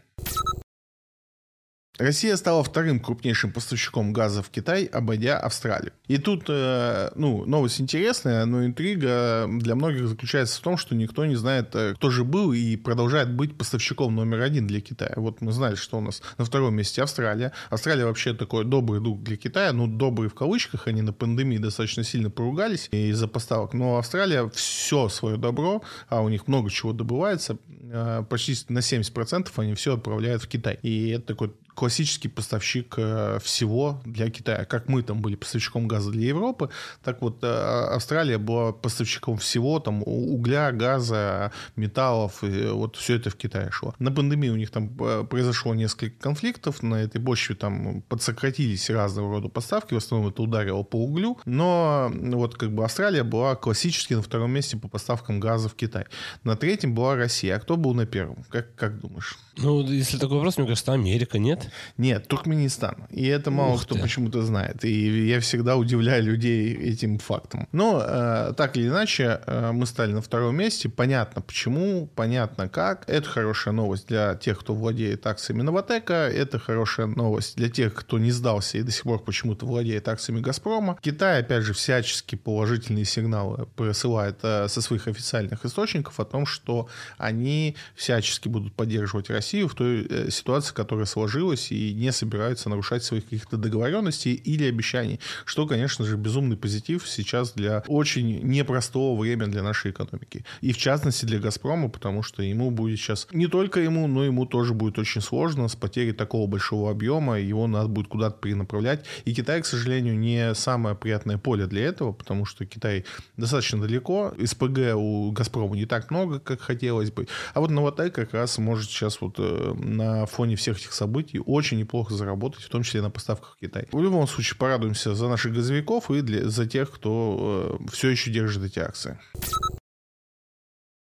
Россия 1.99 2.37
стала 2.37 2.63
вторым 2.63 3.01
крупнейшим 3.01 3.53
поставщиком 3.53 4.13
газа 4.13 4.43
в 4.43 4.51
Китай, 4.51 4.85
обойдя 4.85 5.39
Австралию. 5.39 5.93
И 6.07 6.17
тут, 6.19 6.45
э, 6.49 7.11
ну, 7.17 7.45
новость 7.45 7.81
интересная, 7.81 8.45
но 8.45 8.65
интрига 8.65 9.49
для 9.49 9.75
многих 9.75 10.07
заключается 10.07 10.59
в 10.59 10.63
том, 10.63 10.77
что 10.77 10.95
никто 10.95 11.27
не 11.27 11.35
знает, 11.35 11.75
э, 11.75 11.95
кто 11.95 12.11
же 12.11 12.23
был 12.23 12.53
и 12.53 12.77
продолжает 12.77 13.33
быть 13.33 13.59
поставщиком 13.59 14.15
номер 14.15 14.43
один 14.43 14.69
для 14.69 14.81
Китая. 14.81 15.13
Вот 15.17 15.41
мы 15.41 15.51
знали, 15.51 15.75
что 15.75 15.99
у 15.99 16.01
нас 16.01 16.23
на 16.39 16.45
втором 16.45 16.77
месте 16.77 17.03
Австралия. 17.03 17.53
Австралия 17.69 18.05
вообще 18.05 18.33
такой 18.33 18.65
добрый 18.65 19.01
друг 19.01 19.25
для 19.25 19.37
Китая, 19.37 19.73
ну, 19.73 19.89
добрый 19.89 20.29
в 20.29 20.35
кавычках, 20.35 20.87
они 20.87 21.03
на 21.03 21.13
пандемии 21.13 21.59
достаточно 21.59 22.05
сильно 22.05 22.31
поругались 22.31 22.89
из-за 22.93 23.27
поставок. 23.27 23.75
Но 23.75 23.99
Австралия 23.99 24.49
все 24.51 25.09
свое 25.09 25.37
добро, 25.37 25.83
а 26.09 26.21
у 26.21 26.29
них 26.29 26.47
много 26.47 26.71
чего 26.71 26.93
добывается, 26.93 27.59
э, 27.69 28.25
почти 28.31 28.55
на 28.69 28.83
70% 28.83 29.51
они 29.57 29.75
все 29.75 29.95
отправляют 29.95 30.45
в 30.45 30.49
Китай. 30.49 30.79
И 30.83 31.09
это 31.11 31.27
такой 31.27 31.53
классический 31.79 32.27
поставщик 32.27 32.95
э, 32.97 33.39
всего 33.41 34.01
для 34.05 34.29
Китая. 34.31 34.65
Как 34.65 34.89
мы 34.89 35.05
там 35.05 35.23
были 35.23 35.37
поставщиком 35.37 35.87
газа 35.87 36.11
для 36.11 36.27
Европы, 36.27 36.71
так 37.05 37.23
вот 37.23 37.39
э, 37.45 37.47
Австралия 37.47 38.37
была 38.37 38.73
поставщиком 38.73 39.37
всего, 39.37 39.79
там 39.79 40.03
угля, 40.05 40.73
газа, 40.73 41.53
металлов, 41.77 42.43
вот 42.43 42.97
все 42.97 43.15
это 43.15 43.31
в 43.31 43.37
Китае 43.37 43.71
шло. 43.71 43.95
На 44.01 44.11
пандемии 44.11 44.49
у 44.49 44.57
них 44.57 44.71
там 44.73 44.91
э, 44.99 45.25
произошло 45.31 45.73
несколько 45.73 46.21
конфликтов, 46.21 46.83
на 46.83 46.97
этой 46.97 47.21
почве 47.21 47.55
там 47.55 48.03
подсократились 48.09 48.91
разного 48.91 49.35
рода 49.35 49.49
поставки, 49.49 49.95
в 49.95 49.99
основном 49.99 50.33
это 50.33 50.43
ударило 50.43 50.83
по 50.83 50.97
углю, 50.97 51.39
но 51.45 52.11
вот 52.13 52.57
как 52.57 52.73
бы 52.73 52.83
Австралия 52.85 53.23
была 53.23 53.55
классически 53.55 54.15
на 54.15 54.23
втором 54.23 54.51
месте 54.51 54.77
по 54.77 54.89
поставкам 54.89 55.39
газа 55.39 55.69
в 55.69 55.77
Китай. 55.77 56.07
На 56.43 56.57
третьем 56.57 56.93
была 56.97 57.15
Россия. 57.15 57.55
А 57.55 57.61
кто 57.61 57.77
был 57.77 57.95
на 57.95 58.05
первом? 58.05 58.45
Как, 58.51 58.75
как 58.75 58.99
думаешь? 58.99 59.39
Ну, 59.61 59.83
если 59.83 60.19
такой 60.19 60.37
вопрос, 60.37 60.57
мне 60.57 60.67
кажется, 60.67 60.93
Америка, 60.93 61.39
нет? 61.39 61.71
Нет, 61.97 62.29
Туркменистан. 62.29 63.07
И 63.11 63.27
это 63.27 63.51
мало 63.51 63.75
Ух 63.75 63.83
кто 63.83 63.97
почему-то 63.97 64.43
знает. 64.43 64.85
И 64.85 65.27
я 65.29 65.41
всегда 65.41 65.77
удивляю 65.77 66.23
людей 66.23 66.75
этим 66.75 67.19
фактом. 67.19 67.69
Но 67.73 68.03
э, 68.05 68.53
так 68.57 68.77
или 68.77 68.89
иначе, 68.89 69.41
э, 69.47 69.73
мы 69.73 69.87
стали 69.87 70.13
на 70.13 70.23
втором 70.23 70.57
месте. 70.57 70.89
Понятно 70.89 71.43
почему, 71.43 72.09
понятно 72.15 72.69
как. 72.69 73.05
Это 73.09 73.29
хорошая 73.29 73.75
новость 73.75 74.07
для 74.07 74.35
тех, 74.37 74.61
кто 74.61 74.75
владеет 74.75 75.27
акциями 75.27 75.63
Новотека. 75.63 76.15
Это 76.15 76.59
хорошая 76.59 77.07
новость 77.07 77.57
для 77.57 77.69
тех, 77.69 77.95
кто 77.95 78.19
не 78.19 78.31
сдался 78.31 78.79
и 78.79 78.83
до 78.83 78.93
сих 78.93 79.03
пор 79.03 79.19
почему-то 79.19 79.67
владеет 79.67 80.07
акциями 80.09 80.41
Газпрома. 80.41 80.99
Китай, 81.01 81.41
опять 81.41 81.65
же, 81.65 81.73
всячески 81.73 82.37
положительные 82.37 83.05
сигналы 83.05 83.67
присылает 83.77 84.39
э, 84.43 84.69
со 84.69 84.81
своих 84.81 85.09
официальных 85.09 85.65
источников 85.65 86.21
о 86.21 86.25
том, 86.25 86.47
что 86.47 86.89
они 87.17 87.77
всячески 87.97 88.49
будут 88.49 88.75
поддерживать 88.75 89.31
Россию 89.31 89.48
Россию 89.49 89.69
в 89.69 89.75
той 89.75 90.07
э, 90.11 90.31
ситуации, 90.31 90.75
которая 90.75 91.07
сложилась, 91.07 91.73
и 91.73 91.95
не 91.95 92.13
собираются 92.13 92.69
нарушать 92.69 93.03
своих 93.03 93.25
каких-то 93.25 93.57
договоренностей 93.57 94.35
или 94.35 94.69
обещаний, 94.69 95.21
что, 95.47 95.67
конечно 95.67 96.05
же, 96.05 96.19
безумный 96.19 96.59
позитив 96.59 97.09
сейчас 97.09 97.53
для 97.53 97.83
очень 97.87 98.43
непростого 98.43 99.19
времени 99.19 99.51
для 99.51 99.63
нашей 99.63 99.93
экономики. 99.93 100.45
И 100.61 100.73
в 100.73 100.77
частности 100.77 101.25
для 101.25 101.39
«Газпрома», 101.39 101.89
потому 101.89 102.23
что 102.23 102.43
ему 102.43 102.71
будет 102.71 102.99
сейчас, 102.99 103.27
не 103.33 103.47
только 103.47 103.81
ему, 103.81 104.07
но 104.07 104.23
ему 104.23 104.45
тоже 104.45 104.75
будет 104.75 104.99
очень 104.99 105.23
сложно 105.23 105.69
с 105.69 105.77
потерей 105.77 106.13
такого 106.13 106.47
большого 106.47 106.91
объема, 106.91 107.41
его 107.41 107.67
надо 107.67 107.89
будет 107.89 108.09
куда-то 108.09 108.39
перенаправлять. 108.39 109.07
И 109.25 109.33
Китай, 109.33 109.63
к 109.63 109.67
сожалению, 109.67 110.19
не 110.19 110.55
самое 110.55 110.95
приятное 110.95 111.39
поле 111.39 111.67
для 111.67 111.87
этого, 111.87 112.13
потому 112.13 112.45
что 112.45 112.67
Китай 112.67 113.07
достаточно 113.39 113.81
далеко, 113.81 114.35
СПГ 114.45 114.95
у 114.95 115.33
«Газпрома» 115.33 115.75
не 115.75 115.87
так 115.87 116.11
много, 116.11 116.39
как 116.39 116.61
хотелось 116.61 117.11
бы. 117.11 117.27
А 117.55 117.61
вот 117.61 117.71
Новотай 117.71 118.11
как 118.11 118.35
раз 118.35 118.59
может 118.59 118.91
сейчас 118.91 119.23
вот 119.23 119.38
Э, 119.39 119.75
на 119.75 120.27
фоне 120.27 120.57
всех 120.57 120.79
этих 120.79 120.93
событий 120.93 121.41
очень 121.45 121.79
неплохо 121.79 122.15
заработать, 122.15 122.63
в 122.63 122.69
том 122.69 122.83
числе 122.83 123.03
на 123.03 123.11
поставках 123.11 123.57
в 123.57 123.61
Китай. 123.61 123.87
В 123.93 124.03
любом 124.03 124.27
случае, 124.27 124.59
порадуемся 124.59 125.15
за 125.15 125.29
наших 125.29 125.55
газовиков 125.55 126.11
и 126.11 126.21
для, 126.23 126.49
за 126.49 126.67
тех, 126.67 126.91
кто 126.91 127.79
э, 127.81 127.91
все 127.93 128.09
еще 128.09 128.31
держит 128.31 128.65
эти 128.65 128.79
акции. 128.79 129.19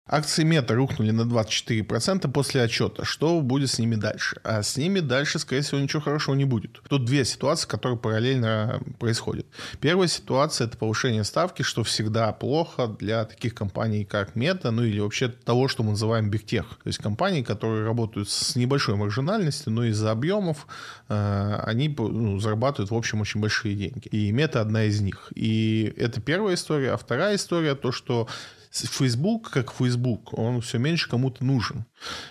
Акции 0.06 0.42
Мета 0.44 0.74
рухнули 0.74 1.12
на 1.12 1.22
24% 1.22 2.30
после 2.30 2.60
отчета. 2.60 3.06
Что 3.06 3.40
будет 3.40 3.70
с 3.70 3.78
ними 3.78 3.94
дальше? 3.94 4.36
А 4.44 4.62
с 4.62 4.76
ними 4.76 5.00
дальше, 5.00 5.38
скорее 5.38 5.62
всего, 5.62 5.80
ничего 5.80 6.02
хорошего 6.02 6.34
не 6.34 6.44
будет. 6.44 6.82
Тут 6.90 7.06
две 7.06 7.24
ситуации, 7.24 7.66
которые 7.66 7.98
параллельно 7.98 8.82
происходят. 8.98 9.46
Первая 9.80 10.06
ситуация– 10.06 10.66
это 10.68 10.76
повышение 10.76 11.24
ставки, 11.24 11.62
что 11.62 11.84
всегда 11.84 12.30
плохо 12.32 12.86
для 12.86 13.24
таких 13.24 13.54
компаний, 13.54 14.04
как 14.04 14.36
Мета, 14.36 14.70
ну 14.72 14.82
или 14.84 15.00
вообще 15.00 15.28
того, 15.28 15.68
что 15.68 15.82
мы 15.82 15.92
называем 15.92 16.28
бигтех. 16.28 16.66
То 16.82 16.88
есть 16.88 16.98
компании, 16.98 17.40
которые 17.40 17.86
работают 17.86 18.28
с 18.28 18.56
небольшой 18.56 18.96
маржинальностью, 18.96 19.72
но 19.72 19.84
из-за 19.84 20.10
объемов 20.10 20.66
э, 21.08 21.60
они 21.64 21.88
ну, 21.88 22.38
зарабатывают, 22.40 22.90
в 22.90 22.94
общем, 22.94 23.22
очень 23.22 23.40
большие 23.40 23.74
деньги. 23.74 24.08
И 24.08 24.30
Мета 24.32 24.60
одна 24.60 24.84
из 24.84 25.00
них. 25.00 25.32
И 25.34 25.94
это 25.96 26.20
первая 26.20 26.56
история. 26.56 26.92
А 26.92 26.98
вторая 26.98 27.36
история– 27.36 27.74
то, 27.74 27.90
что 27.90 28.28
Facebook, 28.74 29.50
как 29.50 29.72
Facebook, 29.72 30.30
он 30.32 30.60
все 30.60 30.78
меньше 30.78 31.08
кому-то 31.08 31.44
нужен. 31.44 31.84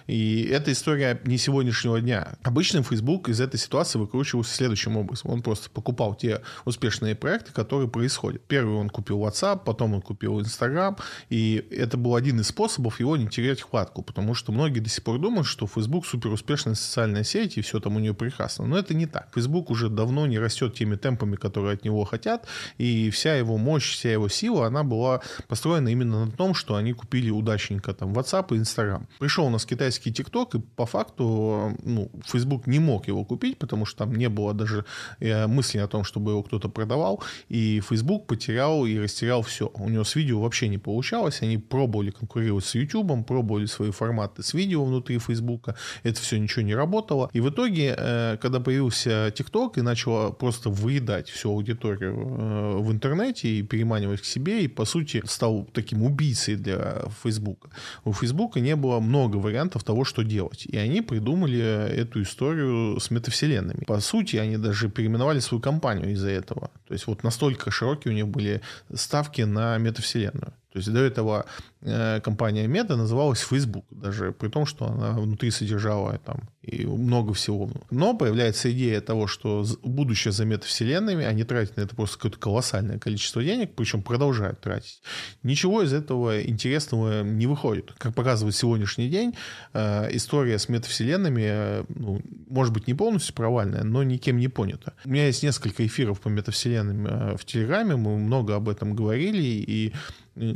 И 0.08 0.44
эта 0.52 0.72
история 0.72 1.20
не 1.26 1.38
сегодняшнего 1.38 2.00
дня. 2.00 2.36
Обычно 2.44 2.84
Facebook 2.84 3.30
из 3.30 3.40
этой 3.40 3.60
ситуации 3.60 4.00
выкручивался 4.00 4.54
следующим 4.54 4.98
образом. 4.98 5.32
Он 5.32 5.42
просто 5.42 5.70
покупал 5.70 6.16
те 6.16 6.42
успешные 6.66 7.16
проекты, 7.16 7.52
которые 7.52 7.90
происходят. 7.90 8.42
Первый 8.48 8.76
он 8.76 8.90
купил 8.90 9.20
WhatsApp, 9.20 9.62
потом 9.66 9.94
он 9.94 10.02
купил 10.02 10.40
Instagram, 10.40 10.98
и 11.30 11.66
это 11.72 11.98
был 11.98 12.16
один 12.16 12.40
из 12.40 12.48
способов 12.48 13.00
его 13.00 13.18
не 13.18 13.28
терять 13.28 13.62
хватку, 13.62 14.02
потому 14.02 14.34
что 14.34 14.52
многие 14.52 14.80
до 14.80 14.90
сих 14.90 15.04
пор 15.04 15.20
думают, 15.20 15.48
что 15.48 15.68
Facebook 15.68 16.06
супер 16.06 16.32
успешная 16.32 16.76
социальная 16.76 17.24
сеть, 17.24 17.58
и 17.58 17.62
все 17.62 17.80
там 17.80 17.96
у 17.96 18.00
нее 18.00 18.14
прекрасно. 18.14 18.66
Но 18.66 18.78
это 18.78 18.94
не 18.94 19.06
так. 19.06 19.30
Facebook 19.34 19.70
уже 19.70 19.90
давно 19.90 20.28
не 20.28 20.40
растет 20.40 20.76
теми 20.76 20.96
темпами, 20.96 21.36
которые 21.36 21.74
от 21.74 21.84
него 21.84 22.04
хотят, 22.04 22.48
и 22.78 23.10
вся 23.10 23.36
его 23.36 23.58
мощь, 23.58 23.94
вся 23.94 24.12
его 24.12 24.30
сила, 24.30 24.68
она 24.68 24.84
была 24.84 25.22
построена 25.48 25.90
именно 25.90 26.26
на 26.26 26.32
том, 26.32 26.54
что 26.54 26.76
они 26.76 26.94
купили 26.94 27.30
удачненько 27.30 27.94
там 27.94 28.14
WhatsApp 28.14 28.56
и 28.56 28.60
Instagram. 28.60 29.08
Пришел 29.20 29.46
у 29.46 29.50
нас 29.64 29.66
китайский 29.66 30.12
TikTok, 30.12 30.58
и 30.58 30.62
по 30.76 30.86
факту 30.86 31.76
ну, 31.84 32.10
Facebook 32.26 32.68
не 32.68 32.80
мог 32.80 33.08
его 33.08 33.26
купить, 33.26 33.58
потому 33.58 33.86
что 33.86 34.00
там 34.00 34.16
не 34.16 34.30
было 34.30 34.54
даже 34.54 34.86
э, 35.20 35.48
мысли 35.48 35.80
о 35.80 35.88
том, 35.88 36.04
чтобы 36.04 36.32
его 36.32 36.44
кто-то 36.44 36.70
продавал, 36.70 37.24
и 37.50 37.82
Facebook 37.82 38.28
потерял 38.28 38.86
и 38.86 39.00
растерял 39.00 39.42
все. 39.42 39.72
У 39.74 39.90
него 39.90 40.04
с 40.04 40.16
видео 40.16 40.42
вообще 40.42 40.68
не 40.70 40.78
получалось, 40.78 41.42
они 41.42 41.58
пробовали 41.58 42.12
конкурировать 42.12 42.66
с 42.66 42.76
YouTube, 42.76 43.26
пробовали 43.26 43.66
свои 43.68 43.92
форматы 43.92 44.44
с 44.44 44.54
видео 44.54 44.86
внутри 44.86 45.20
Facebook, 45.20 45.70
это 46.04 46.20
все 46.22 46.40
ничего 46.40 46.66
не 46.66 46.76
работало. 46.76 47.30
И 47.34 47.42
в 47.42 47.50
итоге, 47.50 47.96
э, 47.98 48.38
когда 48.42 48.60
появился 48.60 49.28
TikTok 49.28 49.80
и 49.80 49.82
начал 49.82 50.34
просто 50.34 50.70
выедать 50.70 51.30
всю 51.30 51.50
аудиторию 51.50 52.14
э, 52.14 52.78
в 52.78 52.92
интернете 52.92 53.48
и 53.48 53.64
переманивать 53.64 54.22
к 54.22 54.26
себе, 54.26 54.64
и 54.64 54.68
по 54.68 54.86
сути 54.86 55.22
стал 55.26 55.68
таким 55.74 56.04
убийцей 56.04 56.56
для 56.56 57.04
Facebook. 57.24 57.70
У 58.06 58.14
Facebook 58.14 58.56
не 58.56 58.76
было 58.76 59.00
много 59.00 59.38
вариантов 59.38 59.53
того, 59.84 60.06
что 60.06 60.24
делать. 60.24 60.66
И 60.66 60.78
они 60.78 61.02
придумали 61.02 61.62
эту 61.62 62.22
историю 62.22 63.00
с 63.00 63.12
метавселенными. 63.12 63.84
По 63.86 64.00
сути, 64.00 64.38
они 64.38 64.58
даже 64.58 64.90
переименовали 64.90 65.40
свою 65.40 65.62
компанию 65.62 66.12
из-за 66.12 66.30
этого. 66.30 66.72
То 66.88 66.94
есть 66.94 67.08
вот 67.08 67.24
настолько 67.24 67.72
широкие 67.72 68.14
у 68.14 68.16
них 68.16 68.28
были 68.28 68.62
ставки 68.94 69.42
на 69.42 69.78
метавселенную. 69.78 70.54
То 70.74 70.80
есть 70.80 70.92
до 70.92 71.02
этого 71.02 71.46
э, 71.82 72.20
компания 72.22 72.66
Meta 72.66 72.96
называлась 72.96 73.42
Facebook, 73.42 73.86
даже 73.92 74.32
при 74.32 74.48
том, 74.48 74.66
что 74.66 74.88
она 74.88 75.12
внутри 75.12 75.52
содержала 75.52 76.18
там 76.18 76.50
и 76.64 76.84
много 76.88 77.36
всего. 77.36 77.70
Но 77.92 78.18
появляется 78.18 78.72
идея 78.72 79.00
того, 79.00 79.28
что 79.28 79.64
будущее 79.84 80.32
за 80.32 80.46
метавселенными, 80.46 81.26
они 81.26 81.44
тратят 81.44 81.78
на 81.78 81.82
это 81.82 81.96
просто 81.96 82.18
какое-то 82.18 82.40
колоссальное 82.40 82.98
количество 82.98 83.44
денег, 83.44 83.76
причем 83.76 84.02
продолжают 84.02 84.62
тратить. 84.62 85.04
Ничего 85.44 85.84
из 85.84 85.94
этого 85.94 86.42
интересного 86.42 87.22
не 87.22 87.46
выходит. 87.46 87.94
Как 88.00 88.16
показывает 88.16 88.56
сегодняшний 88.56 89.10
день, 89.10 89.36
э, 89.74 90.08
история 90.16 90.58
с 90.58 90.70
метавселенными, 90.70 91.44
э, 91.46 91.86
ну, 91.90 92.20
может 92.50 92.74
быть, 92.74 92.88
не 92.88 92.96
полностью 92.96 93.36
провальная, 93.36 93.84
но 93.84 94.02
никем 94.02 94.38
не 94.38 94.48
понята. 94.48 94.94
У 95.06 95.10
меня 95.10 95.28
есть 95.28 95.44
несколько 95.44 95.86
эфиров 95.86 96.20
по 96.20 96.30
метавселенным 96.30 97.38
в 97.38 97.46
Телеграме, 97.46 97.96
мы 97.96 98.18
много 98.18 98.56
об 98.56 98.70
этом 98.70 98.96
говорили, 98.96 99.44
и 99.44 99.94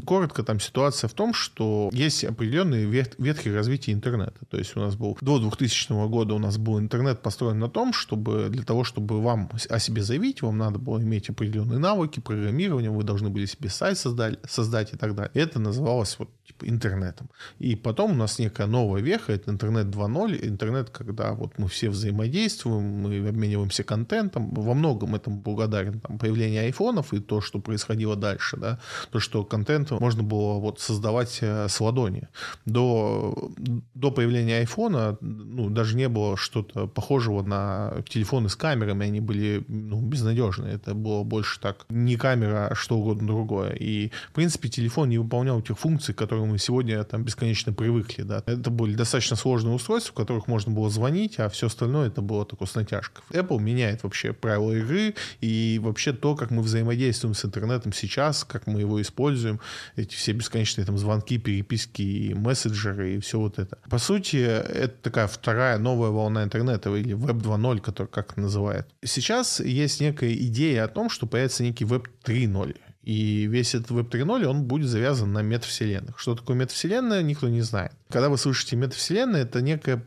Коротко, 0.06 0.44
там 0.44 0.60
ситуация 0.60 1.08
в 1.08 1.14
том, 1.14 1.36
что 1.36 1.90
есть 1.94 2.24
определенные 2.24 2.86
ветки 2.86 3.50
развития 3.50 3.94
интернета. 3.94 4.46
То 4.50 4.58
есть 4.58 4.76
у 4.76 4.80
нас 4.80 4.96
был 4.96 5.16
до 5.22 5.38
2000 5.38 6.08
года 6.08 6.34
у 6.34 6.40
нас 6.40 6.58
был 6.58 6.80
интернет 6.80 7.22
построен 7.22 7.60
на 7.60 7.70
том, 7.70 7.94
чтобы 7.94 8.50
для 8.50 8.64
того, 8.64 8.84
чтобы 8.84 9.22
вам 9.22 9.52
о 9.70 9.80
себе 9.80 10.02
заявить, 10.02 10.42
вам 10.42 10.58
надо 10.58 10.80
было 10.80 11.00
иметь 11.00 11.30
определенные 11.30 11.78
навыки 11.78 12.20
программирования, 12.20 12.90
вы 12.90 13.04
должны 13.04 13.30
были 13.30 13.46
себе 13.46 13.70
сайт 13.70 14.00
создать, 14.00 14.40
создать 14.50 14.94
и 14.94 14.98
так 14.98 15.14
далее. 15.14 15.32
Это 15.36 15.60
называлось 15.60 16.18
вот 16.18 16.30
типа 16.44 16.68
интернетом. 16.68 17.30
И 17.60 17.76
потом 17.76 18.14
у 18.14 18.16
нас 18.16 18.40
некая 18.40 18.66
новая 18.66 19.02
веха, 19.02 19.32
это 19.32 19.52
интернет 19.52 19.86
2.0, 19.88 20.48
интернет, 20.48 20.90
когда 20.90 21.34
вот 21.34 21.60
мы 21.60 21.68
все 21.68 21.90
взаимодействуем, 21.92 22.84
мы 22.84 23.28
обмениваемся 23.28 23.84
контентом. 23.84 24.50
Во 24.56 24.74
многом 24.74 25.14
этому 25.14 25.38
благодарен 25.38 26.00
там, 26.00 26.18
появление 26.18 26.62
айфонов 26.62 27.14
и 27.14 27.20
то, 27.20 27.42
что 27.42 27.60
происходило 27.60 28.16
дальше, 28.16 28.58
да, 28.58 28.80
то, 29.12 29.20
что 29.20 29.44
контент 29.44 29.67
можно 30.00 30.24
было 30.24 30.60
вот 30.60 30.80
создавать 30.80 31.40
э, 31.42 31.68
с 31.68 31.82
ладони. 31.82 32.28
До, 32.66 33.52
до 33.94 34.12
появления 34.12 34.60
айфона 34.60 35.18
ну, 35.22 35.70
даже 35.70 35.96
не 35.96 36.08
было 36.08 36.38
что-то 36.38 36.88
похожего 36.88 37.42
на 37.42 38.04
телефоны 38.08 38.50
с 38.50 38.56
камерами, 38.56 39.08
они 39.08 39.20
были 39.20 39.64
ну, 39.68 40.00
безнадежные. 40.02 40.76
Это 40.76 40.94
было 40.94 41.24
больше 41.24 41.60
так 41.60 41.86
не 41.90 42.16
камера, 42.16 42.68
а 42.68 42.76
что 42.76 42.98
угодно 42.98 43.28
другое. 43.28 43.74
И, 43.74 44.12
в 44.30 44.34
принципе, 44.34 44.70
телефон 44.70 45.10
не 45.10 45.18
выполнял 45.18 45.62
тех 45.62 45.78
функций, 45.78 46.14
которые 46.14 46.38
которым 46.38 46.52
мы 46.52 46.58
сегодня 46.58 47.04
там 47.04 47.24
бесконечно 47.24 47.74
привыкли. 47.74 48.24
Да. 48.24 48.44
Это 48.46 48.70
были 48.70 48.96
достаточно 48.96 49.36
сложные 49.36 49.74
устройства, 49.74 50.12
в 50.12 50.16
которых 50.16 50.48
можно 50.48 50.72
было 50.72 50.90
звонить, 50.90 51.40
а 51.40 51.50
все 51.50 51.68
остальное 51.68 52.08
это 52.08 52.22
было 52.22 52.46
такое 52.46 52.68
с 52.68 52.76
натяжкой. 52.76 53.24
Apple 53.32 53.60
меняет 53.60 54.04
вообще 54.04 54.34
правила 54.34 54.74
игры 54.74 55.16
и 55.42 55.80
вообще 55.82 56.14
то, 56.14 56.36
как 56.36 56.52
мы 56.52 56.62
взаимодействуем 56.62 57.34
с 57.34 57.46
интернетом 57.46 57.94
сейчас, 57.94 58.44
как 58.44 58.68
мы 58.68 58.82
его 58.82 59.02
используем, 59.02 59.57
эти 59.96 60.16
все 60.16 60.32
бесконечные 60.34 60.86
там 60.86 60.98
звонки, 60.98 61.38
переписки, 61.38 62.02
и 62.02 62.34
мессенджеры 62.34 63.16
и 63.16 63.20
все 63.20 63.40
вот 63.40 63.60
это. 63.60 63.78
По 63.90 63.98
сути, 63.98 64.38
это 64.38 64.96
такая 65.02 65.28
вторая 65.28 65.78
новая 65.78 66.10
волна 66.10 66.44
интернета 66.44 66.94
или 66.96 67.16
Web 67.16 67.42
2.0, 67.42 67.82
который 67.82 68.08
как 68.08 68.38
называют. 68.38 68.88
Сейчас 69.04 69.60
есть 69.60 70.02
некая 70.02 70.34
идея 70.34 70.86
о 70.86 70.88
том, 70.88 71.10
что 71.10 71.28
появится 71.28 71.64
некий 71.64 71.86
Web 71.86 72.08
3.0. 72.24 72.76
И 73.04 73.46
весь 73.46 73.74
этот 73.74 73.92
Web 73.92 74.10
3.0, 74.10 74.46
он 74.46 74.64
будет 74.66 74.90
завязан 74.90 75.32
на 75.32 75.42
метавселенных. 75.42 76.20
Что 76.20 76.36
такое 76.36 76.58
метавселенная, 76.58 77.22
никто 77.22 77.48
не 77.48 77.62
знает. 77.62 77.94
Когда 78.10 78.28
вы 78.28 78.38
слышите 78.38 78.76
метавселенная, 78.76 79.44
это 79.44 79.62
некая 79.62 80.04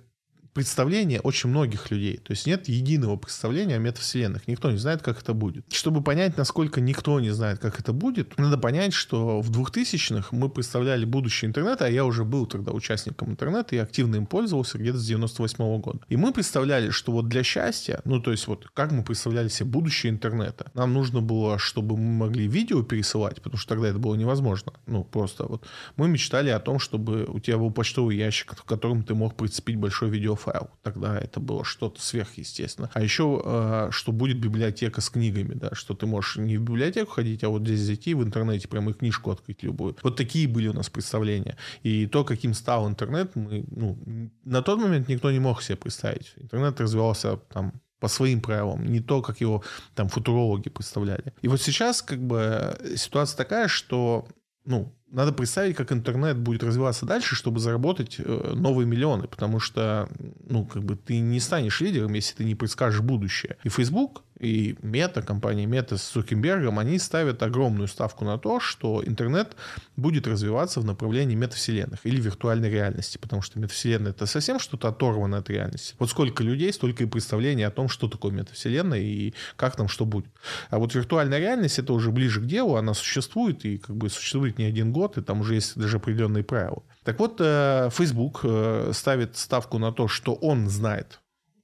представление 0.52 1.20
очень 1.20 1.50
многих 1.50 1.90
людей. 1.90 2.16
То 2.18 2.32
есть 2.32 2.46
нет 2.46 2.68
единого 2.68 3.16
представления 3.16 3.76
о 3.76 3.78
метавселенных. 3.78 4.48
Никто 4.48 4.70
не 4.70 4.78
знает, 4.78 5.02
как 5.02 5.20
это 5.22 5.34
будет. 5.34 5.64
Чтобы 5.72 6.02
понять, 6.02 6.36
насколько 6.36 6.80
никто 6.80 7.20
не 7.20 7.30
знает, 7.30 7.58
как 7.58 7.78
это 7.78 7.92
будет, 7.92 8.36
надо 8.38 8.58
понять, 8.58 8.92
что 8.92 9.40
в 9.40 9.50
2000-х 9.50 10.28
мы 10.32 10.48
представляли 10.48 11.04
будущее 11.04 11.48
интернета, 11.48 11.86
а 11.86 11.88
я 11.88 12.04
уже 12.04 12.24
был 12.24 12.46
тогда 12.46 12.72
участником 12.72 13.30
интернета 13.30 13.76
и 13.76 13.78
активно 13.78 14.16
им 14.16 14.26
пользовался 14.26 14.78
где-то 14.78 14.98
с 14.98 15.06
98 15.06 15.64
-го 15.64 15.78
года. 15.78 16.00
И 16.08 16.16
мы 16.16 16.32
представляли, 16.32 16.90
что 16.90 17.12
вот 17.12 17.28
для 17.28 17.42
счастья, 17.42 18.00
ну 18.04 18.20
то 18.20 18.30
есть 18.30 18.46
вот 18.46 18.68
как 18.74 18.92
мы 18.92 19.04
представляли 19.04 19.48
себе 19.48 19.70
будущее 19.70 20.10
интернета, 20.10 20.70
нам 20.74 20.92
нужно 20.92 21.20
было, 21.20 21.58
чтобы 21.58 21.96
мы 21.96 22.12
могли 22.26 22.48
видео 22.48 22.82
пересылать, 22.82 23.36
потому 23.36 23.58
что 23.58 23.68
тогда 23.68 23.88
это 23.88 23.98
было 23.98 24.14
невозможно. 24.14 24.72
Ну 24.86 25.04
просто 25.04 25.44
вот 25.44 25.64
мы 25.96 26.08
мечтали 26.08 26.50
о 26.50 26.58
том, 26.58 26.78
чтобы 26.78 27.24
у 27.24 27.38
тебя 27.40 27.58
был 27.58 27.70
почтовый 27.70 28.16
ящик, 28.16 28.54
в 28.56 28.64
котором 28.64 29.02
ты 29.02 29.14
мог 29.14 29.36
прицепить 29.36 29.76
большой 29.76 30.10
видео 30.10 30.34
файл. 30.40 30.70
Тогда 30.82 31.18
это 31.18 31.40
было 31.40 31.64
что-то 31.64 32.00
сверхъестественно. 32.00 32.90
А 32.94 33.02
еще, 33.02 33.40
э, 33.44 33.88
что 33.90 34.12
будет 34.12 34.40
библиотека 34.40 35.00
с 35.00 35.10
книгами, 35.10 35.54
да, 35.54 35.74
что 35.74 35.94
ты 35.94 36.06
можешь 36.06 36.36
не 36.36 36.56
в 36.56 36.62
библиотеку 36.62 37.12
ходить, 37.12 37.44
а 37.44 37.48
вот 37.48 37.62
здесь 37.62 37.80
зайти 37.80 38.14
в 38.14 38.22
интернете, 38.22 38.68
прямо 38.68 38.90
и 38.90 38.94
книжку 38.94 39.30
открыть 39.30 39.62
любую. 39.62 39.96
Вот 40.02 40.16
такие 40.16 40.48
были 40.48 40.68
у 40.68 40.72
нас 40.72 40.88
представления. 40.88 41.56
И 41.82 42.06
то, 42.06 42.24
каким 42.24 42.54
стал 42.54 42.88
интернет, 42.88 43.36
мы, 43.36 43.64
ну, 43.70 43.98
на 44.44 44.62
тот 44.62 44.80
момент 44.80 45.08
никто 45.08 45.30
не 45.30 45.40
мог 45.40 45.62
себе 45.62 45.76
представить. 45.76 46.32
Интернет 46.36 46.80
развивался 46.80 47.36
там 47.36 47.72
по 48.00 48.08
своим 48.08 48.40
правилам, 48.40 48.84
не 48.86 49.00
то, 49.00 49.20
как 49.20 49.40
его 49.40 49.62
там 49.94 50.08
футурологи 50.08 50.70
представляли. 50.70 51.34
И 51.42 51.48
вот 51.48 51.60
сейчас 51.60 52.00
как 52.00 52.18
бы 52.18 52.76
ситуация 52.96 53.36
такая, 53.36 53.68
что 53.68 54.26
ну, 54.64 54.94
надо 55.10 55.32
представить, 55.32 55.76
как 55.76 55.92
интернет 55.92 56.38
будет 56.38 56.62
развиваться 56.62 57.06
дальше, 57.06 57.34
чтобы 57.34 57.60
заработать 57.60 58.16
э, 58.18 58.52
новые 58.54 58.86
миллионы, 58.86 59.26
потому 59.26 59.60
что, 59.60 60.08
ну, 60.48 60.64
как 60.64 60.84
бы 60.84 60.96
ты 60.96 61.18
не 61.18 61.40
станешь 61.40 61.80
лидером, 61.80 62.12
если 62.14 62.36
ты 62.36 62.44
не 62.44 62.54
предскажешь 62.54 63.00
будущее. 63.00 63.56
И 63.64 63.68
Facebook 63.68 64.22
и 64.40 64.76
Мета, 64.82 65.22
компания 65.22 65.66
Мета 65.66 65.98
с 65.98 66.02
Цукенбергом, 66.02 66.78
они 66.78 66.98
ставят 66.98 67.42
огромную 67.42 67.88
ставку 67.88 68.24
на 68.24 68.38
то, 68.38 68.58
что 68.58 69.02
интернет 69.04 69.54
будет 69.96 70.26
развиваться 70.26 70.80
в 70.80 70.84
направлении 70.84 71.34
метавселенных 71.34 72.00
или 72.04 72.20
виртуальной 72.20 72.70
реальности, 72.70 73.18
потому 73.18 73.42
что 73.42 73.58
метавселенная 73.58 74.12
это 74.12 74.26
совсем 74.26 74.58
что-то 74.58 74.88
оторванное 74.88 75.40
от 75.40 75.50
реальности. 75.50 75.94
Вот 75.98 76.10
сколько 76.10 76.42
людей, 76.42 76.72
столько 76.72 77.04
и 77.04 77.06
представлений 77.06 77.64
о 77.64 77.70
том, 77.70 77.88
что 77.88 78.08
такое 78.08 78.32
метавселенная 78.32 79.00
и 79.00 79.34
как 79.56 79.76
там 79.76 79.88
что 79.88 80.06
будет. 80.06 80.32
А 80.70 80.78
вот 80.78 80.94
виртуальная 80.94 81.38
реальность 81.38 81.78
это 81.78 81.92
уже 81.92 82.10
ближе 82.10 82.40
к 82.40 82.46
делу, 82.46 82.76
она 82.76 82.94
существует 82.94 83.64
и 83.64 83.76
как 83.76 83.96
бы 83.96 84.08
существует 84.08 84.58
не 84.58 84.64
один 84.64 84.92
год, 84.92 85.18
и 85.18 85.22
там 85.22 85.40
уже 85.40 85.54
есть 85.54 85.78
даже 85.78 85.98
определенные 85.98 86.44
правила. 86.44 86.82
Так 87.04 87.18
вот, 87.18 87.36
э, 87.40 87.90
Facebook 87.92 88.40
э, 88.42 88.92
ставит 88.94 89.36
ставку 89.36 89.78
на 89.78 89.92
то, 89.92 90.08
что 90.08 90.34
он 90.34 90.68
знает 90.68 91.20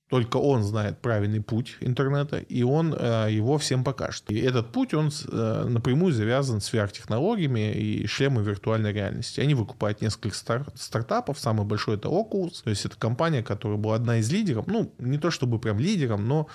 только 0.09 0.37
он 0.37 0.63
знает 0.63 1.01
правильный 1.01 1.41
путь 1.41 1.77
интернета, 1.81 2.39
и 2.39 2.63
он 2.63 2.95
э, 2.97 3.29
его 3.31 3.59
всем 3.59 3.83
покажет. 3.83 4.25
И 4.29 4.39
этот 4.39 4.71
путь, 4.71 4.95
он 4.95 5.11
э, 5.11 5.67
напрямую 5.69 6.13
завязан 6.13 6.61
с 6.61 6.73
VR-технологиями 6.73 7.73
и 7.73 8.07
шлемом 8.07 8.45
виртуальной 8.45 8.93
реальности. 8.93 9.41
Они 9.41 9.55
выкупают 9.55 10.01
несколько 10.01 10.37
стар- 10.37 10.67
стартапов, 10.77 11.41
самый 11.41 11.67
большой 11.67 11.97
это 11.97 12.09
Oculus, 12.09 12.63
то 12.63 12.71
есть 12.71 12.85
это 12.85 12.97
компания, 12.97 13.43
которая 13.43 13.79
была 13.79 13.97
одна 13.97 14.19
из 14.19 14.31
лидеров, 14.31 14.69
ну, 14.69 14.93
не 14.99 15.19
то 15.19 15.31
чтобы 15.33 15.59
прям 15.59 15.81
лидером, 15.81 16.29
но 16.29 16.47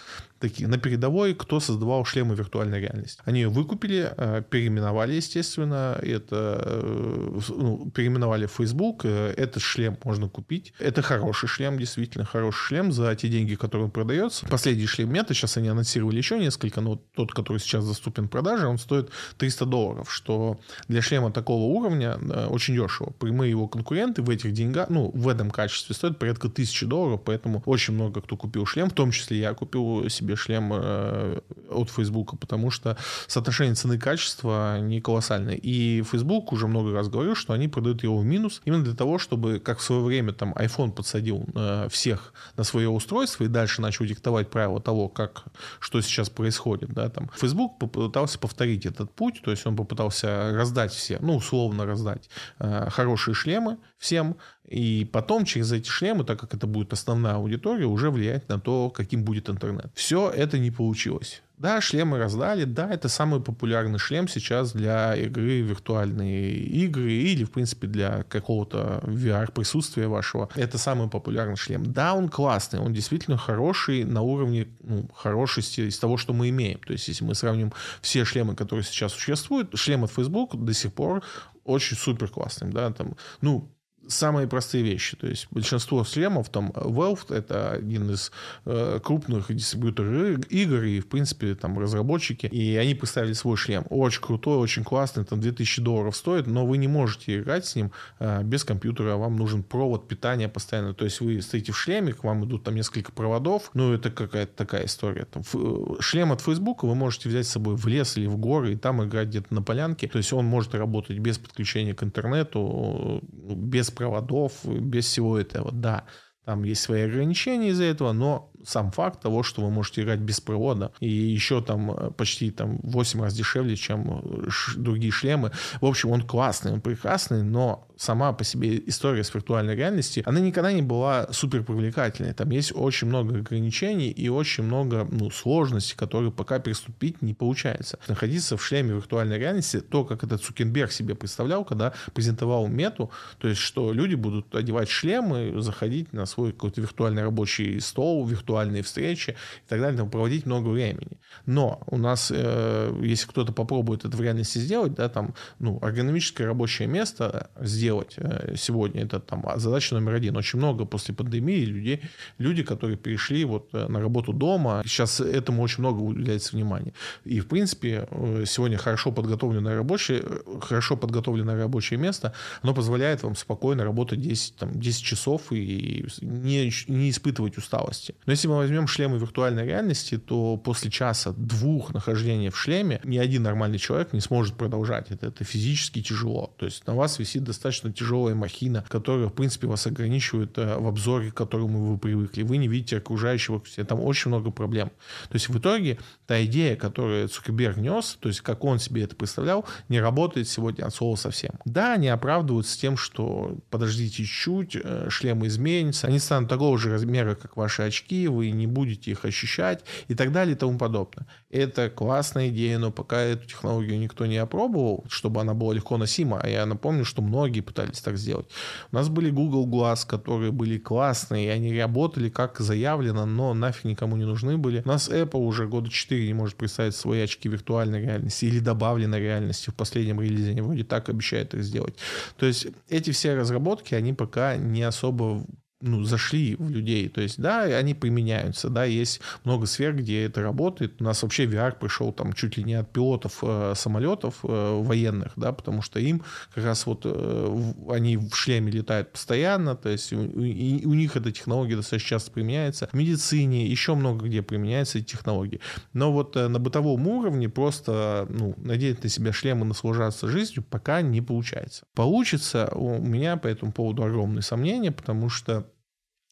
такие, 0.41 0.67
на 0.67 0.77
передовой, 0.77 1.33
кто 1.33 1.59
создавал 1.59 2.03
шлемы 2.03 2.35
виртуальной 2.35 2.81
реальности. 2.81 3.21
Они 3.25 3.41
ее 3.41 3.49
выкупили, 3.49 4.11
э, 4.17 4.43
переименовали, 4.49 5.13
естественно, 5.13 5.97
это, 6.01 6.61
э, 6.65 7.39
ну, 7.49 7.91
переименовали 7.91 8.47
в 8.47 8.51
Facebook, 8.51 9.05
э, 9.05 9.33
этот 9.37 9.61
шлем 9.61 9.97
можно 10.03 10.27
купить. 10.27 10.73
Это 10.79 11.01
хороший 11.01 11.47
шлем, 11.47 11.77
действительно 11.77 12.25
хороший 12.25 12.59
шлем 12.59 12.91
за 12.91 13.15
те 13.15 13.29
деньги, 13.29 13.40
которые 13.55 13.85
он 13.85 13.91
продается. 13.91 14.47
Последний 14.47 14.87
шлем 14.87 15.13
мета, 15.13 15.33
сейчас 15.33 15.57
они 15.57 15.67
анонсировали 15.67 16.17
еще 16.17 16.39
несколько, 16.39 16.81
но 16.81 16.99
тот, 17.15 17.31
который 17.33 17.59
сейчас 17.59 17.85
доступен 17.85 18.27
в 18.27 18.29
продаже, 18.29 18.67
он 18.67 18.77
стоит 18.77 19.09
300 19.37 19.65
долларов, 19.65 20.11
что 20.11 20.59
для 20.87 21.01
шлема 21.01 21.31
такого 21.31 21.63
уровня 21.63 22.17
очень 22.49 22.75
дешево. 22.75 23.11
Прямые 23.19 23.51
его 23.51 23.67
конкуренты 23.67 24.21
в 24.21 24.29
этих 24.29 24.53
деньгах, 24.53 24.89
ну, 24.89 25.11
в 25.13 25.27
этом 25.27 25.51
качестве 25.51 25.93
стоят 25.95 26.17
порядка 26.17 26.47
1000 26.47 26.85
долларов, 26.87 27.21
поэтому 27.23 27.61
очень 27.65 27.93
много 27.93 28.21
кто 28.21 28.37
купил 28.37 28.65
шлем, 28.65 28.89
в 28.89 28.93
том 28.93 29.11
числе 29.11 29.39
я 29.39 29.53
купил 29.53 30.09
себе 30.09 30.31
себе 30.31 30.35
шлем 30.35 30.71
э, 30.73 31.39
от 31.69 31.89
Facebook, 31.89 32.39
потому 32.39 32.71
что 32.71 32.97
соотношение 33.27 33.75
цены 33.75 33.95
и 33.95 33.97
качества 33.97 34.79
не 34.79 35.01
колоссальное. 35.01 35.55
И 35.55 36.03
Facebook 36.03 36.53
уже 36.53 36.67
много 36.67 36.93
раз 36.93 37.09
говорил, 37.09 37.35
что 37.35 37.53
они 37.53 37.67
продают 37.67 38.03
его 38.03 38.17
в 38.17 38.25
минус 38.25 38.61
именно 38.65 38.83
для 38.83 38.93
того, 38.93 39.17
чтобы, 39.17 39.59
как 39.59 39.79
в 39.79 39.83
свое 39.83 40.01
время 40.01 40.33
там 40.33 40.53
iPhone 40.53 40.91
подсадил 40.91 41.45
э, 41.55 41.87
всех 41.89 42.33
на 42.57 42.63
свое 42.63 42.89
устройство 42.89 43.30
и 43.39 43.47
дальше 43.47 43.81
начал 43.81 44.05
диктовать 44.05 44.49
правила 44.49 44.81
того, 44.81 45.09
как, 45.09 45.45
что 45.79 46.01
сейчас 46.01 46.29
происходит, 46.29 46.93
да, 46.93 47.09
там. 47.09 47.29
Facebook 47.35 47.79
попытался 47.79 48.39
повторить 48.39 48.85
этот 48.85 49.11
путь, 49.13 49.41
то 49.43 49.51
есть 49.51 49.65
он 49.65 49.75
попытался 49.75 50.51
раздать 50.53 50.91
все, 50.91 51.17
ну, 51.21 51.35
условно 51.35 51.85
раздать 51.85 52.29
э, 52.59 52.89
хорошие 52.89 53.33
шлемы 53.33 53.77
всем, 53.97 54.37
и 54.67 55.05
потом 55.11 55.45
через 55.45 55.71
эти 55.71 55.89
шлемы, 55.89 56.23
так 56.23 56.39
как 56.39 56.53
это 56.53 56.65
будет 56.65 56.93
основная 56.93 57.35
аудитория, 57.35 57.85
уже 57.85 58.09
влиять 58.09 58.47
на 58.47 58.59
то, 58.59 58.89
каким 58.89 59.23
будет 59.23 59.49
интернет. 59.49 59.91
Все 59.95 60.29
это 60.29 60.57
не 60.57 60.71
получилось. 60.71 61.41
Да, 61.57 61.79
шлемы 61.79 62.17
раздали, 62.17 62.63
да, 62.63 62.89
это 62.89 63.07
самый 63.07 63.39
популярный 63.39 63.99
шлем 63.99 64.27
сейчас 64.27 64.71
для 64.71 65.15
игры 65.15 65.61
виртуальные 65.61 66.53
игры 66.53 67.11
или, 67.11 67.43
в 67.43 67.51
принципе, 67.51 67.85
для 67.85 68.23
какого-то 68.23 69.01
VR-присутствия 69.03 70.07
вашего. 70.07 70.49
Это 70.55 70.79
самый 70.79 71.07
популярный 71.07 71.57
шлем. 71.57 71.93
Да, 71.93 72.15
он 72.15 72.29
классный, 72.29 72.79
он 72.79 72.93
действительно 72.93 73.37
хороший 73.37 74.05
на 74.05 74.21
уровне 74.21 74.69
ну, 74.81 75.07
хорошести 75.13 75.81
из 75.81 75.99
того, 75.99 76.17
что 76.17 76.33
мы 76.33 76.49
имеем. 76.49 76.79
То 76.79 76.93
есть, 76.93 77.07
если 77.07 77.25
мы 77.25 77.35
сравним 77.35 77.73
все 78.01 78.25
шлемы, 78.25 78.55
которые 78.55 78.83
сейчас 78.83 79.11
существуют, 79.11 79.77
шлем 79.77 80.03
от 80.03 80.11
Facebook 80.11 80.55
до 80.55 80.73
сих 80.73 80.91
пор 80.93 81.23
очень 81.63 81.95
супер 81.95 82.29
классным, 82.29 82.73
да, 82.73 82.91
там, 82.91 83.15
ну, 83.41 83.69
самые 84.11 84.47
простые 84.47 84.83
вещи. 84.83 85.17
То 85.17 85.27
есть 85.27 85.47
большинство 85.51 86.03
шлемов, 86.03 86.49
там 86.49 86.71
Valve 86.71 87.33
это 87.33 87.71
один 87.71 88.11
из 88.11 88.31
э, 88.65 88.99
крупных 89.03 89.53
дистрибьюторов 89.53 90.45
игр 90.49 90.83
и, 90.83 90.99
в 90.99 91.07
принципе, 91.07 91.55
там 91.55 91.77
разработчики. 91.79 92.47
И 92.47 92.75
они 92.75 92.95
представили 92.95 93.33
свой 93.33 93.57
шлем. 93.57 93.85
Очень 93.89 94.21
крутой, 94.21 94.57
очень 94.57 94.83
классный, 94.83 95.25
там 95.25 95.39
2000 95.39 95.81
долларов 95.81 96.15
стоит, 96.15 96.47
но 96.47 96.65
вы 96.65 96.77
не 96.77 96.87
можете 96.87 97.39
играть 97.39 97.65
с 97.65 97.75
ним 97.75 97.91
э, 98.19 98.43
без 98.43 98.63
компьютера. 98.63 99.15
Вам 99.15 99.35
нужен 99.35 99.63
провод 99.63 100.07
питания 100.07 100.47
постоянно. 100.47 100.93
То 100.93 101.05
есть 101.05 101.21
вы 101.21 101.41
стоите 101.41 101.71
в 101.71 101.77
шлеме, 101.77 102.13
к 102.13 102.23
вам 102.23 102.45
идут 102.45 102.63
там 102.63 102.75
несколько 102.75 103.11
проводов. 103.11 103.71
Ну, 103.73 103.93
это 103.93 104.11
какая-то 104.11 104.53
такая 104.55 104.85
история. 104.85 105.25
Там, 105.25 105.43
э, 105.53 105.95
шлем 105.99 106.31
от 106.31 106.41
Facebook 106.41 106.83
вы 106.83 106.95
можете 106.95 107.29
взять 107.29 107.47
с 107.47 107.51
собой 107.51 107.75
в 107.75 107.87
лес 107.87 108.17
или 108.17 108.27
в 108.27 108.37
горы 108.37 108.73
и 108.73 108.75
там 108.75 109.03
играть 109.03 109.29
где-то 109.29 109.53
на 109.53 109.61
полянке. 109.61 110.07
То 110.07 110.17
есть 110.17 110.33
он 110.33 110.45
может 110.45 110.75
работать 110.75 111.17
без 111.19 111.37
подключения 111.37 111.93
к 111.93 112.03
интернету, 112.03 113.21
без 113.31 113.91
проводов, 114.01 114.53
без 114.65 115.05
всего 115.05 115.37
этого, 115.37 115.71
да. 115.71 116.05
Там 116.45 116.63
есть 116.63 116.81
свои 116.81 117.03
ограничения 117.03 117.69
из-за 117.69 117.83
этого, 117.83 118.13
но 118.13 118.50
сам 118.65 118.91
факт 118.91 119.21
того, 119.21 119.43
что 119.43 119.61
вы 119.61 119.69
можете 119.69 120.01
играть 120.01 120.19
без 120.19 120.39
провода 120.41 120.91
и 120.99 121.09
еще 121.09 121.61
там 121.61 121.91
э, 121.91 122.11
почти 122.11 122.51
там 122.51 122.79
8 122.83 123.21
раз 123.21 123.33
дешевле, 123.33 123.75
чем 123.75 124.21
э, 124.23 124.49
другие 124.75 125.11
шлемы. 125.11 125.51
В 125.79 125.85
общем, 125.85 126.11
он 126.11 126.21
классный, 126.21 126.73
он 126.73 126.81
прекрасный, 126.81 127.43
но 127.43 127.87
сама 128.01 128.33
по 128.33 128.43
себе 128.43 128.81
история 128.87 129.23
с 129.23 129.33
виртуальной 129.33 129.75
реальностью, 129.75 130.23
она 130.25 130.39
никогда 130.39 130.71
не 130.71 130.81
была 130.81 131.27
супер 131.31 131.63
привлекательной. 131.63 132.33
Там 132.33 132.49
есть 132.49 132.71
очень 132.75 133.07
много 133.07 133.37
ограничений 133.37 134.09
и 134.09 134.27
очень 134.29 134.63
много 134.63 135.07
ну, 135.11 135.29
сложностей, 135.29 135.95
которые 135.95 136.31
пока 136.31 136.59
переступить 136.59 137.21
не 137.21 137.33
получается. 137.33 137.99
Находиться 138.07 138.57
в 138.57 138.63
шлеме 138.63 138.95
виртуальной 138.95 139.37
реальности, 139.37 139.81
то, 139.81 140.03
как 140.03 140.23
этот 140.23 140.43
Цукенберг 140.43 140.91
себе 140.91 141.13
представлял, 141.13 141.63
когда 141.63 141.93
презентовал 142.13 142.67
мету, 142.67 143.11
то 143.37 143.47
есть, 143.47 143.61
что 143.61 143.93
люди 143.93 144.15
будут 144.15 144.53
одевать 144.55 144.89
шлемы, 144.89 145.61
заходить 145.61 146.11
на 146.13 146.25
свой 146.25 146.51
какой-то 146.51 146.81
виртуальный 146.81 147.23
рабочий 147.23 147.79
стол, 147.79 148.25
виртуальный 148.25 148.50
виртуальные 148.51 148.83
встречи 148.83 149.31
и 149.31 149.69
так 149.69 149.79
далее, 149.79 149.97
там, 149.97 150.09
проводить 150.09 150.45
много 150.45 150.69
времени. 150.69 151.19
Но 151.45 151.81
у 151.87 151.97
нас, 151.97 152.31
э, 152.33 152.93
если 153.01 153.27
кто-то 153.27 153.53
попробует 153.53 154.05
это 154.05 154.17
в 154.17 154.21
реальности 154.21 154.59
сделать, 154.59 154.93
да, 154.93 155.09
там, 155.09 155.33
ну, 155.59 155.79
эргономическое 155.81 156.47
рабочее 156.47 156.87
место 156.87 157.49
сделать 157.61 158.15
э, 158.17 158.55
сегодня, 158.57 159.03
это 159.03 159.19
там 159.19 159.45
задача 159.55 159.95
номер 159.95 160.15
один. 160.15 160.37
Очень 160.37 160.59
много 160.59 160.85
после 160.85 161.15
пандемии 161.15 161.65
людей, 161.65 162.01
люди, 162.39 162.63
которые 162.63 162.97
перешли 162.97 163.45
вот 163.45 163.69
э, 163.73 163.87
на 163.87 163.99
работу 163.99 164.33
дома, 164.33 164.81
сейчас 164.85 165.21
этому 165.21 165.63
очень 165.63 165.79
много 165.79 166.01
уделяется 166.01 166.55
внимания. 166.55 166.93
И, 167.25 167.39
в 167.39 167.47
принципе, 167.47 168.07
э, 168.11 168.43
сегодня 168.45 168.77
хорошо 168.77 169.11
подготовленное 169.11 169.75
рабочее, 169.75 170.23
хорошо 170.61 170.97
подготовленное 170.97 171.57
рабочее 171.57 171.99
место, 171.99 172.33
оно 172.63 172.73
позволяет 172.73 173.23
вам 173.23 173.35
спокойно 173.35 173.83
работать 173.83 174.21
10, 174.21 174.55
там, 174.55 174.79
10 174.79 175.03
часов 175.03 175.41
и 175.51 176.05
не, 176.21 176.71
не 176.87 177.09
испытывать 177.09 177.57
усталости. 177.57 178.15
Но 178.25 178.33
если 178.33 178.40
мы 178.47 178.57
возьмем 178.57 178.87
шлемы 178.87 179.17
виртуальной 179.17 179.65
реальности, 179.65 180.17
то 180.17 180.57
после 180.57 180.89
часа-двух 180.91 181.93
нахождения 181.93 182.49
в 182.49 182.57
шлеме 182.57 182.99
ни 183.03 183.17
один 183.17 183.43
нормальный 183.43 183.77
человек 183.77 184.13
не 184.13 184.21
сможет 184.21 184.55
продолжать 184.55 185.11
это. 185.11 185.27
Это 185.27 185.43
физически 185.43 186.01
тяжело. 186.01 186.53
То 186.57 186.65
есть 186.65 186.85
на 186.87 186.95
вас 186.95 187.19
висит 187.19 187.43
достаточно 187.43 187.91
тяжелая 187.91 188.35
махина, 188.35 188.85
которая, 188.89 189.27
в 189.27 189.33
принципе, 189.33 189.67
вас 189.67 189.87
ограничивает 189.87 190.57
э, 190.57 190.77
в 190.77 190.87
обзоре, 190.87 191.31
к 191.31 191.35
которому 191.35 191.91
вы 191.91 191.97
привыкли. 191.97 192.43
Вы 192.43 192.57
не 192.57 192.67
видите 192.67 192.97
окружающего. 192.97 193.61
Там 193.87 194.01
очень 194.01 194.29
много 194.29 194.51
проблем. 194.51 194.89
То 195.29 195.35
есть 195.35 195.49
в 195.49 195.57
итоге 195.57 195.97
та 196.27 196.43
идея, 196.45 196.75
которую 196.75 197.27
Цукерберг 197.27 197.77
нес, 197.77 198.17
то 198.19 198.29
есть 198.29 198.41
как 198.41 198.63
он 198.63 198.79
себе 198.79 199.03
это 199.03 199.15
представлял, 199.15 199.65
не 199.89 199.99
работает 199.99 200.47
сегодня 200.47 200.85
от 200.85 200.93
слова 200.93 201.15
совсем. 201.15 201.51
Да, 201.65 201.93
они 201.93 202.07
оправдываются 202.07 202.79
тем, 202.79 202.97
что 202.97 203.57
подождите 203.69 204.23
чуть, 204.23 204.75
э, 204.75 205.07
шлемы 205.09 205.47
изменятся, 205.47 206.07
они 206.07 206.19
станут 206.19 206.49
такого 206.49 206.77
же 206.77 206.91
размера, 206.91 207.35
как 207.35 207.57
ваши 207.57 207.83
очки, 207.83 208.27
вы 208.31 208.51
не 208.51 208.67
будете 208.67 209.11
их 209.11 209.25
ощущать 209.25 209.83
и 210.07 210.15
так 210.15 210.31
далее 210.31 210.55
и 210.55 210.57
тому 210.57 210.77
подобное. 210.77 211.27
Это 211.49 211.89
классная 211.89 212.49
идея, 212.49 212.77
но 212.77 212.91
пока 212.91 213.21
эту 213.21 213.47
технологию 213.47 213.99
никто 213.99 214.25
не 214.25 214.37
опробовал, 214.37 215.05
чтобы 215.09 215.41
она 215.41 215.53
была 215.53 215.73
легко 215.73 215.97
носима, 215.97 216.39
а 216.41 216.47
я 216.47 216.65
напомню, 216.65 217.05
что 217.05 217.21
многие 217.21 217.61
пытались 217.61 217.99
так 218.01 218.17
сделать. 218.17 218.47
У 218.91 218.95
нас 218.95 219.09
были 219.09 219.29
Google 219.29 219.67
Glass, 219.67 220.07
которые 220.07 220.51
были 220.51 220.77
классные, 220.77 221.47
и 221.47 221.49
они 221.49 221.77
работали 221.77 222.29
как 222.29 222.59
заявлено, 222.59 223.25
но 223.25 223.53
нафиг 223.53 223.85
никому 223.85 224.15
не 224.15 224.25
нужны 224.25 224.57
были. 224.57 224.81
У 224.85 224.87
нас 224.87 225.09
Apple 225.09 225.39
уже 225.39 225.67
года 225.67 225.89
4 225.89 226.27
не 226.27 226.33
может 226.33 226.55
представить 226.55 226.95
свои 226.95 227.21
очки 227.21 227.49
виртуальной 227.49 228.01
реальности 228.01 228.45
или 228.45 228.59
добавленной 228.59 229.19
реальности. 229.19 229.69
В 229.69 229.75
последнем 229.75 230.21
релизе 230.21 230.51
они 230.51 230.61
вроде 230.61 230.83
так 230.83 231.09
обещают 231.09 231.53
их 231.53 231.63
сделать. 231.63 231.95
То 232.37 232.45
есть 232.45 232.67
эти 232.89 233.11
все 233.11 233.35
разработки, 233.35 233.95
они 233.95 234.13
пока 234.13 234.55
не 234.55 234.83
особо 234.83 235.45
ну, 235.81 236.03
зашли 236.03 236.55
в 236.55 236.69
людей. 236.69 237.09
То 237.09 237.21
есть, 237.21 237.39
да, 237.39 237.63
они 237.63 237.93
применяются, 237.93 238.69
да, 238.69 238.85
есть 238.85 239.21
много 239.43 239.65
сфер, 239.65 239.95
где 239.95 240.25
это 240.25 240.41
работает. 240.41 241.01
У 241.01 241.03
нас 241.03 241.23
вообще 241.23 241.45
VR 241.45 241.77
пришел 241.79 242.11
там 242.11 242.33
чуть 242.33 242.57
ли 242.57 242.63
не 242.63 242.75
от 242.75 242.91
пилотов 242.91 243.39
э, 243.41 243.73
самолетов 243.75 244.39
э, 244.43 244.81
военных, 244.81 245.33
да, 245.35 245.51
потому 245.51 245.81
что 245.81 245.99
им 245.99 246.23
как 246.53 246.63
раз 246.63 246.85
вот 246.85 247.01
э, 247.05 247.71
они 247.89 248.17
в 248.17 248.33
шлеме 248.33 248.71
летают 248.71 249.11
постоянно, 249.11 249.75
то 249.75 249.89
есть 249.89 250.13
у, 250.13 250.21
и, 250.21 250.85
у 250.85 250.93
них 250.93 251.15
эта 251.15 251.31
технология 251.31 251.75
достаточно 251.75 252.09
часто 252.09 252.31
применяется. 252.31 252.89
В 252.91 252.95
медицине 252.95 253.65
еще 253.65 253.95
много 253.95 254.25
где 254.25 254.41
применяются 254.41 254.99
эти 254.99 255.05
технологии. 255.05 255.59
Но 255.93 256.11
вот 256.11 256.35
э, 256.35 256.47
на 256.47 256.59
бытовом 256.59 257.07
уровне 257.07 257.49
просто, 257.49 258.27
ну, 258.29 258.53
надеть 258.57 259.03
на 259.03 259.09
себя 259.09 259.33
шлем 259.33 259.63
и 259.63 259.65
наслаждаться 259.65 260.27
жизнью 260.27 260.63
пока 260.69 261.01
не 261.01 261.21
получается. 261.21 261.85
Получится 261.95 262.69
у 262.73 262.99
меня 263.01 263.37
по 263.37 263.47
этому 263.47 263.71
поводу 263.71 264.03
огромные 264.03 264.41
сомнения, 264.41 264.91
потому 264.91 265.29
что 265.29 265.70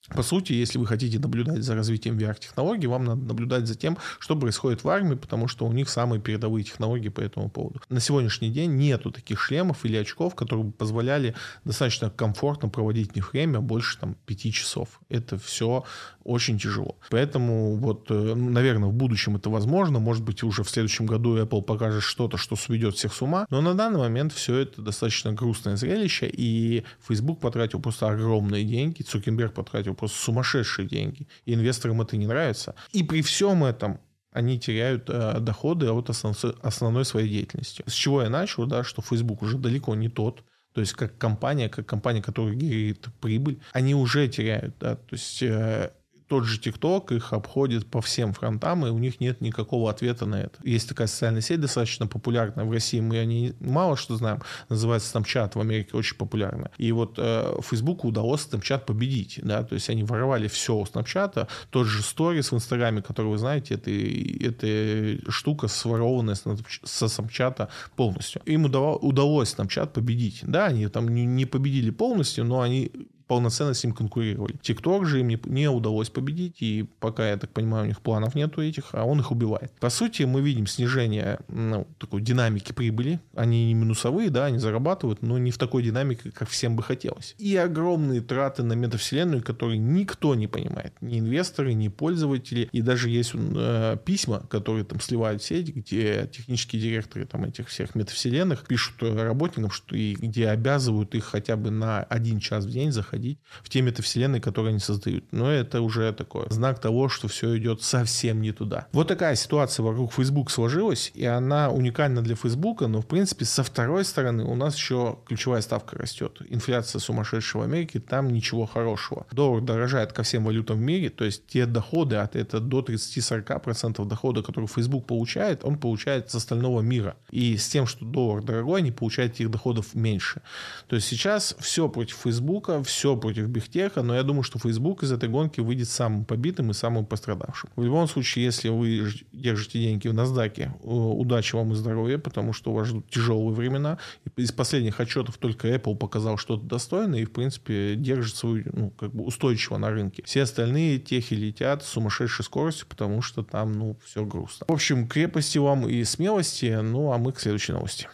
По 0.09 0.23
сути, 0.23 0.53
если 0.53 0.77
вы 0.77 0.87
хотите 0.87 1.19
наблюдать 1.19 1.63
за 1.63 1.75
развитием 1.75 2.17
VR-технологий, 2.17 2.87
вам 2.87 3.05
надо 3.05 3.21
наблюдать 3.21 3.67
за 3.67 3.75
тем, 3.75 3.97
что 4.19 4.35
происходит 4.35 4.83
в 4.83 4.89
армии, 4.89 5.15
потому 5.15 5.47
что 5.47 5.65
у 5.65 5.71
них 5.71 5.89
самые 5.89 6.21
передовые 6.21 6.63
технологии 6.63 7.09
по 7.09 7.21
этому 7.21 7.49
поводу. 7.49 7.81
На 7.89 7.99
сегодняшний 7.99 8.49
день 8.49 8.75
нету 8.75 9.11
таких 9.11 9.39
шлемов 9.39 9.85
или 9.85 9.97
очков, 9.97 10.35
которые 10.35 10.65
бы 10.65 10.71
позволяли 10.71 11.35
достаточно 11.63 12.09
комфортно 12.09 12.69
проводить 12.69 13.11
в 13.11 13.15
них 13.15 13.33
время 13.33 13.59
больше 13.59 13.99
там, 13.99 14.15
пяти 14.25 14.51
часов. 14.51 14.99
Это 15.09 15.37
все 15.37 15.83
очень 16.23 16.59
тяжело. 16.59 16.97
Поэтому 17.09 17.75
вот, 17.75 18.07
э, 18.09 18.35
наверное, 18.35 18.89
в 18.89 18.93
будущем 18.93 19.35
это 19.35 19.49
возможно. 19.49 19.99
Может 19.99 20.23
быть, 20.23 20.43
уже 20.43 20.63
в 20.63 20.69
следующем 20.69 21.05
году 21.05 21.37
Apple 21.37 21.61
покажет 21.61 22.03
что-то, 22.03 22.37
что 22.37 22.55
сведет 22.55 22.95
всех 22.95 23.13
с 23.13 23.21
ума. 23.21 23.45
Но 23.49 23.61
на 23.61 23.73
данный 23.73 23.99
момент 23.99 24.33
все 24.33 24.57
это 24.57 24.81
достаточно 24.81 25.33
грустное 25.33 25.75
зрелище, 25.75 26.29
и 26.31 26.83
Facebook 27.07 27.39
потратил 27.39 27.79
просто 27.79 28.09
огромные 28.09 28.63
деньги, 28.63 29.01
Цукерберг 29.01 29.53
потратил 29.53 29.95
просто 29.95 30.17
сумасшедшие 30.19 30.87
деньги. 30.87 31.27
И 31.45 31.53
инвесторам 31.53 32.01
это 32.01 32.17
не 32.17 32.27
нравится. 32.27 32.75
И 32.91 33.03
при 33.03 33.21
всем 33.21 33.63
этом 33.63 33.99
они 34.31 34.59
теряют 34.59 35.09
э, 35.09 35.39
доходы 35.39 35.89
от 35.89 36.09
основ, 36.09 36.37
основной 36.61 37.05
своей 37.05 37.29
деятельности. 37.29 37.83
С 37.87 37.93
чего 37.93 38.21
я 38.21 38.29
начал, 38.29 38.65
да, 38.65 38.83
что 38.83 39.01
Facebook 39.01 39.41
уже 39.41 39.57
далеко 39.57 39.95
не 39.95 40.09
тот, 40.09 40.43
то 40.73 40.81
есть 40.81 40.93
как 40.93 41.17
компания, 41.17 41.67
как 41.67 41.85
компания, 41.85 42.21
которая 42.21 42.53
генерирует 42.53 43.07
прибыль, 43.19 43.59
они 43.73 43.95
уже 43.95 44.27
теряют, 44.27 44.75
да, 44.79 44.95
то 44.95 45.15
есть 45.15 45.41
э, 45.41 45.91
тот 46.29 46.45
же 46.45 46.59
TikTok 46.59 47.15
их 47.15 47.33
обходит 47.33 47.87
по 47.87 48.01
всем 48.01 48.33
фронтам, 48.33 48.85
и 48.85 48.89
у 48.89 48.97
них 48.99 49.19
нет 49.19 49.41
никакого 49.41 49.89
ответа 49.89 50.25
на 50.25 50.35
это. 50.35 50.59
Есть 50.63 50.87
такая 50.87 51.07
социальная 51.07 51.41
сеть 51.41 51.59
достаточно 51.59 52.07
популярная 52.07 52.65
в 52.65 52.71
России, 52.71 52.99
мы 52.99 53.17
о 53.17 53.25
ней 53.25 53.55
мало 53.59 53.97
что 53.97 54.15
знаем, 54.15 54.41
называется 54.69 55.17
Snapchat, 55.17 55.51
в 55.55 55.59
Америке 55.59 55.97
очень 55.97 56.15
популярная. 56.15 56.71
И 56.77 56.91
вот 56.91 57.15
э, 57.17 57.55
Фейсбуку 57.61 58.07
удалось 58.07 58.47
Snapchat 58.47 58.85
победить, 58.85 59.39
да, 59.41 59.63
то 59.63 59.73
есть 59.73 59.89
они 59.89 60.03
воровали 60.03 60.47
все 60.47 60.75
у 60.75 60.83
Snapchat, 60.83 61.47
тот 61.71 61.87
же 61.87 62.01
Stories 62.01 62.51
в 62.51 62.53
Инстаграме, 62.53 63.01
который 63.01 63.27
вы 63.27 63.37
знаете, 63.39 63.73
это, 63.73 63.89
это 63.89 65.31
штука 65.31 65.67
сворованная 65.67 66.35
со 66.35 67.05
Snapchat 67.05 67.69
полностью. 67.95 68.41
Им 68.45 68.65
удалось 68.65 69.55
Snapchat 69.55 69.87
победить. 69.87 70.41
Да, 70.43 70.67
они 70.67 70.87
там 70.87 71.09
не 71.09 71.45
победили 71.45 71.89
полностью, 71.89 72.45
но 72.45 72.61
они 72.61 72.91
полноценно 73.29 73.75
с 73.75 73.83
ним 73.83 73.93
конкурировали. 73.93 74.55
TikTok 74.55 75.05
же 75.05 75.19
им 75.19 75.27
не, 75.27 75.39
не 75.45 75.69
удалось 75.69 76.09
победить, 76.09 76.57
и 76.61 76.89
пока, 76.99 77.29
я 77.29 77.37
так 77.37 77.51
понимаю, 77.51 77.83
у 77.83 77.87
них 77.87 78.01
планов 78.01 78.33
нету 78.33 78.59
этих, 78.61 78.89
а 78.93 79.05
он 79.05 79.19
их 79.19 79.31
убивает. 79.31 79.71
По 79.79 79.91
сути, 79.91 80.23
мы 80.23 80.41
видим 80.41 80.65
снижение 80.65 81.39
ну, 81.47 81.85
такой 81.99 82.21
динамики 82.21 82.71
прибыли. 82.73 83.19
Они 83.35 83.67
не 83.67 83.75
минусовые, 83.75 84.31
да, 84.31 84.45
они 84.45 84.57
зарабатывают, 84.57 85.21
но 85.21 85.37
не 85.37 85.51
в 85.51 85.59
такой 85.59 85.83
динамике, 85.83 86.31
как 86.31 86.49
всем 86.49 86.75
бы 86.75 86.81
хотелось. 86.81 87.35
И 87.37 87.55
огромные 87.55 88.21
траты 88.21 88.63
на 88.63 88.73
метавселенную, 88.73 89.43
которые 89.43 89.77
никто 89.77 90.33
не 90.33 90.47
понимает. 90.47 90.93
Ни 90.99 91.19
инвесторы, 91.19 91.75
ни 91.75 91.87
пользователи. 91.87 92.67
И 92.71 92.81
даже 92.81 93.09
есть 93.09 93.33
э, 93.35 93.97
письма, 94.03 94.39
которые 94.49 94.85
там 94.85 94.99
сливают 94.99 95.43
в 95.43 95.45
сеть, 95.45 95.69
где 95.75 96.27
технические 96.33 96.81
директоры 96.81 97.27
там 97.27 97.45
этих 97.45 97.67
всех 97.67 97.93
метавселенных 97.93 98.65
пишут 98.65 99.03
работникам, 99.03 99.69
что 99.69 99.95
и 99.95 100.15
где 100.15 100.47
обязывают 100.47 101.13
их 101.13 101.25
хотя 101.25 101.55
бы 101.55 101.69
на 101.69 101.99
один 102.01 102.39
час 102.39 102.65
в 102.65 102.71
день 102.71 102.91
заходить 102.91 103.18
входить 103.19 103.39
в 103.63 103.69
те 103.69 103.81
метавселенные, 103.81 104.41
которые 104.41 104.71
они 104.71 104.79
создают. 104.79 105.25
Но 105.31 105.51
это 105.51 105.81
уже 105.81 106.11
такой 106.13 106.45
знак 106.49 106.79
того, 106.79 107.09
что 107.09 107.27
все 107.27 107.57
идет 107.57 107.81
совсем 107.81 108.41
не 108.41 108.51
туда. 108.51 108.87
Вот 108.93 109.07
такая 109.07 109.35
ситуация 109.35 109.83
вокруг 109.83 110.13
Facebook 110.13 110.51
сложилась, 110.51 111.11
и 111.13 111.25
она 111.25 111.69
уникальна 111.69 112.21
для 112.21 112.35
Facebook, 112.35 112.81
но 112.81 113.01
в 113.01 113.07
принципе 113.07 113.45
со 113.45 113.63
второй 113.63 114.05
стороны 114.05 114.43
у 114.43 114.55
нас 114.55 114.75
еще 114.75 115.17
ключевая 115.25 115.61
ставка 115.61 115.97
растет. 115.97 116.41
Инфляция 116.49 116.99
сумасшедшая 116.99 117.63
в 117.63 117.65
Америке, 117.65 117.99
там 117.99 118.29
ничего 118.29 118.65
хорошего. 118.65 119.25
Доллар 119.31 119.61
дорожает 119.61 120.13
ко 120.13 120.23
всем 120.23 120.45
валютам 120.45 120.77
в 120.77 120.81
мире, 120.81 121.09
то 121.09 121.25
есть 121.25 121.47
те 121.47 121.65
доходы 121.65 122.15
от 122.15 122.35
это 122.35 122.59
до 122.59 122.79
30-40% 122.79 124.05
дохода, 124.05 124.41
которые 124.41 124.67
Facebook 124.67 125.05
получает, 125.05 125.63
он 125.63 125.77
получает 125.77 126.31
с 126.31 126.35
остального 126.35 126.81
мира. 126.81 127.15
И 127.31 127.57
с 127.57 127.67
тем, 127.67 127.85
что 127.85 128.05
доллар 128.05 128.43
дорогой, 128.43 128.79
они 128.79 128.91
получают 128.91 129.33
этих 129.33 129.51
доходов 129.51 129.95
меньше. 129.95 130.41
То 130.87 130.95
есть 130.95 131.07
сейчас 131.07 131.55
все 131.59 131.89
против 131.89 132.17
Facebook, 132.23 132.69
все 132.85 133.08
все 133.09 133.17
против 133.17 133.47
Бихтеха, 133.47 134.03
но 134.03 134.15
я 134.15 134.23
думаю, 134.23 134.43
что 134.43 134.59
Facebook 134.59 135.03
из 135.03 135.11
этой 135.11 135.29
гонки 135.29 135.61
выйдет 135.61 135.89
самым 135.89 136.25
побитым 136.25 136.69
и 136.69 136.73
самым 136.73 137.05
пострадавшим. 137.05 137.69
В 137.75 137.83
любом 137.83 138.07
случае, 138.07 138.45
если 138.45 138.69
вы 138.69 139.09
держите 139.31 139.79
деньги 139.79 140.07
в 140.07 140.13
NASDAQ, 140.13 140.79
удачи 140.83 141.55
вам 141.55 141.71
и 141.71 141.75
здоровья, 141.75 142.19
потому 142.19 142.53
что 142.53 142.71
вас 142.71 142.87
ждут 142.87 143.09
тяжелые 143.09 143.55
времена. 143.55 143.97
Из 144.35 144.51
последних 144.51 144.99
отчетов 144.99 145.37
только 145.37 145.69
Apple 145.69 145.95
показал 145.95 146.37
что-то 146.37 146.63
достойное 146.65 147.21
и, 147.21 147.25
в 147.25 147.31
принципе, 147.31 147.95
держит 147.95 148.35
свою, 148.35 148.65
ну, 148.73 148.89
как 148.91 149.11
бы 149.13 149.23
устойчиво 149.23 149.77
на 149.77 149.89
рынке. 149.89 150.21
Все 150.25 150.43
остальные 150.43 150.99
техи 150.99 151.33
летят 151.33 151.83
с 151.83 151.87
сумасшедшей 151.87 152.45
скоростью, 152.45 152.85
потому 152.87 153.21
что 153.21 153.43
там, 153.43 153.73
ну, 153.73 153.97
все 154.05 154.23
грустно. 154.23 154.65
В 154.67 154.71
общем, 154.71 155.07
крепости 155.07 155.57
вам 155.57 155.87
и 155.87 156.03
смелости, 156.03 156.79
ну, 156.81 157.11
а 157.11 157.17
мы 157.17 157.31
к 157.31 157.39
следующей 157.39 157.73
новости. 157.73 158.07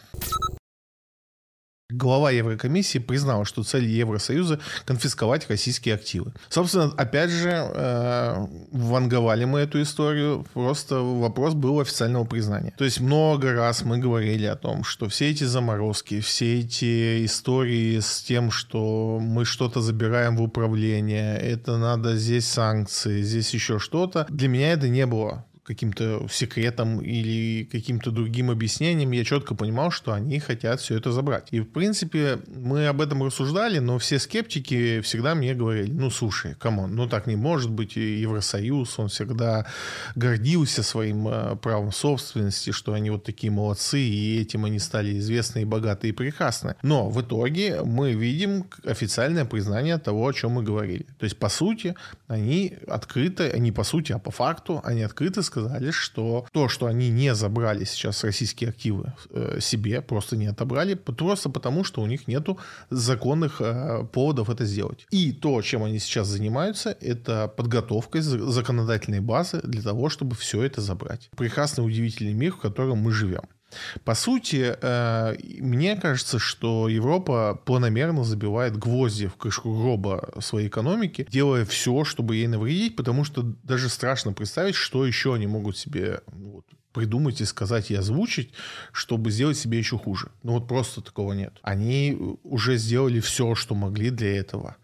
Глава 1.88 2.32
Еврокомиссии 2.32 2.98
признала, 2.98 3.44
что 3.44 3.62
цель 3.62 3.86
Евросоюза– 3.86 4.58
конфисковать 4.86 5.48
российские 5.48 5.94
активы. 5.94 6.32
Собственно, 6.48 6.92
опять 6.96 7.30
же, 7.30 7.50
э, 7.50 8.46
ванговали 8.72 9.44
мы 9.44 9.60
эту 9.60 9.80
историю, 9.80 10.44
просто 10.52 10.96
вопрос 10.96 11.54
был 11.54 11.78
официального 11.78 12.24
признания. 12.24 12.74
То 12.76 12.82
есть 12.82 12.98
много 12.98 13.52
раз 13.52 13.84
мы 13.84 13.98
говорили 13.98 14.46
о 14.46 14.56
том, 14.56 14.82
что 14.82 15.08
все 15.08 15.30
эти 15.30 15.44
заморозки, 15.44 16.18
все 16.18 16.58
эти 16.58 17.24
истории 17.24 18.00
с 18.00 18.20
тем, 18.20 18.50
что 18.50 19.20
мы 19.20 19.44
что-то 19.44 19.80
забираем 19.80 20.36
в 20.36 20.42
управление, 20.42 21.38
это 21.38 21.76
надо 21.76 22.16
здесь 22.16 22.48
санкции, 22.48 23.22
здесь 23.22 23.54
еще 23.54 23.78
что-то, 23.78 24.26
для 24.28 24.48
меня 24.48 24.72
это 24.72 24.88
не 24.88 25.06
было 25.06 25.44
каким-то 25.66 26.26
секретом 26.30 27.00
или 27.00 27.64
каким-то 27.64 28.12
другим 28.12 28.50
объяснением, 28.50 29.10
я 29.10 29.24
четко 29.24 29.56
понимал, 29.56 29.90
что 29.90 30.12
они 30.12 30.38
хотят 30.38 30.80
все 30.80 30.96
это 30.96 31.10
забрать. 31.10 31.48
И, 31.50 31.60
в 31.60 31.66
принципе, 31.66 32.38
мы 32.46 32.86
об 32.86 33.00
этом 33.00 33.24
рассуждали, 33.24 33.80
но 33.80 33.98
все 33.98 34.20
скептики 34.20 35.00
всегда 35.00 35.34
мне 35.34 35.54
говорили, 35.54 35.90
ну, 35.90 36.08
слушай, 36.10 36.54
come 36.54 36.77
on, 36.77 36.94
ну 36.94 37.08
так 37.08 37.26
не 37.26 37.34
может 37.34 37.70
быть, 37.70 37.96
Евросоюз, 37.96 38.98
он 38.98 39.08
всегда 39.08 39.66
гордился 40.14 40.84
своим 40.84 41.26
э, 41.26 41.56
правом 41.56 41.90
собственности, 41.90 42.70
что 42.70 42.92
они 42.92 43.10
вот 43.10 43.24
такие 43.24 43.50
молодцы, 43.50 43.98
и 43.98 44.40
этим 44.40 44.64
они 44.66 44.78
стали 44.78 45.18
известны 45.18 45.62
и 45.62 45.64
богаты 45.64 46.08
и 46.08 46.12
прекрасны. 46.12 46.76
Но 46.82 47.10
в 47.10 47.20
итоге 47.20 47.82
мы 47.82 48.12
видим 48.12 48.66
официальное 48.84 49.44
признание 49.44 49.98
того, 49.98 50.28
о 50.28 50.32
чем 50.32 50.52
мы 50.52 50.62
говорили. 50.62 51.06
То 51.18 51.24
есть, 51.24 51.38
по 51.38 51.48
сути, 51.48 51.96
они 52.28 52.74
открыто, 52.86 53.58
не 53.58 53.72
по 53.72 53.82
сути, 53.82 54.12
а 54.12 54.18
по 54.18 54.30
факту, 54.30 54.80
они 54.84 55.02
открыто 55.02 55.42
сказали, 55.42 55.55
сказали, 55.56 55.90
что 55.90 56.46
то, 56.52 56.68
что 56.68 56.86
они 56.86 57.10
не 57.10 57.34
забрали 57.34 57.84
сейчас 57.84 58.24
российские 58.24 58.70
активы 58.70 59.12
э, 59.30 59.58
себе, 59.60 60.02
просто 60.02 60.36
не 60.36 60.46
отобрали, 60.46 60.94
просто 60.94 61.48
потому, 61.48 61.84
что 61.84 62.02
у 62.02 62.06
них 62.06 62.28
нету 62.28 62.58
законных 62.90 63.60
э, 63.60 64.04
поводов 64.12 64.50
это 64.50 64.66
сделать. 64.66 65.06
И 65.10 65.32
то, 65.32 65.62
чем 65.62 65.82
они 65.82 65.98
сейчас 65.98 66.28
занимаются, 66.28 66.90
это 67.00 67.48
подготовкой 67.48 68.20
законодательной 68.20 69.20
базы 69.20 69.60
для 69.64 69.82
того, 69.82 70.10
чтобы 70.10 70.34
все 70.34 70.62
это 70.62 70.82
забрать. 70.82 71.30
Прекрасный, 71.36 71.86
удивительный 71.86 72.34
мир, 72.34 72.52
в 72.52 72.58
котором 72.58 72.98
мы 72.98 73.12
живем. 73.12 73.44
По 74.04 74.14
сути, 74.14 74.76
э, 74.80 75.36
мне 75.60 75.96
кажется, 75.96 76.38
что 76.38 76.88
Европа 76.88 77.60
планомерно 77.64 78.24
забивает 78.24 78.76
гвозди 78.76 79.26
в 79.26 79.36
крышку 79.36 79.74
гроба 79.74 80.32
своей 80.40 80.68
экономики, 80.68 81.26
делая 81.30 81.64
все, 81.64 82.04
чтобы 82.04 82.36
ей 82.36 82.46
навредить, 82.46 82.96
потому 82.96 83.24
что 83.24 83.42
даже 83.42 83.88
страшно 83.88 84.32
представить, 84.32 84.74
что 84.74 85.06
еще 85.06 85.34
они 85.34 85.46
могут 85.46 85.76
себе 85.76 86.20
ну, 86.32 86.50
вот, 86.50 86.66
придумать 86.92 87.40
и 87.40 87.44
сказать 87.44 87.90
и 87.90 87.94
озвучить, 87.94 88.52
чтобы 88.92 89.30
сделать 89.30 89.58
себе 89.58 89.78
еще 89.78 89.98
хуже. 89.98 90.30
Ну 90.42 90.52
вот 90.52 90.66
просто 90.68 91.02
такого 91.02 91.32
нет. 91.32 91.58
Они 91.62 92.16
уже 92.42 92.76
сделали 92.76 93.20
все, 93.20 93.54
что 93.54 93.74
могли 93.74 94.10
для 94.10 94.38
этого. 94.38 94.76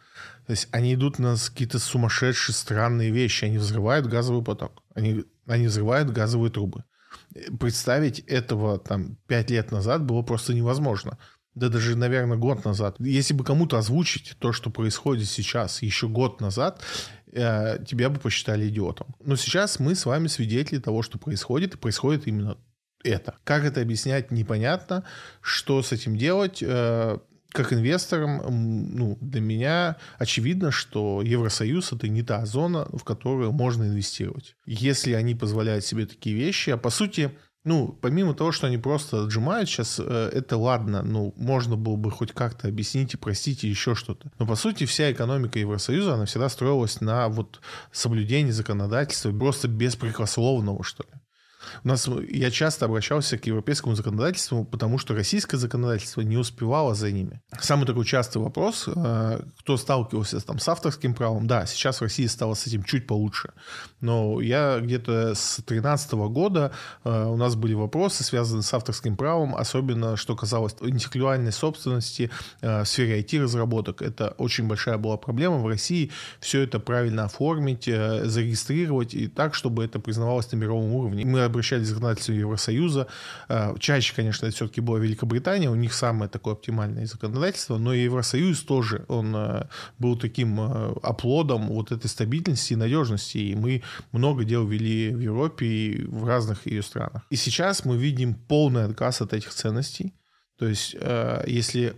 То 0.46 0.50
есть 0.52 0.68
они 0.72 0.94
идут 0.94 1.18
на 1.18 1.36
какие-то 1.36 1.78
сумасшедшие 1.78 2.54
странные 2.54 3.10
вещи. 3.10 3.44
Они 3.44 3.58
взрывают 3.58 4.06
газовый 4.06 4.44
поток. 4.44 4.82
Они, 4.94 5.24
они 5.46 5.68
взрывают 5.68 6.10
газовые 6.10 6.50
трубы 6.50 6.84
представить 7.58 8.20
этого 8.20 8.78
там 8.78 9.16
пять 9.26 9.50
лет 9.50 9.72
назад 9.72 10.04
было 10.04 10.22
просто 10.22 10.54
невозможно. 10.54 11.18
Да 11.54 11.68
даже, 11.68 11.96
наверное, 11.96 12.38
год 12.38 12.64
назад. 12.64 12.96
Если 12.98 13.34
бы 13.34 13.44
кому-то 13.44 13.76
озвучить 13.76 14.36
то, 14.38 14.52
что 14.52 14.70
происходит 14.70 15.28
сейчас, 15.28 15.82
еще 15.82 16.08
год 16.08 16.40
назад, 16.40 16.82
э, 17.30 17.84
тебя 17.84 18.08
бы 18.08 18.18
посчитали 18.18 18.68
идиотом. 18.68 19.14
Но 19.22 19.36
сейчас 19.36 19.78
мы 19.78 19.94
с 19.94 20.06
вами 20.06 20.28
свидетели 20.28 20.78
того, 20.78 21.02
что 21.02 21.18
происходит, 21.18 21.74
и 21.74 21.78
происходит 21.78 22.26
именно 22.26 22.56
это. 23.04 23.36
Как 23.44 23.64
это 23.64 23.82
объяснять, 23.82 24.30
непонятно. 24.30 25.04
Что 25.42 25.82
с 25.82 25.92
этим 25.92 26.16
делать? 26.16 26.62
Э, 26.62 27.18
как 27.52 27.72
инвесторам, 27.72 28.42
ну, 28.96 29.18
для 29.20 29.40
меня 29.40 29.96
очевидно, 30.18 30.70
что 30.70 31.22
Евросоюз 31.22 31.92
это 31.92 32.08
не 32.08 32.22
та 32.22 32.44
зона, 32.46 32.88
в 32.92 33.04
которую 33.04 33.52
можно 33.52 33.84
инвестировать. 33.84 34.56
Если 34.66 35.12
они 35.12 35.34
позволяют 35.34 35.84
себе 35.84 36.06
такие 36.06 36.34
вещи, 36.36 36.70
а 36.70 36.76
по 36.76 36.90
сути 36.90 37.30
Ну, 37.64 37.96
помимо 38.00 38.34
того, 38.34 38.50
что 38.50 38.66
они 38.66 38.76
просто 38.76 39.22
отжимают 39.22 39.68
сейчас, 39.68 40.00
э, 40.00 40.30
это 40.32 40.56
ладно, 40.56 41.02
ну, 41.04 41.32
можно 41.36 41.76
было 41.76 41.94
бы 41.94 42.10
хоть 42.10 42.32
как-то 42.32 42.66
объяснить 42.66 43.14
и 43.14 43.16
простить 43.16 43.62
и 43.62 43.68
еще 43.68 43.94
что-то. 43.94 44.32
Но, 44.40 44.46
по 44.46 44.56
сути, 44.56 44.84
вся 44.84 45.12
экономика 45.12 45.60
Евросоюза, 45.60 46.14
она 46.14 46.24
всегда 46.24 46.48
строилась 46.48 47.00
на 47.00 47.28
вот 47.28 47.60
соблюдении 47.92 48.50
законодательства, 48.50 49.30
просто 49.30 49.68
беспрекословного, 49.68 50.82
что 50.82 51.04
ли. 51.04 51.20
У 51.84 51.88
нас, 51.88 52.08
я 52.28 52.50
часто 52.50 52.86
обращался 52.86 53.38
к 53.38 53.46
европейскому 53.46 53.94
законодательству, 53.94 54.64
потому 54.64 54.98
что 54.98 55.14
российское 55.14 55.56
законодательство 55.56 56.20
не 56.20 56.36
успевало 56.36 56.94
за 56.94 57.10
ними. 57.10 57.40
Самый 57.60 57.86
такой 57.86 58.04
частый 58.04 58.42
вопрос, 58.42 58.88
э, 58.88 59.40
кто 59.58 59.76
сталкивался 59.76 60.40
там, 60.40 60.58
с 60.58 60.68
авторским 60.68 61.14
правом, 61.14 61.46
да, 61.46 61.66
сейчас 61.66 61.98
в 61.98 62.02
России 62.02 62.26
стало 62.26 62.54
с 62.54 62.66
этим 62.66 62.82
чуть 62.82 63.06
получше. 63.06 63.52
Но 64.02 64.40
я 64.40 64.80
где-то 64.80 65.34
с 65.34 65.56
2013 65.56 66.12
года 66.12 66.72
э, 67.04 67.24
у 67.24 67.36
нас 67.36 67.54
были 67.54 67.72
вопросы, 67.74 68.22
связанные 68.24 68.62
с 68.62 68.74
авторским 68.74 69.16
правом, 69.16 69.56
особенно 69.56 70.16
что 70.16 70.36
касалось 70.36 70.76
интеллектуальной 70.80 71.52
собственности 71.52 72.30
э, 72.60 72.82
в 72.82 72.86
сфере 72.86 73.20
IT-разработок. 73.22 74.02
Это 74.02 74.34
очень 74.36 74.68
большая 74.68 74.98
была 74.98 75.16
проблема 75.16 75.56
в 75.58 75.66
России. 75.66 76.10
Все 76.40 76.60
это 76.60 76.78
правильно 76.78 77.24
оформить, 77.24 77.84
зарегистрировать 77.84 79.14
и 79.14 79.28
так, 79.28 79.54
чтобы 79.54 79.84
это 79.84 79.98
признавалось 79.98 80.52
на 80.52 80.56
мировом 80.56 80.92
уровне. 80.92 81.24
Мы 81.24 81.40
обращались 81.44 81.86
к 81.86 81.90
законодательству 81.90 82.34
Евросоюза. 82.34 83.06
Э, 83.48 83.74
чаще, 83.78 84.14
конечно, 84.14 84.46
это 84.46 84.54
все-таки 84.54 84.80
была 84.80 84.98
Великобритания, 84.98 85.70
у 85.70 85.74
них 85.74 85.92
самое 85.92 86.28
такое 86.28 86.54
оптимальное 86.54 87.06
законодательство, 87.06 87.78
но 87.78 87.94
и 87.94 88.02
Евросоюз 88.02 88.60
тоже, 88.62 89.04
он 89.08 89.34
э, 89.34 89.66
был 89.98 90.16
таким 90.16 90.60
э, 90.60 90.94
оплодом 91.02 91.68
вот 91.68 91.92
этой 91.92 92.08
стабильности 92.08 92.72
и 92.72 92.76
надежности, 92.76 93.38
и 93.38 93.54
мы 93.54 93.82
много 94.12 94.44
дел 94.44 94.66
вели 94.66 95.14
в 95.14 95.20
Европе 95.20 95.66
и 95.66 96.04
в 96.04 96.24
разных 96.24 96.66
ее 96.66 96.82
странах. 96.82 97.26
И 97.30 97.36
сейчас 97.36 97.84
мы 97.84 97.96
видим 97.96 98.34
полный 98.34 98.84
отказ 98.84 99.20
от 99.20 99.32
этих 99.32 99.50
ценностей. 99.50 100.14
То 100.58 100.66
есть, 100.66 100.94
если 101.46 101.94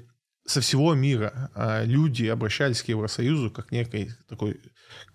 со 0.47 0.61
всего 0.61 0.95
мира 0.95 1.51
люди 1.84 2.26
обращались 2.26 2.82
к 2.82 2.88
Евросоюзу 2.88 3.51
как 3.51 3.72
некой 3.72 4.11
такой 4.28 4.61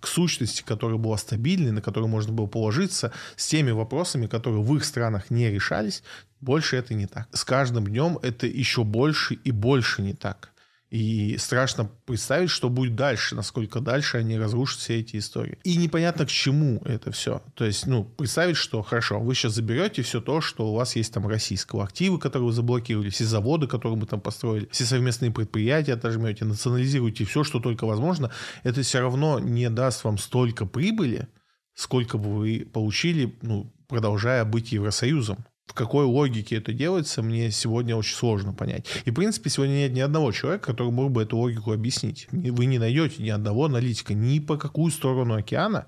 к 0.00 0.06
сущности, 0.06 0.62
которая 0.62 0.98
была 0.98 1.16
стабильной, 1.16 1.70
на 1.70 1.80
которую 1.80 2.08
можно 2.08 2.32
было 2.32 2.46
положиться, 2.46 3.12
с 3.36 3.46
теми 3.46 3.70
вопросами, 3.70 4.26
которые 4.26 4.62
в 4.62 4.76
их 4.76 4.84
странах 4.84 5.30
не 5.30 5.50
решались, 5.50 6.02
больше 6.40 6.76
это 6.76 6.94
не 6.94 7.06
так. 7.06 7.28
С 7.32 7.44
каждым 7.44 7.86
днем 7.86 8.18
это 8.22 8.46
еще 8.46 8.84
больше 8.84 9.34
и 9.34 9.52
больше 9.52 10.02
не 10.02 10.12
так. 10.12 10.49
И 10.90 11.36
страшно 11.38 11.88
представить, 12.04 12.50
что 12.50 12.68
будет 12.68 12.96
дальше, 12.96 13.36
насколько 13.36 13.78
дальше 13.80 14.16
они 14.16 14.36
разрушат 14.36 14.80
все 14.80 14.98
эти 14.98 15.18
истории. 15.18 15.58
И 15.62 15.76
непонятно, 15.76 16.26
к 16.26 16.30
чему 16.30 16.82
это 16.84 17.12
все. 17.12 17.42
То 17.54 17.64
есть, 17.64 17.86
ну, 17.86 18.02
представить, 18.02 18.56
что, 18.56 18.82
хорошо, 18.82 19.20
вы 19.20 19.36
сейчас 19.36 19.54
заберете 19.54 20.02
все 20.02 20.20
то, 20.20 20.40
что 20.40 20.68
у 20.68 20.74
вас 20.74 20.96
есть 20.96 21.14
там 21.14 21.28
российского 21.28 21.84
активы, 21.84 22.18
которые 22.18 22.48
вы 22.48 22.52
заблокировали, 22.52 23.08
все 23.08 23.24
заводы, 23.24 23.68
которые 23.68 23.98
мы 23.98 24.06
там 24.06 24.20
построили, 24.20 24.68
все 24.72 24.84
совместные 24.84 25.30
предприятия 25.30 25.92
отожмете, 25.92 26.44
национализируете 26.44 27.24
все, 27.24 27.44
что 27.44 27.60
только 27.60 27.86
возможно, 27.86 28.32
это 28.64 28.82
все 28.82 28.98
равно 28.98 29.38
не 29.38 29.70
даст 29.70 30.02
вам 30.02 30.18
столько 30.18 30.66
прибыли, 30.66 31.28
сколько 31.74 32.18
бы 32.18 32.34
вы 32.34 32.68
получили, 32.70 33.38
ну, 33.42 33.72
продолжая 33.86 34.44
быть 34.44 34.72
Евросоюзом 34.72 35.44
в 35.70 35.72
какой 35.72 36.04
логике 36.04 36.56
это 36.56 36.72
делается, 36.72 37.22
мне 37.22 37.52
сегодня 37.52 37.94
очень 37.94 38.16
сложно 38.16 38.52
понять. 38.52 38.86
И, 39.04 39.12
в 39.12 39.14
принципе, 39.14 39.50
сегодня 39.50 39.74
нет 39.74 39.92
ни 39.92 40.00
одного 40.00 40.32
человека, 40.32 40.66
который 40.66 40.90
мог 40.90 41.12
бы 41.12 41.22
эту 41.22 41.36
логику 41.36 41.72
объяснить. 41.72 42.26
Вы 42.32 42.66
не 42.66 42.80
найдете 42.80 43.22
ни 43.22 43.28
одного 43.28 43.66
аналитика 43.66 44.12
ни 44.12 44.40
по 44.40 44.56
какую 44.56 44.90
сторону 44.90 45.36
океана, 45.36 45.86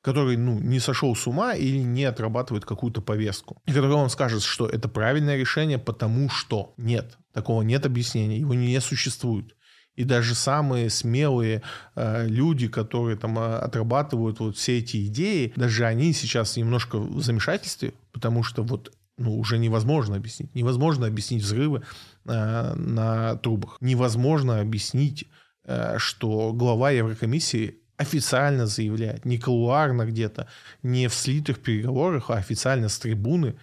который 0.00 0.38
ну, 0.38 0.58
не 0.60 0.80
сошел 0.80 1.14
с 1.14 1.26
ума 1.26 1.52
или 1.52 1.76
не 1.76 2.04
отрабатывает 2.04 2.64
какую-то 2.64 3.02
повестку. 3.02 3.60
И 3.66 3.72
который 3.72 3.96
вам 3.96 4.08
скажет, 4.08 4.42
что 4.42 4.66
это 4.66 4.88
правильное 4.88 5.36
решение, 5.36 5.76
потому 5.76 6.30
что 6.30 6.72
нет. 6.78 7.18
Такого 7.34 7.60
нет 7.60 7.84
объяснения, 7.84 8.38
его 8.38 8.54
не 8.54 8.80
существует. 8.80 9.55
И 9.96 10.04
даже 10.04 10.34
самые 10.34 10.90
смелые 10.90 11.62
э, 11.94 12.26
люди, 12.28 12.68
которые 12.68 13.16
там 13.16 13.38
э, 13.38 13.56
отрабатывают 13.56 14.40
вот 14.40 14.56
все 14.56 14.78
эти 14.78 15.06
идеи, 15.06 15.52
даже 15.56 15.86
они 15.86 16.12
сейчас 16.12 16.56
немножко 16.56 16.98
в 16.98 17.22
замешательстве, 17.22 17.94
потому 18.12 18.42
что 18.42 18.62
вот 18.62 18.92
ну, 19.18 19.38
уже 19.38 19.58
невозможно 19.58 20.16
объяснить. 20.16 20.54
Невозможно 20.54 21.06
объяснить 21.06 21.42
взрывы 21.42 21.82
э, 22.26 22.74
на 22.74 23.36
трубах. 23.36 23.78
Невозможно 23.80 24.60
объяснить, 24.60 25.28
э, 25.64 25.96
что 25.98 26.52
глава 26.52 26.90
Еврокомиссии 26.90 27.78
официально 27.96 28.66
заявляет, 28.66 29.24
не 29.24 29.38
колуарно 29.38 30.04
где-то, 30.04 30.48
не 30.82 31.08
в 31.08 31.14
слитых 31.14 31.60
переговорах, 31.60 32.30
а 32.30 32.34
официально 32.34 32.90
с 32.90 32.98
трибуны 32.98 33.56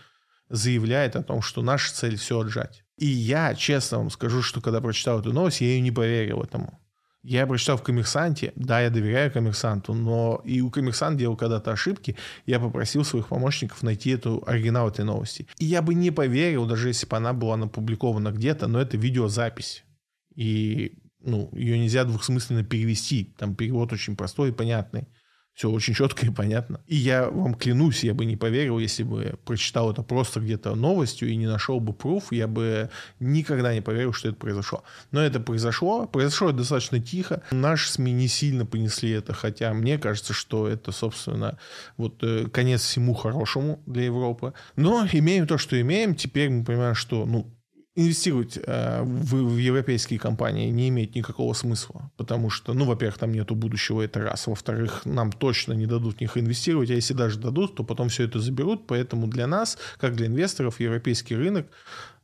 заявляет 0.49 1.15
о 1.15 1.23
том, 1.23 1.41
что 1.41 1.61
наша 1.61 1.93
цель 1.93 2.17
все 2.17 2.39
отжать. 2.39 2.82
И 3.03 3.05
я, 3.05 3.53
честно 3.53 3.97
вам 3.97 4.09
скажу, 4.09 4.41
что 4.41 4.61
когда 4.61 4.79
прочитал 4.79 5.19
эту 5.19 5.33
новость, 5.33 5.59
я 5.59 5.67
ее 5.67 5.81
не 5.81 5.91
поверил 5.91 6.41
этому. 6.41 6.79
Я 7.21 7.45
прочитал 7.45 7.75
в 7.75 7.83
«Коммерсанте», 7.83 8.53
да, 8.55 8.79
я 8.79 8.89
доверяю 8.89 9.29
«Коммерсанту», 9.29 9.93
но 9.93 10.41
и 10.45 10.61
у 10.61 10.71
«Коммерсант» 10.71 11.17
делал 11.17 11.35
когда-то 11.35 11.73
ошибки, 11.73 12.15
я 12.45 12.61
попросил 12.61 13.03
своих 13.03 13.27
помощников 13.27 13.83
найти 13.83 14.11
эту 14.11 14.41
оригинал 14.47 14.87
этой 14.87 15.03
новости. 15.03 15.47
И 15.57 15.65
я 15.65 15.81
бы 15.81 15.95
не 15.95 16.11
поверил, 16.11 16.65
даже 16.65 16.87
если 16.87 17.05
бы 17.05 17.17
она 17.17 17.33
была 17.33 17.55
опубликована 17.55 18.31
где-то, 18.31 18.67
но 18.67 18.79
это 18.79 18.95
видеозапись. 18.95 19.83
И 20.33 20.97
ну, 21.19 21.49
ее 21.51 21.77
нельзя 21.77 22.05
двухсмысленно 22.05 22.63
перевести, 22.63 23.35
там 23.37 23.53
перевод 23.53 23.91
очень 23.91 24.15
простой 24.15 24.51
и 24.51 24.53
понятный. 24.53 25.09
Все 25.53 25.69
очень 25.69 25.93
четко 25.93 26.25
и 26.25 26.29
понятно. 26.31 26.81
И 26.87 26.95
я 26.95 27.29
вам 27.29 27.53
клянусь, 27.53 28.03
я 28.03 28.15
бы 28.15 28.25
не 28.25 28.35
поверил, 28.35 28.79
если 28.79 29.03
бы 29.03 29.37
прочитал 29.45 29.91
это 29.91 30.01
просто 30.01 30.39
где-то 30.39 30.73
новостью 30.73 31.29
и 31.29 31.35
не 31.35 31.45
нашел 31.45 31.79
бы 31.79 31.93
пруф, 31.93 32.31
я 32.31 32.47
бы 32.47 32.89
никогда 33.19 33.73
не 33.73 33.81
поверил, 33.81 34.13
что 34.13 34.29
это 34.29 34.37
произошло. 34.37 34.83
Но 35.11 35.21
это 35.21 35.39
произошло. 35.39 36.07
Произошло 36.07 36.49
это 36.49 36.59
достаточно 36.59 36.99
тихо. 36.99 37.43
Наши 37.51 37.89
СМИ 37.91 38.13
не 38.13 38.27
сильно 38.27 38.65
понесли 38.65 39.11
это, 39.11 39.33
хотя 39.33 39.73
мне 39.73 39.99
кажется, 39.99 40.33
что 40.33 40.67
это, 40.67 40.91
собственно, 40.91 41.59
вот 41.97 42.23
э, 42.23 42.47
конец 42.51 42.81
всему 42.81 43.13
хорошему 43.13 43.79
для 43.85 44.05
Европы. 44.05 44.53
Но 44.75 45.07
имеем 45.11 45.45
то, 45.45 45.59
что 45.59 45.79
имеем. 45.79 46.15
Теперь 46.15 46.49
мы 46.49 46.65
понимаем, 46.65 46.95
что, 46.95 47.25
ну, 47.25 47.53
инвестировать 47.95 48.57
э, 48.57 49.03
в, 49.03 49.35
в 49.35 49.57
европейские 49.57 50.19
компании 50.19 50.69
не 50.71 50.89
имеет 50.89 51.15
никакого 51.15 51.53
смысла, 51.53 52.11
потому 52.17 52.49
что, 52.49 52.73
ну, 52.73 52.85
во-первых, 52.85 53.19
там 53.19 53.31
нету 53.31 53.55
будущего, 53.55 54.01
это 54.01 54.19
раз, 54.21 54.47
во-вторых, 54.47 55.05
нам 55.05 55.31
точно 55.31 55.73
не 55.73 55.85
дадут 55.85 56.17
в 56.17 56.21
них 56.21 56.37
инвестировать, 56.37 56.89
а 56.89 56.95
если 56.95 57.13
даже 57.13 57.39
дадут, 57.39 57.75
то 57.75 57.83
потом 57.83 58.09
все 58.09 58.23
это 58.23 58.39
заберут, 58.39 58.87
поэтому 58.87 59.27
для 59.27 59.45
нас, 59.45 59.77
как 59.97 60.15
для 60.15 60.25
инвесторов, 60.25 60.79
европейский 60.79 61.35
рынок 61.35 61.67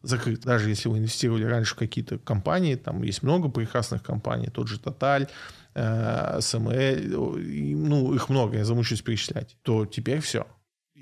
закрыт. 0.01 0.41
Даже 0.41 0.69
если 0.69 0.89
вы 0.89 0.97
инвестировали 0.97 1.43
раньше 1.43 1.75
в 1.75 1.77
какие-то 1.77 2.17
компании, 2.17 2.75
там 2.75 3.03
есть 3.03 3.21
много 3.21 3.49
прекрасных 3.49 4.01
компаний, 4.01 4.47
тот 4.47 4.67
же 4.67 4.77
Total, 4.77 5.29
э, 5.75 6.37
SML, 6.39 7.75
ну, 7.75 8.15
их 8.15 8.29
много, 8.29 8.57
я 8.57 8.65
замучусь 8.65 9.01
перечислять, 9.01 9.55
то 9.61 9.85
теперь 9.85 10.19
все 10.21 10.47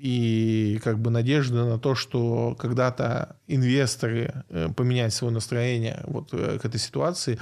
и 0.00 0.80
как 0.84 0.98
бы 0.98 1.10
надежда 1.10 1.64
на 1.64 1.78
то, 1.78 1.94
что 1.94 2.54
когда-то 2.58 3.36
инвесторы 3.48 4.44
э, 4.48 4.68
поменяют 4.76 5.12
свое 5.12 5.34
настроение 5.34 6.02
вот 6.06 6.28
э, 6.32 6.58
к 6.58 6.64
этой 6.64 6.78
ситуации, 6.78 7.38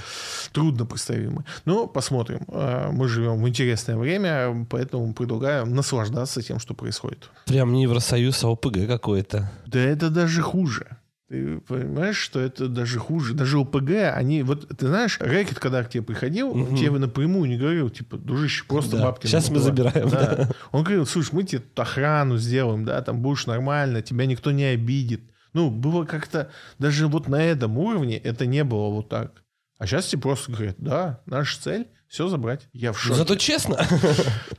трудно 0.52 0.86
представимы. 0.86 1.44
Но 1.64 1.86
посмотрим. 1.86 2.40
Э, 2.48 2.90
мы 2.92 3.08
живем 3.08 3.42
в 3.42 3.48
интересное 3.48 3.96
время, 3.96 4.66
поэтому 4.70 5.12
предлагаю 5.12 5.66
наслаждаться 5.66 6.42
тем, 6.42 6.58
что 6.58 6.74
происходит. 6.74 7.30
Прям 7.46 7.72
не 7.72 7.82
Евросоюз, 7.82 8.42
а 8.44 8.48
ОПГ 8.48 8.86
какой-то. 8.86 9.50
Да 9.66 9.78
это 9.78 10.10
даже 10.10 10.40
хуже. 10.42 10.96
Ты 11.28 11.58
понимаешь, 11.60 12.16
что 12.16 12.38
это 12.38 12.68
даже 12.68 13.00
хуже. 13.00 13.34
Даже 13.34 13.58
ОПГ, 13.58 14.14
они... 14.14 14.42
Вот 14.42 14.68
ты 14.68 14.86
знаешь, 14.86 15.18
рэкет, 15.20 15.58
когда 15.58 15.82
к 15.82 15.90
тебе 15.90 16.04
приходил, 16.04 16.50
угу. 16.50 16.76
тебе 16.76 16.92
напрямую 16.92 17.48
не 17.48 17.56
говорил, 17.56 17.90
типа, 17.90 18.16
дружище, 18.16 18.64
просто 18.68 18.96
да. 18.96 19.04
бабки... 19.04 19.26
Сейчас 19.26 19.50
мы 19.50 19.58
забираем, 19.58 20.08
да. 20.08 20.36
да. 20.36 20.50
Он 20.70 20.84
говорил, 20.84 21.04
слушай, 21.04 21.30
мы 21.34 21.42
тебе 21.42 21.62
тут 21.62 21.78
охрану 21.80 22.36
сделаем, 22.36 22.84
да, 22.84 23.02
там 23.02 23.22
будешь 23.22 23.46
нормально, 23.46 24.02
тебя 24.02 24.26
никто 24.26 24.52
не 24.52 24.64
обидит. 24.64 25.22
Ну, 25.52 25.70
было 25.70 26.04
как-то... 26.04 26.50
Даже 26.78 27.08
вот 27.08 27.26
на 27.26 27.42
этом 27.42 27.76
уровне 27.76 28.18
это 28.18 28.46
не 28.46 28.62
было 28.62 28.90
вот 28.90 29.08
так. 29.08 29.42
А 29.78 29.86
сейчас 29.86 30.06
тебе 30.06 30.22
просто 30.22 30.52
говорят, 30.52 30.76
да, 30.78 31.22
наша 31.26 31.60
цель 31.60 31.88
все 32.06 32.28
забрать. 32.28 32.68
Я 32.72 32.92
в 32.92 33.00
шоке. 33.00 33.16
Зато 33.16 33.34
честно. 33.34 33.84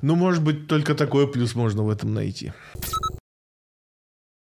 Ну, 0.01 0.15
может 0.15 0.43
быть, 0.43 0.67
только 0.67 0.95
такой 0.95 1.31
плюс 1.31 1.55
можно 1.55 1.83
в 1.83 1.89
этом 1.89 2.13
найти. 2.13 2.51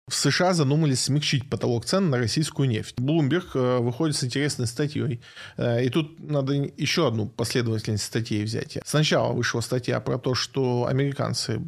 В 0.06 0.14
США 0.14 0.52
задумались 0.52 1.00
смягчить 1.00 1.48
потолок 1.48 1.86
цен 1.86 2.10
на 2.10 2.18
российскую 2.18 2.68
нефть. 2.68 2.94
Bloomberg 2.98 3.46
э, 3.54 3.78
выходит 3.78 4.14
с 4.16 4.22
интересной 4.22 4.66
статьей. 4.66 5.22
Э, 5.56 5.82
и 5.82 5.88
тут 5.88 6.20
надо 6.20 6.52
еще 6.52 7.08
одну 7.08 7.26
последовательность 7.26 8.04
статей 8.04 8.44
взять. 8.44 8.76
Сначала 8.84 9.32
вышла 9.32 9.60
статья 9.62 10.00
про 10.00 10.18
то, 10.18 10.34
что 10.34 10.86
американцы 10.86 11.58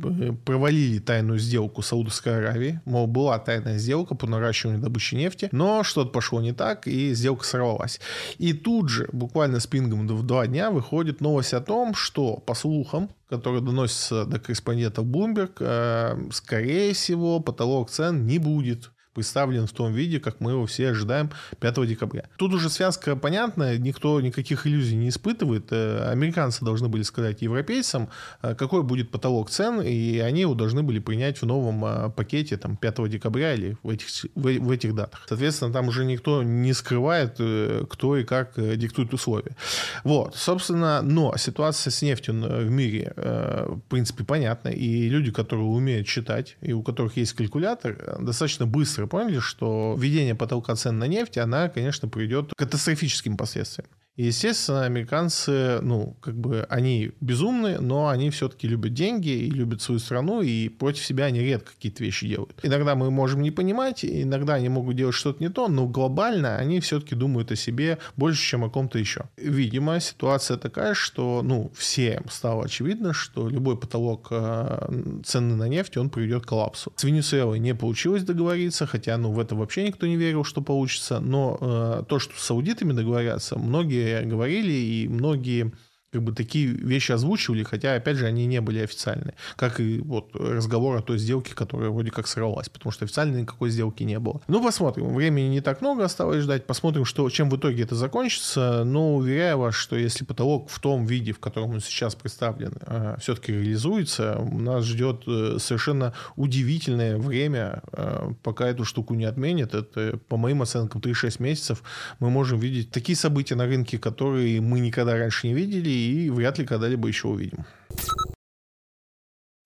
провалили 0.44 0.98
тайную 0.98 1.38
сделку 1.38 1.80
Саудовской 1.80 2.36
Аравии. 2.36 2.82
Мол, 2.84 3.06
была 3.06 3.38
тайная 3.38 3.78
сделка 3.78 4.14
по 4.14 4.26
наращиванию 4.26 4.82
добычи 4.82 5.14
нефти, 5.14 5.48
но 5.50 5.82
что-то 5.82 6.10
пошло 6.10 6.42
не 6.42 6.52
так, 6.52 6.86
и 6.86 7.14
сделка 7.14 7.46
сорвалась. 7.46 8.00
И 8.36 8.52
тут 8.52 8.90
же, 8.90 9.08
буквально 9.12 9.60
с 9.60 9.66
пингом 9.66 10.06
в 10.06 10.26
два 10.26 10.46
дня, 10.46 10.70
выходит 10.70 11.22
новость 11.22 11.54
о 11.54 11.62
том, 11.62 11.94
что, 11.94 12.36
по 12.36 12.52
слухам, 12.52 13.08
который 13.28 13.60
доносится 13.60 14.24
до 14.24 14.38
корреспондентов 14.38 15.06
Bloomberg, 15.06 15.56
э, 15.60 16.30
скорее 16.32 16.94
всего, 16.94 17.40
потолок 17.40 17.90
цен 17.90 18.26
не 18.26 18.38
будет 18.38 18.92
представлен 19.16 19.66
в 19.66 19.72
том 19.72 19.94
виде, 19.94 20.20
как 20.20 20.40
мы 20.40 20.50
его 20.50 20.66
все 20.66 20.90
ожидаем 20.90 21.30
5 21.60 21.86
декабря. 21.86 22.24
Тут 22.36 22.52
уже 22.52 22.68
связка 22.68 23.16
понятная, 23.16 23.78
никто 23.78 24.20
никаких 24.20 24.66
иллюзий 24.66 24.94
не 24.94 25.08
испытывает. 25.08 25.68
Э, 25.70 26.10
американцы 26.10 26.62
должны 26.64 26.88
были 26.88 27.02
сказать 27.02 27.40
европейцам, 27.40 28.10
э, 28.42 28.54
какой 28.54 28.82
будет 28.82 29.10
потолок 29.10 29.48
цен, 29.48 29.80
и 29.80 30.18
они 30.18 30.42
его 30.42 30.54
должны 30.54 30.82
были 30.82 30.98
принять 30.98 31.40
в 31.40 31.46
новом 31.46 31.82
э, 31.84 32.10
пакете 32.10 32.58
там, 32.58 32.76
5 32.76 33.08
декабря 33.08 33.54
или 33.54 33.78
в 33.82 33.88
этих, 33.88 34.08
в, 34.34 34.42
в 34.42 34.70
этих 34.70 34.94
датах. 34.94 35.24
Соответственно, 35.26 35.72
там 35.72 35.88
уже 35.88 36.04
никто 36.04 36.42
не 36.42 36.74
скрывает, 36.74 37.40
кто 37.88 38.18
и 38.18 38.24
как 38.24 38.52
диктует 38.76 39.14
условия. 39.14 39.56
Вот, 40.04 40.36
собственно, 40.36 41.00
но 41.00 41.34
ситуация 41.38 41.90
с 41.90 42.02
нефтью 42.02 42.34
в 42.34 42.70
мире, 42.70 43.14
в 43.16 43.80
принципе, 43.88 44.24
понятна, 44.24 44.68
и 44.68 45.08
люди, 45.08 45.30
которые 45.30 45.64
умеют 45.64 46.06
читать, 46.06 46.56
и 46.60 46.74
у 46.74 46.82
которых 46.82 47.16
есть 47.16 47.32
калькулятор, 47.32 48.18
достаточно 48.20 48.66
быстро 48.66 49.05
поняли, 49.06 49.38
что 49.38 49.94
введение 49.98 50.34
потолка 50.34 50.74
цен 50.74 50.98
на 50.98 51.06
нефть, 51.06 51.38
она, 51.38 51.68
конечно, 51.68 52.08
приведет 52.08 52.52
к 52.52 52.58
катастрофическим 52.58 53.36
последствиям. 53.36 53.88
И, 54.16 54.24
естественно, 54.24 54.84
американцы, 54.84 55.80
ну, 55.82 56.16
как 56.20 56.36
бы, 56.36 56.66
они 56.70 57.12
безумны, 57.20 57.78
но 57.80 58.08
они 58.08 58.30
все-таки 58.30 58.66
любят 58.66 58.94
деньги 58.94 59.28
и 59.28 59.50
любят 59.50 59.82
свою 59.82 59.98
страну, 59.98 60.40
и 60.40 60.68
против 60.70 61.04
себя 61.04 61.26
они 61.26 61.40
редко 61.40 61.72
какие-то 61.72 62.02
вещи 62.02 62.26
делают. 62.26 62.58
Иногда 62.62 62.94
мы 62.94 63.10
можем 63.10 63.42
не 63.42 63.50
понимать, 63.50 64.04
иногда 64.04 64.54
они 64.54 64.70
могут 64.70 64.96
делать 64.96 65.14
что-то 65.14 65.42
не 65.42 65.50
то, 65.50 65.68
но 65.68 65.86
глобально 65.86 66.56
они 66.56 66.80
все-таки 66.80 67.14
думают 67.14 67.52
о 67.52 67.56
себе 67.56 67.98
больше, 68.16 68.42
чем 68.42 68.64
о 68.64 68.70
ком-то 68.70 68.98
еще. 68.98 69.26
Видимо, 69.36 70.00
ситуация 70.00 70.56
такая, 70.56 70.94
что, 70.94 71.42
ну, 71.44 71.70
всем 71.76 72.24
стало 72.30 72.64
очевидно, 72.64 73.12
что 73.12 73.48
любой 73.48 73.76
потолок 73.76 74.28
э, 74.30 75.20
цены 75.24 75.56
на 75.56 75.68
нефть, 75.68 75.98
он 75.98 76.08
приведет 76.08 76.44
к 76.44 76.48
коллапсу. 76.48 76.90
С 76.96 77.04
Венесуэлой 77.04 77.58
не 77.58 77.74
получилось 77.74 78.22
договориться, 78.22 78.86
хотя, 78.86 79.18
ну, 79.18 79.32
в 79.32 79.38
это 79.38 79.54
вообще 79.54 79.86
никто 79.86 80.06
не 80.06 80.16
верил, 80.16 80.42
что 80.42 80.62
получится, 80.62 81.20
но 81.20 81.58
э, 81.60 82.04
то, 82.08 82.18
что 82.18 82.34
с 82.38 82.44
саудитами 82.46 82.92
договорятся, 82.92 83.58
многие 83.58 84.05
говорили, 84.24 84.72
и 84.72 85.08
многие 85.08 85.72
как 86.12 86.22
бы 86.22 86.32
такие 86.32 86.66
вещи 86.66 87.12
озвучивали, 87.12 87.62
хотя, 87.62 87.94
опять 87.94 88.16
же, 88.16 88.26
они 88.26 88.46
не 88.46 88.60
были 88.60 88.78
официальны. 88.78 89.34
Как 89.56 89.80
и 89.80 89.98
вот 89.98 90.34
разговор 90.34 90.96
о 90.96 91.02
той 91.02 91.18
сделке, 91.18 91.54
которая 91.54 91.90
вроде 91.90 92.10
как 92.10 92.26
сорвалась, 92.26 92.68
потому 92.68 92.92
что 92.92 93.04
официальной 93.04 93.42
никакой 93.42 93.70
сделки 93.70 94.02
не 94.04 94.18
было. 94.18 94.40
Ну, 94.48 94.62
посмотрим. 94.62 95.12
Времени 95.14 95.48
не 95.48 95.60
так 95.60 95.80
много 95.80 96.04
осталось 96.04 96.42
ждать. 96.42 96.66
Посмотрим, 96.66 97.04
что, 97.04 97.28
чем 97.28 97.50
в 97.50 97.56
итоге 97.56 97.82
это 97.82 97.96
закончится. 97.96 98.84
Но 98.84 99.16
уверяю 99.16 99.58
вас, 99.58 99.74
что 99.74 99.96
если 99.96 100.24
потолок 100.24 100.70
в 100.70 100.78
том 100.78 101.06
виде, 101.06 101.32
в 101.32 101.40
котором 101.40 101.70
он 101.70 101.80
сейчас 101.80 102.14
представлен, 102.14 102.74
э, 102.86 103.16
все-таки 103.20 103.52
реализуется, 103.52 104.38
нас 104.52 104.84
ждет 104.84 105.24
э, 105.26 105.58
совершенно 105.58 106.14
удивительное 106.36 107.16
время, 107.18 107.82
э, 107.92 108.30
пока 108.42 108.68
эту 108.68 108.84
штуку 108.84 109.14
не 109.14 109.24
отменят. 109.24 109.74
Это, 109.74 110.18
по 110.28 110.36
моим 110.36 110.62
оценкам, 110.62 111.00
3-6 111.00 111.42
месяцев 111.42 111.82
мы 112.20 112.30
можем 112.30 112.60
видеть 112.60 112.90
такие 112.90 113.16
события 113.16 113.56
на 113.56 113.66
рынке, 113.66 113.98
которые 113.98 114.60
мы 114.60 114.80
никогда 114.80 115.16
раньше 115.16 115.48
не 115.48 115.54
видели, 115.54 115.95
и 115.96 116.30
вряд 116.30 116.58
ли 116.58 116.66
когда-либо 116.66 117.08
еще 117.08 117.28
увидим. 117.28 117.64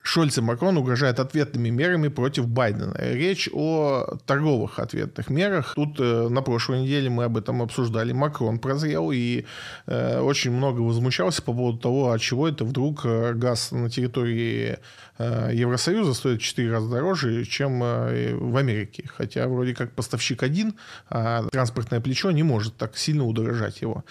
Шольц 0.02 0.38
и 0.38 0.40
Макрон 0.40 0.76
угрожают 0.76 1.20
ответными 1.20 1.68
мерами 1.68 2.08
против 2.08 2.48
Байдена. 2.48 2.94
Речь 2.98 3.48
о 3.52 4.16
торговых 4.26 4.78
ответных 4.78 5.30
мерах. 5.30 5.74
Тут 5.76 6.00
э, 6.00 6.28
на 6.28 6.42
прошлой 6.42 6.82
неделе 6.82 7.10
мы 7.10 7.24
об 7.24 7.36
этом 7.36 7.62
обсуждали. 7.62 8.12
Макрон 8.12 8.58
прозрел 8.58 9.12
и 9.12 9.44
э, 9.86 10.20
очень 10.20 10.50
много 10.50 10.80
возмущался 10.80 11.42
по 11.42 11.52
поводу 11.52 11.78
того, 11.78 12.10
от 12.10 12.20
чего 12.20 12.48
это 12.48 12.64
вдруг 12.64 13.02
э, 13.04 13.34
газ 13.34 13.72
на 13.72 13.88
территории 13.88 14.78
Евросоюза 15.52 16.14
стоит 16.14 16.40
в 16.40 16.44
4 16.44 16.70
раза 16.70 16.88
дороже, 16.88 17.44
чем 17.44 17.82
э, 17.82 18.34
в 18.34 18.56
Америке. 18.56 19.04
Хотя 19.16 19.48
вроде 19.48 19.74
как 19.74 19.92
поставщик 19.92 20.42
один, 20.42 20.74
а 21.08 21.46
транспортное 21.50 22.00
плечо 22.00 22.30
не 22.30 22.42
может 22.42 22.76
так 22.76 22.96
сильно 22.96 23.24
удорожать 23.24 23.80
его. 23.82 24.04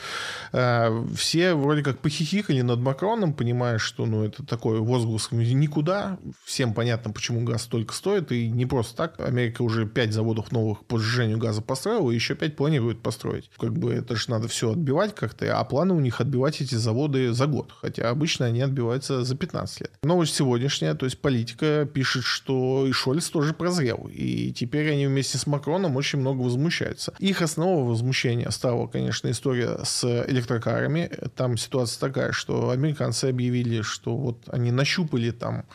Э, 0.51 0.89
все 1.15 1.53
вроде 1.53 1.83
как 1.83 1.99
похихикали 1.99 2.61
над 2.61 2.79
Макроном, 2.79 3.33
понимая, 3.33 3.77
что 3.77 4.05
ну, 4.05 4.23
это 4.23 4.45
такой 4.45 4.79
возглас 4.79 5.31
никуда. 5.31 6.17
Всем 6.43 6.73
понятно, 6.73 7.11
почему 7.11 7.43
газ 7.43 7.63
столько 7.63 7.93
стоит. 7.93 8.31
И 8.31 8.49
не 8.49 8.65
просто 8.65 8.95
так. 8.95 9.19
Америка 9.19 9.61
уже 9.61 9.87
5 9.87 10.13
заводов 10.13 10.51
новых 10.51 10.85
по 10.85 10.97
сжижению 10.97 11.37
газа 11.37 11.61
построила, 11.61 12.11
и 12.11 12.15
еще 12.15 12.35
5 12.35 12.55
планирует 12.55 13.01
построить. 13.01 13.49
Как 13.57 13.73
бы 13.73 13.93
это 13.93 14.15
же 14.15 14.29
надо 14.29 14.47
все 14.47 14.71
отбивать 14.71 15.15
как-то. 15.15 15.57
А 15.57 15.63
планы 15.63 15.93
у 15.93 15.99
них 15.99 16.21
отбивать 16.21 16.61
эти 16.61 16.75
заводы 16.75 17.33
за 17.33 17.47
год. 17.47 17.73
Хотя 17.81 18.09
обычно 18.09 18.45
они 18.45 18.61
отбиваются 18.61 19.23
за 19.23 19.35
15 19.35 19.81
лет. 19.81 19.91
Новость 20.03 20.35
сегодняшняя, 20.35 20.93
то 20.99 21.05
есть 21.05 21.19
политика 21.21 21.89
пишет, 21.91 22.23
что 22.23 22.85
и 22.85 22.91
Шольц 22.91 23.29
тоже 23.29 23.53
прозрел. 23.53 24.09
И 24.13 24.51
теперь 24.51 24.91
они 24.91 25.07
вместе 25.07 25.37
с 25.37 25.47
Макроном 25.47 25.95
очень 25.95 26.19
много 26.19 26.41
возмущаются. 26.41 27.13
Их 27.19 27.41
основного 27.41 27.89
возмущения 27.89 28.49
стала, 28.49 28.87
конечно, 28.87 29.31
история 29.31 29.79
с 29.83 30.03
электрокарами. 30.27 31.09
Там 31.35 31.57
ситуация 31.57 31.99
такая, 32.01 32.33
что 32.33 32.69
американцы 32.69 33.25
объявили, 33.25 33.81
что 33.81 34.17
вот 34.17 34.43
они 34.49 34.71
нащупали 34.71 35.31
там 35.31 35.65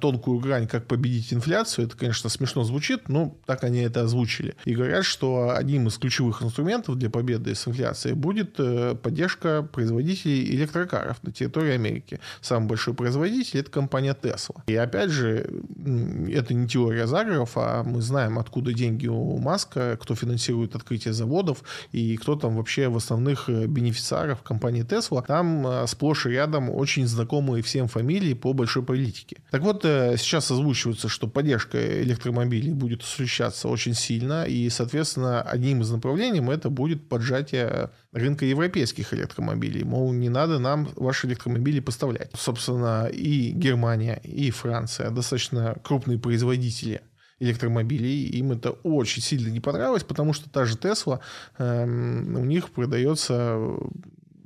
тонкую 0.00 0.40
грань, 0.40 0.66
как 0.66 0.86
победить 0.86 1.32
инфляцию. 1.32 1.86
Это, 1.86 1.96
конечно, 1.96 2.28
смешно 2.28 2.64
звучит, 2.64 3.08
но 3.08 3.36
так 3.46 3.64
они 3.64 3.80
это 3.80 4.02
озвучили. 4.02 4.54
И 4.64 4.74
говорят, 4.74 5.04
что 5.04 5.54
одним 5.56 5.88
из 5.88 5.96
ключевых 5.98 6.42
инструментов 6.42 6.96
для 6.98 7.10
победы 7.10 7.54
с 7.54 7.66
инфляцией 7.66 8.14
будет 8.14 8.56
э, 8.58 8.94
поддержка 8.94 9.62
производителей 9.62 10.54
электрокаров 10.54 11.22
на 11.22 11.32
территории 11.32 11.72
Америки. 11.72 12.20
Самый 12.40 12.66
большой 12.68 12.94
производитель– 12.94 13.60
это 13.60 13.70
компания 13.70 14.16
Tesla. 14.20 14.60
И 14.66 14.74
опять 14.74 15.10
же, 15.10 15.62
это 16.30 16.54
не 16.54 16.68
теория 16.68 17.06
заговоров, 17.06 17.52
а 17.56 17.82
мы 17.82 18.02
знаем, 18.02 18.38
откуда 18.38 18.72
деньги 18.72 19.06
у 19.06 19.38
Маска, 19.38 19.98
кто 20.00 20.14
финансирует 20.14 20.74
открытие 20.76 21.14
заводов 21.14 21.62
и 21.92 22.16
кто 22.16 22.36
там 22.36 22.56
вообще 22.56 22.88
в 22.88 22.96
основных 22.96 23.48
э, 23.48 23.66
бенефициаров 23.66 24.42
компании 24.42 24.84
Tesla. 24.84 25.24
Там 25.26 25.86
сплошь 25.86 26.26
и 26.26 26.30
рядом 26.30 26.70
очень 26.70 27.06
знакомые 27.06 27.62
всем 27.62 27.88
фамилии 27.88 28.34
по 28.34 28.52
большой 28.52 28.82
политике. 28.82 29.38
Так 29.54 29.62
вот, 29.62 29.84
э, 29.84 30.16
сейчас 30.18 30.50
озвучивается, 30.50 31.08
что 31.08 31.28
поддержка 31.28 32.02
электромобилей 32.02 32.72
будет 32.72 33.02
осуществляться 33.02 33.68
очень 33.68 33.94
сильно, 33.94 34.46
и, 34.46 34.68
соответственно, 34.68 35.42
одним 35.42 35.80
из 35.80 35.90
направлений 35.92 36.40
это 36.52 36.70
будет 36.70 37.08
поджатие 37.08 37.90
рынка 38.10 38.46
европейских 38.46 39.14
электромобилей. 39.14 39.84
Мол, 39.84 40.12
не 40.12 40.28
надо 40.28 40.58
нам 40.58 40.88
ваши 40.96 41.28
электромобили 41.28 41.78
поставлять. 41.78 42.32
Собственно, 42.34 43.06
и 43.06 43.52
Германия, 43.52 44.20
и 44.24 44.50
Франция 44.50 45.10
достаточно 45.10 45.76
крупные 45.84 46.18
производители 46.18 47.02
электромобилей. 47.38 48.24
Им 48.30 48.50
это 48.50 48.72
очень 48.72 49.22
сильно 49.22 49.50
не 49.50 49.60
понравилось, 49.60 50.02
потому 50.02 50.32
что 50.32 50.50
та 50.50 50.64
же 50.64 50.76
Тесла, 50.76 51.20
э, 51.58 51.84
у 51.84 52.44
них 52.44 52.70
продается 52.70 53.56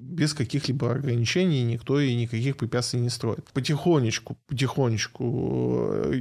без 0.08 0.34
каких-либо 0.34 0.92
ограничений, 0.92 1.62
никто 1.62 2.00
и 2.00 2.14
никаких 2.14 2.56
препятствий 2.56 3.00
не 3.00 3.10
строит. 3.10 3.44
Потихонечку, 3.52 4.36
потихонечку 4.48 5.84
э, 5.86 6.12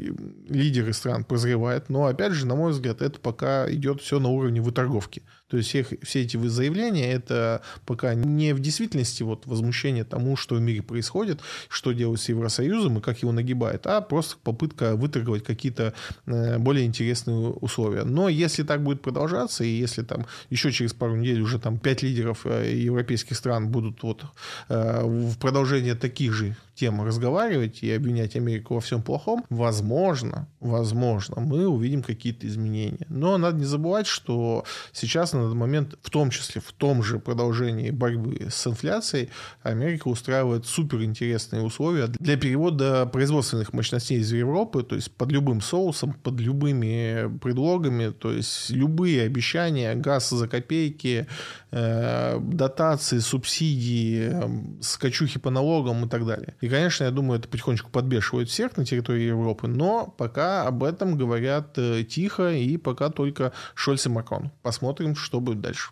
лидеры 0.50 0.94
стран 0.94 1.24
прозревают, 1.24 1.90
но, 1.90 2.06
опять 2.06 2.34
же, 2.34 2.46
на 2.46 2.56
мой 2.56 2.72
взгляд, 2.72 3.02
это 3.02 3.20
пока 3.20 3.72
идет 3.72 4.02
все 4.02 4.20
на 4.20 4.30
уровне 4.30 4.62
выторговки. 4.62 5.24
То 5.50 5.58
есть 5.58 5.70
всех, 5.70 5.94
все 6.04 6.24
эти 6.24 6.38
заявления 6.48 7.12
это 7.12 7.62
пока 7.86 8.14
не 8.14 8.54
в 8.54 8.60
действительности 8.60 9.24
вот 9.24 9.46
возмущение 9.46 10.04
тому, 10.04 10.36
что 10.36 10.56
в 10.56 10.62
мире 10.62 10.82
происходит, 10.82 11.40
что 11.70 11.94
делать 11.94 12.22
с 12.22 12.30
Евросоюзом 12.30 12.98
и 12.98 13.02
как 13.02 13.22
его 13.22 13.32
нагибает, 13.32 13.88
а 13.88 14.02
просто 14.02 14.36
попытка 14.44 14.96
выторговать 14.96 15.44
какие-то 15.44 15.94
э, 16.26 16.58
более 16.58 16.86
интересные 16.86 17.38
условия. 17.38 18.04
Но 18.04 18.28
если 18.30 18.64
так 18.64 18.84
будет 18.84 19.02
продолжаться, 19.02 19.64
и 19.64 19.70
если 19.70 20.04
там 20.04 20.26
еще 20.50 20.72
через 20.72 20.94
пару 20.94 21.16
недель 21.16 21.42
уже 21.42 21.60
там 21.60 21.78
пять 21.78 22.04
лидеров 22.04 22.46
э, 22.46 22.74
европейских 22.76 23.38
стран 23.38 23.70
будут 23.70 24.04
вот 24.04 24.26
э, 24.70 25.02
в 25.04 25.38
продолжение 25.38 25.96
таких 25.96 26.34
же 26.34 26.56
тем 26.76 27.02
разговаривать 27.02 27.82
и 27.82 27.92
обвинять 27.92 28.36
Америку 28.36 28.76
во 28.76 28.82
всем 28.82 29.02
плохом, 29.02 29.44
возможно, 29.50 30.48
возможно, 30.60 31.42
мы 31.42 31.68
увидим 31.68 32.04
какие-то 32.04 32.48
изменения. 32.48 33.06
Но 33.10 33.38
надо 33.38 33.58
не 33.58 33.66
забывать, 33.66 34.06
что 34.06 34.64
сейчас 34.94 35.34
на 35.38 35.44
данный 35.44 35.56
момент, 35.56 35.96
в 36.02 36.10
том 36.10 36.30
числе 36.30 36.62
в 36.62 36.72
том 36.74 37.04
же 37.04 37.20
продолжении 37.20 37.92
борьбы 37.92 38.48
с 38.50 38.68
инфляцией, 38.68 39.30
Америка 39.64 40.08
устраивает 40.08 40.66
суперинтересные 40.66 41.62
условия 41.62 42.08
для 42.08 42.38
перевода 42.38 43.06
производственных 43.06 43.74
мощностей 43.74 44.20
из 44.20 44.32
Европы, 44.32 44.84
то 44.84 44.96
есть 44.96 45.12
под 45.12 45.32
любым 45.32 45.62
соусом, 45.62 46.14
под 46.14 46.40
любыми 46.40 47.38
предлогами, 47.40 48.10
то 48.12 48.32
есть 48.32 48.70
любые 48.70 49.24
обещания, 49.24 49.96
газ 49.96 50.30
за 50.30 50.48
копейки, 50.48 51.28
э, 51.72 52.40
дотации, 52.40 53.20
субсидии, 53.20 54.30
э, 54.32 54.82
скощухи 54.82 55.40
по 55.40 55.50
налогам 55.50 56.06
и 56.06 56.10
так 56.10 56.26
далее. 56.26 56.56
И, 56.62 56.70
конечно, 56.70 57.04
я 57.04 57.12
думаю, 57.12 57.40
это 57.40 57.48
потихонечку 57.48 57.92
подбешивает 57.92 58.50
всех 58.50 58.78
на 58.78 58.86
территории 58.86 59.24
Европы, 59.24 59.68
но 59.68 60.08
пока 60.18 60.68
об 60.68 60.84
этом 60.84 61.18
говорят 61.18 61.78
э, 61.78 62.04
тихо 62.04 62.52
и 62.52 62.78
пока 62.78 63.10
только 63.10 63.52
Шольц 63.76 64.06
и 64.06 64.10
Макрон. 64.10 64.52
Посмотрим, 64.62 65.16
что 65.16 65.40
будет 65.40 65.62
дальше. 65.62 65.92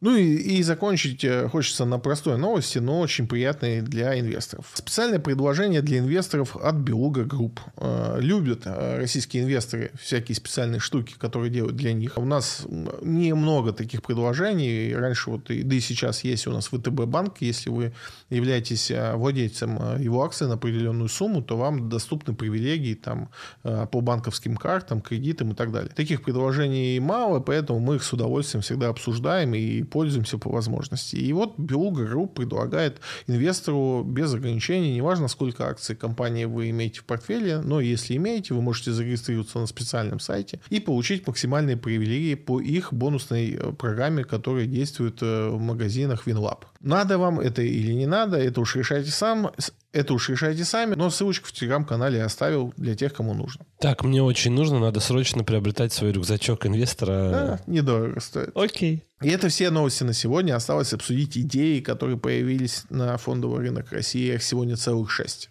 Ну 0.00 0.16
и, 0.16 0.34
и 0.34 0.62
закончить 0.62 1.24
э, 1.24 1.46
хочется 1.48 1.84
на 1.84 1.98
простой 1.98 2.38
новости, 2.38 2.78
но 2.78 3.00
очень 3.00 3.28
приятной 3.28 3.82
для 3.82 4.18
инвесторов. 4.18 4.66
Специальное 4.72 5.18
предложение 5.18 5.82
для 5.82 5.98
инвесторов 5.98 6.56
от 6.56 6.76
Beluga 6.76 7.24
Group. 7.24 7.60
Э, 7.76 8.16
любят 8.18 8.62
э, 8.64 8.96
российские 8.96 9.42
инвесторы 9.42 9.90
всякие 10.00 10.36
специальные 10.36 10.80
штуки, 10.80 11.14
которые 11.18 11.50
делают 11.50 11.76
для 11.76 11.92
них. 11.92 12.16
У 12.16 12.24
нас 12.24 12.66
немного 13.02 13.74
таких 13.74 14.02
предложений. 14.02 14.94
Раньше 14.94 15.28
вот, 15.28 15.48
да 15.48 15.74
и 15.74 15.80
сейчас 15.80 16.24
есть 16.24 16.46
у 16.46 16.52
нас 16.52 16.68
ВТБ 16.68 17.04
банк. 17.04 17.36
Если 17.40 17.68
вы 17.68 17.92
являетесь 18.30 18.90
владельцем 19.14 20.00
его 20.00 20.24
акций 20.24 20.46
на 20.46 20.54
определенную 20.54 21.10
сумму, 21.10 21.42
то 21.42 21.58
вам 21.58 21.90
доступны 21.90 22.34
привилегии 22.34 22.94
там, 22.94 23.28
по 23.62 24.00
банковским 24.00 24.56
картам, 24.56 25.02
кредитам 25.02 25.52
и 25.52 25.54
так 25.54 25.72
далее. 25.72 25.92
Таких 25.94 26.22
предложений 26.22 27.00
мало, 27.00 27.40
поэтому 27.40 27.80
мы 27.80 27.96
их 27.96 28.02
с 28.02 28.12
удовольствием 28.12 28.62
всегда 28.62 28.88
обсуждаем 28.88 29.54
и 29.54 29.89
пользуемся 29.90 30.38
по 30.38 30.50
возможности. 30.50 31.16
И 31.16 31.32
вот 31.32 31.58
Beluga 31.58 32.04
Group 32.04 32.34
предлагает 32.34 33.00
инвестору 33.26 34.02
без 34.06 34.32
ограничений, 34.32 34.94
неважно, 34.94 35.28
сколько 35.28 35.68
акций 35.68 35.96
компании 35.96 36.44
вы 36.44 36.70
имеете 36.70 37.00
в 37.00 37.04
портфеле, 37.04 37.60
но 37.60 37.80
если 37.80 38.16
имеете, 38.16 38.54
вы 38.54 38.62
можете 38.62 38.92
зарегистрироваться 38.92 39.58
на 39.58 39.66
специальном 39.66 40.20
сайте 40.20 40.60
и 40.70 40.80
получить 40.80 41.26
максимальные 41.26 41.76
привилегии 41.76 42.34
по 42.34 42.60
их 42.60 42.92
бонусной 42.92 43.54
э, 43.54 43.72
программе, 43.72 44.24
которая 44.24 44.66
действует 44.66 45.18
э, 45.22 45.48
в 45.50 45.60
магазинах 45.60 46.26
WinLab. 46.26 46.64
Надо 46.80 47.18
вам 47.18 47.40
это 47.40 47.60
или 47.60 47.92
не 47.92 48.06
надо, 48.06 48.38
это 48.38 48.60
уж 48.60 48.76
решайте 48.76 49.10
сам. 49.10 49.52
Это 49.92 50.14
уж 50.14 50.28
решайте 50.30 50.64
сами, 50.64 50.94
но 50.94 51.10
ссылочку 51.10 51.48
в 51.48 51.52
телеграм-канале 51.52 52.18
я 52.18 52.24
оставил 52.24 52.72
для 52.76 52.94
тех, 52.94 53.12
кому 53.12 53.34
нужно. 53.34 53.66
Так, 53.80 54.04
мне 54.04 54.22
очень 54.22 54.52
нужно, 54.52 54.78
надо 54.78 55.00
срочно 55.00 55.42
приобретать 55.44 55.92
свой 55.92 56.12
рюкзачок 56.12 56.64
инвестора. 56.66 57.30
Да, 57.30 57.60
недорого 57.66 58.20
стоит. 58.20 58.50
Окей. 58.54 59.04
И 59.20 59.28
это 59.28 59.48
все 59.48 59.70
новости 59.70 60.04
на 60.04 60.14
сегодня. 60.14 60.54
Осталось 60.54 60.94
обсудить 60.94 61.36
идеи, 61.36 61.80
которые 61.80 62.16
появились 62.16 62.84
на 62.88 63.18
фондовый 63.18 63.60
рынок 63.60 63.92
России. 63.92 64.32
Их 64.32 64.42
сегодня 64.42 64.76
целых 64.76 65.10
шесть. 65.10 65.50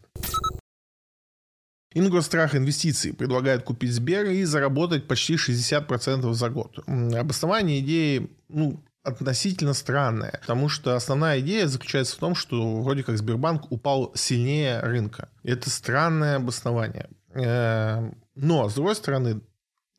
Ингострах 1.93 2.55
инвестиций 2.55 3.13
предлагает 3.13 3.63
купить 3.63 3.91
Сбер 3.91 4.27
и 4.27 4.43
заработать 4.45 5.07
почти 5.07 5.35
60% 5.35 6.33
за 6.33 6.49
год. 6.49 6.79
Обоснование 6.87 7.79
идеи 7.79 8.29
ну, 8.47 8.83
относительно 9.03 9.73
странная, 9.73 10.39
потому 10.41 10.69
что 10.69 10.95
основная 10.95 11.39
идея 11.39 11.67
заключается 11.67 12.15
в 12.15 12.19
том, 12.19 12.35
что 12.35 12.81
вроде 12.81 13.03
как 13.03 13.17
Сбербанк 13.17 13.71
упал 13.71 14.11
сильнее 14.15 14.79
рынка. 14.81 15.29
Это 15.43 15.69
странное 15.69 16.35
обоснование. 16.35 17.09
Э, 17.33 18.11
но, 18.35 18.69
с 18.69 18.75
другой 18.75 18.95
стороны, 18.95 19.41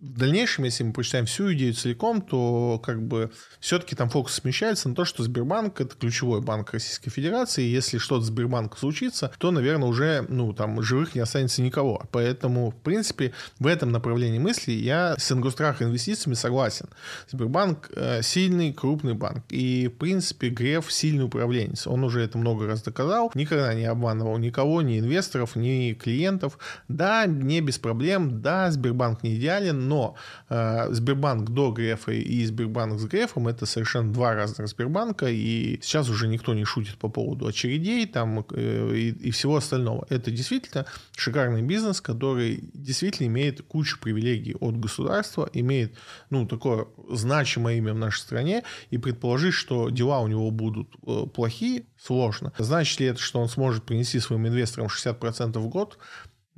в 0.00 0.18
дальнейшем, 0.18 0.64
если 0.64 0.82
мы 0.82 0.92
прочитаем 0.94 1.26
всю 1.26 1.52
идею 1.52 1.74
целиком, 1.74 2.22
то 2.22 2.80
как 2.82 3.02
бы 3.02 3.30
все-таки 3.60 3.94
там 3.94 4.08
фокус 4.08 4.34
смещается 4.34 4.88
на 4.88 4.94
то, 4.94 5.04
что 5.04 5.22
Сбербанк– 5.22 5.80
это 5.82 5.94
ключевой 5.94 6.40
банк 6.40 6.72
Российской 6.72 7.10
Федерации, 7.10 7.64
и 7.64 7.70
если 7.70 7.98
что-то 7.98 8.24
Сбербанк 8.24 8.78
случится, 8.78 9.30
то, 9.38 9.50
наверное, 9.50 9.88
уже 9.88 10.24
ну, 10.28 10.54
там, 10.54 10.82
живых 10.82 11.14
не 11.14 11.20
останется 11.20 11.60
никого. 11.60 12.02
Поэтому, 12.12 12.70
в 12.70 12.76
принципе, 12.76 13.34
в 13.58 13.66
этом 13.66 13.92
направлении 13.92 14.38
мысли 14.38 14.72
я 14.72 15.16
с 15.18 15.30
Ингострах 15.32 15.82
инвестициями 15.82 16.34
согласен. 16.34 16.88
Сбербанк 17.30 17.90
э,– 17.94 18.22
сильный, 18.22 18.72
крупный 18.72 19.14
банк, 19.14 19.44
и, 19.50 19.88
в 19.88 19.98
принципе, 19.98 20.48
Греф– 20.48 20.86
сильный 20.90 21.24
управленец. 21.24 21.86
Он 21.86 22.04
уже 22.04 22.22
это 22.22 22.38
много 22.38 22.66
раз 22.66 22.82
доказал, 22.82 23.30
никогда 23.34 23.74
не 23.74 23.84
обманывал 23.84 24.38
никого, 24.38 24.80
ни 24.80 24.98
инвесторов, 24.98 25.56
ни 25.56 25.92
клиентов. 25.92 26.58
Да, 26.88 27.26
не 27.26 27.60
без 27.60 27.78
проблем, 27.78 28.40
да, 28.40 28.70
Сбербанк 28.70 29.22
не 29.22 29.36
идеален, 29.36 29.89
но 29.90 30.14
э, 30.48 30.86
Сбербанк 30.92 31.50
до 31.50 31.72
Грефа 31.72 32.12
и 32.12 32.44
Сбербанк 32.46 33.00
с 33.00 33.04
Грефом 33.06 33.48
это 33.48 33.66
совершенно 33.66 34.12
два 34.12 34.34
разных 34.34 34.68
Сбербанка, 34.68 35.26
и 35.26 35.80
сейчас 35.82 36.08
уже 36.08 36.28
никто 36.28 36.54
не 36.54 36.64
шутит 36.64 36.96
по 36.96 37.08
поводу 37.08 37.46
очередей 37.46 38.06
там 38.06 38.46
э, 38.52 38.92
и, 38.94 39.08
и 39.28 39.30
всего 39.32 39.56
остального. 39.56 40.06
Это 40.08 40.30
действительно 40.30 40.86
шикарный 41.16 41.62
бизнес, 41.62 42.00
который 42.00 42.70
действительно 42.72 43.26
имеет 43.26 43.62
кучу 43.62 43.98
привилегий 44.00 44.54
от 44.60 44.78
государства, 44.78 45.50
имеет 45.52 45.96
ну, 46.30 46.46
такое 46.46 46.86
значимое 47.10 47.78
имя 47.78 47.92
в 47.92 47.98
нашей 47.98 48.20
стране, 48.20 48.62
и 48.90 48.98
предположить, 48.98 49.54
что 49.54 49.90
дела 49.90 50.20
у 50.20 50.28
него 50.28 50.50
будут 50.52 50.88
э, 51.04 51.26
плохие, 51.34 51.82
сложно. 51.98 52.52
Значит 52.58 53.00
ли 53.00 53.06
это, 53.06 53.20
что 53.20 53.40
он 53.40 53.48
сможет 53.48 53.82
принести 53.82 54.20
своим 54.20 54.46
инвесторам 54.46 54.86
60% 54.86 55.58
в 55.58 55.68
год? 55.68 55.98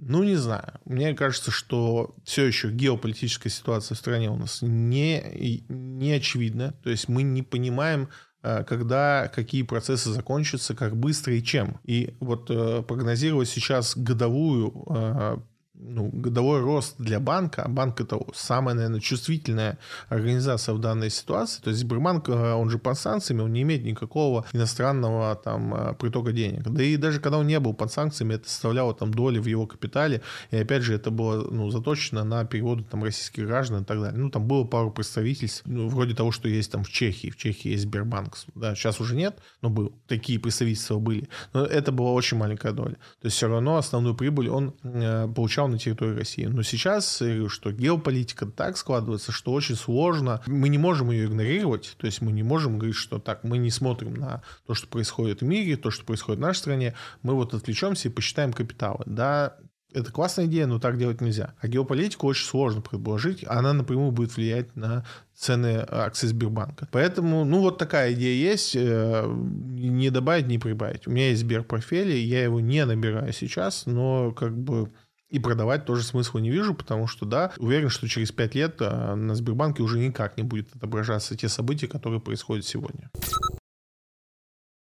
Ну, 0.04 0.24
не 0.24 0.34
знаю. 0.34 0.80
Мне 0.84 1.14
кажется, 1.14 1.52
что 1.52 2.16
все 2.24 2.44
еще 2.44 2.70
геополитическая 2.70 3.52
ситуация 3.52 3.94
в 3.94 3.98
стране 3.98 4.30
у 4.30 4.36
нас 4.36 4.58
не, 4.60 5.64
не 5.68 6.12
очевидна. 6.12 6.74
То 6.82 6.90
есть 6.90 7.08
мы 7.08 7.22
не 7.22 7.42
понимаем, 7.42 8.08
э, 8.42 8.64
когда 8.64 9.30
какие 9.32 9.62
процессы 9.62 10.10
закончатся, 10.10 10.74
как 10.74 10.96
быстро 10.96 11.34
и 11.34 11.42
чем. 11.42 11.78
И 11.84 12.16
вот 12.18 12.50
э, 12.50 12.82
прогнозировать 12.82 13.48
сейчас 13.48 13.96
годовую 13.96 14.84
э, 14.88 15.36
ну, 15.84 16.10
годовой 16.12 16.60
рост 16.60 16.94
для 16.98 17.20
банка, 17.20 17.62
а 17.62 17.68
банк 17.68 18.00
это 18.00 18.20
самая, 18.34 18.74
наверное, 18.74 19.00
чувствительная 19.00 19.78
организация 20.08 20.74
в 20.74 20.78
данной 20.78 21.10
ситуации, 21.10 21.60
то 21.60 21.70
есть 21.70 21.80
Сбербанк, 21.80 22.28
э, 22.28 22.52
он 22.52 22.70
же 22.70 22.78
под 22.78 22.98
санкциями, 22.98 23.42
он 23.42 23.52
не 23.52 23.62
имеет 23.62 23.84
никакого 23.84 24.46
иностранного 24.52 25.34
там 25.34 25.74
э, 25.74 25.94
притока 25.94 26.32
денег. 26.32 26.62
Да 26.62 26.82
и 26.82 26.96
даже 26.96 27.20
когда 27.20 27.38
он 27.38 27.46
не 27.46 27.58
был 27.60 27.74
под 27.74 27.92
санкциями, 27.92 28.34
это 28.34 28.48
составляло 28.48 28.94
там 28.94 29.12
доли 29.12 29.38
в 29.38 29.46
его 29.46 29.66
капитале, 29.66 30.22
и 30.50 30.56
опять 30.56 30.82
же 30.82 30.94
это 30.94 31.10
было 31.10 31.48
ну, 31.50 31.70
заточено 31.70 32.24
на 32.24 32.44
переводы 32.44 32.84
там 32.84 33.02
российских 33.02 33.46
граждан 33.46 33.82
и 33.82 33.84
так 33.84 34.00
далее. 34.00 34.18
Ну, 34.18 34.30
там 34.30 34.46
было 34.46 34.64
пару 34.64 34.90
представительств, 34.90 35.62
ну, 35.66 35.88
вроде 35.88 36.14
того, 36.14 36.32
что 36.32 36.48
есть 36.48 36.70
там 36.70 36.84
в 36.84 36.90
Чехии. 36.90 37.30
В 37.30 37.36
Чехии 37.36 37.72
есть 37.72 37.82
Сбербанк, 37.82 38.36
да, 38.54 38.74
сейчас 38.74 39.00
уже 39.00 39.16
нет, 39.16 39.38
но 39.60 39.70
был. 39.70 39.92
Такие 40.06 40.38
представительства 40.38 40.98
были. 40.98 41.28
Но 41.52 41.64
это 41.64 41.92
была 41.92 42.12
очень 42.12 42.36
маленькая 42.36 42.72
доля. 42.72 42.94
То 43.20 43.26
есть 43.26 43.36
все 43.36 43.48
равно 43.48 43.76
основную 43.76 44.14
прибыль 44.14 44.48
он 44.48 44.74
э, 44.82 45.28
получал 45.34 45.68
на 45.72 45.78
территории 45.78 46.16
России. 46.16 46.44
Но 46.44 46.62
сейчас, 46.62 47.20
я 47.20 47.28
говорю, 47.28 47.48
что 47.48 47.72
геополитика 47.72 48.46
так 48.46 48.76
складывается, 48.76 49.32
что 49.32 49.52
очень 49.52 49.76
сложно. 49.76 50.40
Мы 50.46 50.68
не 50.68 50.78
можем 50.78 51.10
ее 51.10 51.26
игнорировать. 51.26 51.96
То 51.98 52.06
есть 52.06 52.20
мы 52.20 52.32
не 52.32 52.42
можем 52.42 52.78
говорить, 52.78 52.96
что 52.96 53.18
так, 53.18 53.44
мы 53.44 53.58
не 53.58 53.70
смотрим 53.70 54.14
на 54.14 54.42
то, 54.66 54.74
что 54.74 54.86
происходит 54.86 55.40
в 55.40 55.44
мире, 55.44 55.76
то, 55.76 55.90
что 55.90 56.04
происходит 56.04 56.38
в 56.38 56.42
нашей 56.42 56.58
стране. 56.58 56.94
Мы 57.22 57.34
вот 57.34 57.54
отвлечемся 57.54 58.08
и 58.08 58.12
посчитаем 58.12 58.52
капиталы. 58.52 59.02
Да, 59.06 59.56
это 59.94 60.10
классная 60.10 60.46
идея, 60.46 60.66
но 60.66 60.78
так 60.78 60.98
делать 60.98 61.20
нельзя. 61.20 61.54
А 61.60 61.68
геополитику 61.68 62.26
очень 62.26 62.46
сложно 62.46 62.80
предположить. 62.80 63.44
Она 63.46 63.72
напрямую 63.72 64.12
будет 64.12 64.36
влиять 64.36 64.74
на 64.76 65.04
цены 65.34 65.84
акций 65.88 66.28
Сбербанка. 66.28 66.88
Поэтому, 66.90 67.44
ну, 67.44 67.60
вот 67.60 67.78
такая 67.78 68.12
идея 68.14 68.50
есть. 68.52 68.74
Э, 68.76 69.26
не 69.26 70.10
добавить, 70.10 70.46
не 70.46 70.58
прибавить. 70.58 71.06
У 71.06 71.10
меня 71.10 71.28
есть 71.28 71.42
Сберпортфель, 71.42 72.16
я 72.16 72.44
его 72.44 72.60
не 72.60 72.84
набираю 72.84 73.32
сейчас, 73.32 73.86
но 73.86 74.32
как 74.32 74.56
бы 74.56 74.90
и 75.32 75.38
продавать 75.38 75.86
тоже 75.86 76.02
смысла 76.02 76.38
не 76.38 76.50
вижу, 76.50 76.74
потому 76.74 77.06
что, 77.06 77.24
да, 77.24 77.52
уверен, 77.56 77.88
что 77.88 78.06
через 78.06 78.30
5 78.32 78.54
лет 78.54 78.76
а, 78.80 79.14
на 79.14 79.34
Сбербанке 79.34 79.82
уже 79.82 79.98
никак 79.98 80.36
не 80.36 80.42
будет 80.42 80.76
отображаться 80.76 81.34
те 81.34 81.48
события, 81.48 81.88
которые 81.88 82.20
происходят 82.20 82.66
сегодня. 82.66 83.10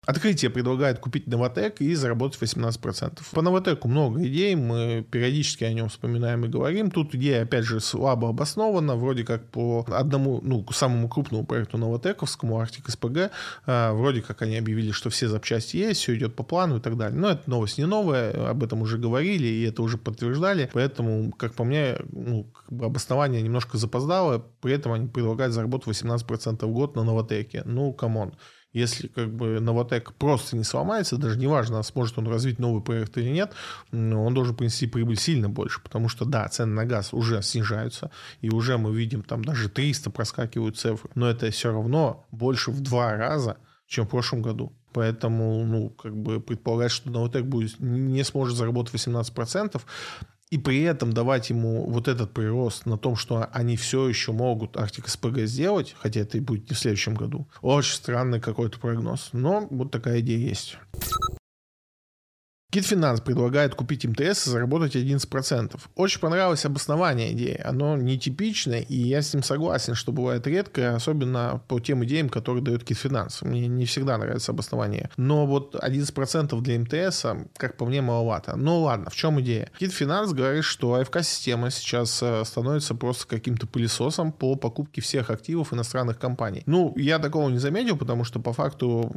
Открытие 0.06 0.52
предлагает 0.52 1.00
купить 1.00 1.26
Новатэк 1.28 1.82
и 1.82 1.96
заработать 1.96 2.40
18%. 2.42 3.22
По 3.32 3.42
Новатэку 3.42 3.88
много 3.88 4.24
идей, 4.26 4.56
мы 4.56 5.06
периодически 5.10 5.64
о 5.64 5.74
нем 5.74 5.90
вспоминаем 5.90 6.46
и 6.46 6.48
говорим. 6.48 6.92
Тут 6.92 7.16
идея, 7.16 7.44
опять 7.44 7.66
же, 7.66 7.80
слабо 7.80 8.30
обоснована, 8.30 8.96
вроде 8.96 9.24
как 9.24 9.50
по 9.50 9.84
одному, 9.90 10.42
ну, 10.44 10.66
самому 10.72 11.10
крупному 11.10 11.46
проекту 11.46 11.78
Новатэковскому, 11.78 12.60
Арктик 12.60 12.90
СПГ, 12.90 13.32
а, 13.66 13.94
вроде 13.94 14.22
как 14.22 14.44
они 14.44 14.58
объявили, 14.58 14.92
что 14.92 15.10
все 15.10 15.28
запчасти 15.28 15.78
есть, 15.78 16.02
все 16.02 16.16
идет 16.16 16.36
по 16.36 16.44
плану 16.44 16.78
и 16.78 16.82
так 16.82 16.98
далее. 16.98 17.20
Но 17.20 17.30
это 17.30 17.50
новость 17.50 17.80
не 17.80 17.86
новая, 17.86 18.50
об 18.52 18.64
этом 18.64 18.82
уже 18.82 19.00
говорили 19.00 19.48
и 19.48 19.64
это 19.64 19.82
уже 19.82 19.98
подтверждали, 19.98 20.70
поэтому, 20.72 21.32
как 21.32 21.56
по 21.56 21.64
мне, 21.64 21.98
ну, 22.12 22.44
как 22.44 22.72
бы 22.72 22.86
обоснование 22.86 23.42
немножко 23.42 23.78
запоздало, 23.78 24.46
при 24.62 24.74
этом 24.74 24.92
они 24.92 25.08
предлагают 25.08 25.54
заработать 25.54 25.88
18% 25.88 26.66
в 26.66 26.72
год 26.72 26.96
на 26.96 27.04
Новатэке. 27.04 27.64
Ну, 27.66 27.92
come 27.94 28.22
on 28.22 28.36
если 28.76 29.08
как 29.08 29.34
бы 29.34 29.60
Новотек 29.62 30.14
просто 30.14 30.58
не 30.58 30.66
сломается, 30.66 31.18
даже 31.18 31.40
неважно, 31.40 31.82
сможет 31.82 32.18
он 32.18 32.28
развить 32.28 32.60
новый 32.60 32.84
проект 32.84 33.18
или 33.18 33.30
нет, 33.30 33.54
он 33.92 34.34
должен 34.34 34.54
принести 34.54 34.86
прибыль 34.86 35.18
сильно 35.18 35.50
больше, 35.50 35.82
потому 35.82 36.10
что, 36.10 36.26
да, 36.26 36.48
цены 36.50 36.74
на 36.74 36.86
газ 36.86 37.14
уже 37.14 37.42
снижаются, 37.42 38.12
и 38.42 38.50
уже 38.50 38.78
мы 38.78 38.94
видим, 38.94 39.24
там 39.24 39.46
даже 39.46 39.70
300 39.70 40.10
проскакивают 40.12 40.78
цифры, 40.78 41.10
но 41.16 41.30
это 41.30 41.50
все 41.52 41.72
равно 41.72 42.26
больше 42.32 42.72
в 42.72 42.82
два 42.82 43.14
раза, 43.16 43.58
чем 43.88 44.06
в 44.06 44.10
прошлом 44.10 44.42
году. 44.42 44.74
Поэтому, 44.92 45.66
ну, 45.66 45.90
как 45.90 46.16
бы 46.16 46.40
предполагать, 46.42 46.92
что 46.92 47.10
Новотек 47.10 47.46
будет, 47.46 47.80
не 47.80 48.24
сможет 48.24 48.58
заработать 48.58 48.94
18%, 48.94 49.82
и 50.50 50.58
при 50.58 50.82
этом 50.84 51.12
давать 51.12 51.50
ему 51.50 51.90
вот 51.90 52.08
этот 52.08 52.34
прирост 52.34 52.86
на 52.86 52.98
том, 52.98 53.16
что 53.16 53.48
они 53.52 53.78
все 53.78 54.08
еще 54.08 54.32
могут 54.32 54.76
Arctic 54.76 55.06
SPG 55.06 55.46
сделать, 55.46 55.96
хотя 55.98 56.22
это 56.22 56.38
и 56.38 56.42
будет 56.42 56.70
не 56.70 56.76
в 56.76 56.80
следующем 56.80 57.16
году, 57.16 57.48
очень 57.62 57.96
странный 57.96 58.40
какой-то 58.40 58.80
прогноз. 58.80 59.30
Но 59.34 59.68
вот 59.70 59.92
такая 59.92 60.20
идея 60.20 60.38
есть. 60.38 60.78
Китфинанс 62.76 63.22
предлагает 63.22 63.74
купить 63.74 64.04
МТС 64.04 64.48
и 64.48 64.50
заработать 64.50 64.98
11%. 64.98 65.80
Очень 65.96 66.20
понравилось 66.20 66.66
обоснование 66.66 67.32
идеи. 67.32 67.62
Оно 67.64 67.96
нетипичное, 67.96 68.82
и 68.82 68.98
я 68.98 69.22
с 69.22 69.34
ним 69.34 69.44
согласен, 69.44 69.96
что 69.96 70.12
бывает 70.12 70.46
редко, 70.46 70.94
особенно 70.94 71.62
по 71.70 71.80
тем 71.80 72.04
идеям, 72.04 72.28
которые 72.28 72.62
дает 72.62 72.84
Китфинанс. 72.84 73.44
Мне 73.44 73.68
не 73.68 73.86
всегда 73.86 74.18
нравится 74.18 74.52
обоснование. 74.52 75.10
Но 75.16 75.46
вот 75.46 75.74
11% 75.76 76.60
для 76.60 76.80
МТС, 76.80 77.26
как 77.56 77.78
по 77.78 77.86
мне, 77.86 78.02
маловато. 78.02 78.58
Ну 78.58 78.82
ладно, 78.82 79.10
в 79.10 79.16
чем 79.16 79.40
идея? 79.40 79.72
Китфинанс 79.80 80.34
говорит, 80.34 80.66
что 80.66 80.96
АФК-система 80.96 81.72
сейчас 81.72 82.20
э, 82.22 82.44
становится 82.44 82.94
просто 82.94 83.26
каким-то 83.26 83.68
пылесосом 83.68 84.34
по 84.34 84.56
покупке 84.56 85.00
всех 85.00 85.30
активов 85.30 85.74
иностранных 85.74 86.20
компаний. 86.20 86.64
Ну, 86.66 86.94
я 86.98 87.20
такого 87.20 87.48
не 87.48 87.58
заметил, 87.58 87.96
потому 87.96 88.26
что 88.26 88.42
по 88.42 88.52
факту 88.52 89.10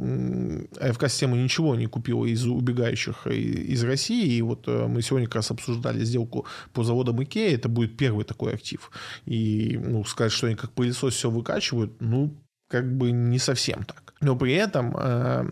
АФК-система 0.79 1.35
ничего 1.35 1.75
не 1.75 1.87
купила 1.87 2.23
из 2.23 2.45
убегающих 2.45 3.27
из 3.51 3.83
России. 3.83 4.33
И 4.33 4.41
вот 4.41 4.67
э, 4.67 4.87
мы 4.87 5.01
сегодня 5.01 5.27
как 5.27 5.35
раз 5.35 5.51
обсуждали 5.51 6.03
сделку 6.03 6.45
по 6.73 6.83
заводам 6.83 7.21
Икея. 7.23 7.55
Это 7.55 7.69
будет 7.69 7.97
первый 7.97 8.25
такой 8.25 8.53
актив. 8.53 8.91
И 9.25 9.79
ну, 9.83 10.03
сказать, 10.05 10.31
что 10.31 10.47
они 10.47 10.55
как 10.55 10.71
пылесос 10.71 11.13
все 11.13 11.29
выкачивают, 11.29 11.93
ну, 11.99 12.33
как 12.69 12.91
бы 12.97 13.11
не 13.11 13.39
совсем 13.39 13.83
так. 13.83 14.09
Но 14.21 14.35
при 14.35 14.53
этом 14.53 14.95
э, 14.97 15.49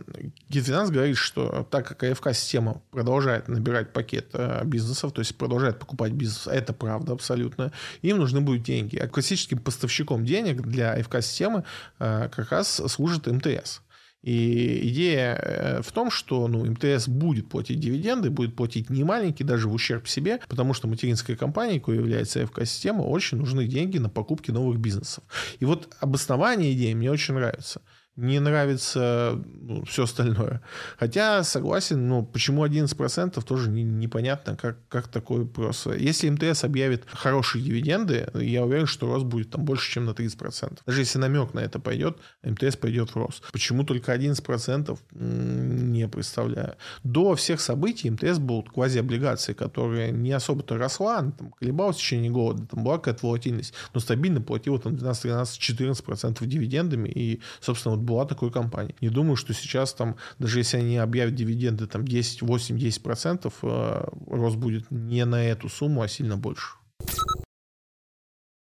Гидфинанс 0.50 0.90
говорит, 0.90 1.16
что 1.16 1.66
так 1.72 1.88
как 1.88 2.04
АФК-система 2.04 2.82
продолжает 2.92 3.48
набирать 3.48 3.94
пакет 3.94 4.30
э, 4.34 4.64
бизнесов, 4.66 5.14
то 5.14 5.22
есть 5.22 5.38
продолжает 5.38 5.80
покупать 5.80 6.12
бизнес, 6.12 6.48
это 6.48 6.74
правда 6.74 7.14
абсолютно, 7.14 7.72
им 8.02 8.18
нужны 8.18 8.42
будут 8.42 8.64
деньги. 8.64 8.98
А 8.98 9.08
классическим 9.08 9.60
поставщиком 9.60 10.26
денег 10.26 10.62
для 10.62 10.94
АФК-системы 10.94 11.64
э, 12.00 12.30
как 12.30 12.52
раз 12.52 12.82
служит 12.88 13.28
МТС. 13.28 13.82
И 14.28 14.90
идея 14.90 15.36
э, 15.36 15.82
в 15.82 15.90
том, 15.94 16.12
что 16.12 16.50
ну, 16.50 16.66
МТС 16.66 17.08
будет 17.08 17.48
платить 17.48 17.80
дивиденды, 17.80 18.30
будет 18.30 18.58
платить 18.58 18.90
не 18.90 19.06
маленькие, 19.06 19.48
даже 19.48 19.70
в 19.70 19.74
ущерб 19.74 20.06
себе, 20.06 20.42
потому 20.50 20.74
что 20.74 20.90
материнской 20.90 21.38
компании, 21.38 21.80
которая 21.80 22.02
является 22.02 22.44
АФК-система, 22.44 23.04
очень 23.04 23.38
нужны 23.38 23.68
деньги 23.68 24.00
на 24.00 24.10
покупки 24.10 24.52
новых 24.52 24.80
бизнесов. 24.80 25.24
И 25.62 25.66
вот 25.66 25.96
обоснование 26.02 26.74
идеи 26.74 26.94
мне 26.94 27.10
очень 27.10 27.36
нравится 27.36 27.82
не 28.18 28.40
нравится 28.40 29.40
ну, 29.62 29.86
все 29.86 30.04
остальное. 30.04 30.62
Хотя, 30.98 31.44
согласен, 31.44 32.08
но 32.08 32.24
почему 32.24 32.66
11% 32.66 33.44
тоже 33.44 33.70
не, 33.70 33.84
непонятно, 33.84 34.58
как, 34.58 34.78
как 34.90 35.08
такое 35.08 35.46
просто. 35.46 35.94
Если 35.94 36.30
МТС 36.30 36.64
объявит 36.64 37.04
хорошие 37.08 37.64
дивиденды, 37.64 38.28
я 38.34 38.66
уверен, 38.66 38.88
что 38.88 39.14
рост 39.14 39.26
будет 39.26 39.52
там 39.52 39.64
больше, 39.64 39.92
чем 39.92 40.06
на 40.06 40.12
30%. 40.12 40.80
Даже 40.86 41.02
если 41.02 41.20
намек 41.20 41.54
на 41.54 41.60
это 41.60 41.80
пойдет, 41.80 42.18
МТС 42.44 42.76
пойдет 42.76 43.12
в 43.12 43.16
рост. 43.16 43.44
Почему 43.52 43.84
только 43.84 44.16
11%? 44.16 44.98
Не 45.12 46.08
представляю. 46.08 46.76
До 47.04 47.36
всех 47.36 47.62
событий 47.62 48.10
МТС 48.10 48.40
был 48.40 48.64
квазиоблигации, 48.64 49.54
которая 49.54 50.10
не 50.10 50.32
особо-то 50.32 50.78
росла, 50.78 51.20
она 51.20 51.32
там 51.32 51.52
колебалась 51.52 51.98
в 51.98 52.00
течение 52.00 52.32
года, 52.32 52.66
там 52.66 52.84
была 52.84 52.98
какая-то 52.98 53.28
волатильность, 53.28 53.74
но 53.94 54.00
стабильно 54.00 54.42
платила 54.42 54.80
там 54.80 54.96
12, 54.96 55.22
13, 55.22 55.60
14% 55.60 56.46
дивидендами, 56.46 57.10
и, 57.10 57.42
собственно, 57.60 57.96
вот 57.96 58.07
была 58.08 58.26
такой 58.26 58.50
компания. 58.52 58.96
Не 59.02 59.10
думаю, 59.10 59.36
что 59.36 59.54
сейчас 59.54 59.94
там, 59.94 60.16
даже 60.40 60.60
если 60.60 60.78
они 60.78 60.98
объявят 60.98 61.36
дивиденды 61.36 61.86
там 61.86 62.08
10, 62.08 62.42
8, 62.42 62.80
10 62.80 63.04
процентов, 63.04 63.54
э, 63.62 64.08
рост 64.28 64.58
будет 64.58 64.90
не 64.90 65.26
на 65.26 65.44
эту 65.46 65.70
сумму, 65.70 66.02
а 66.02 66.08
сильно 66.08 66.38
больше. 66.38 66.78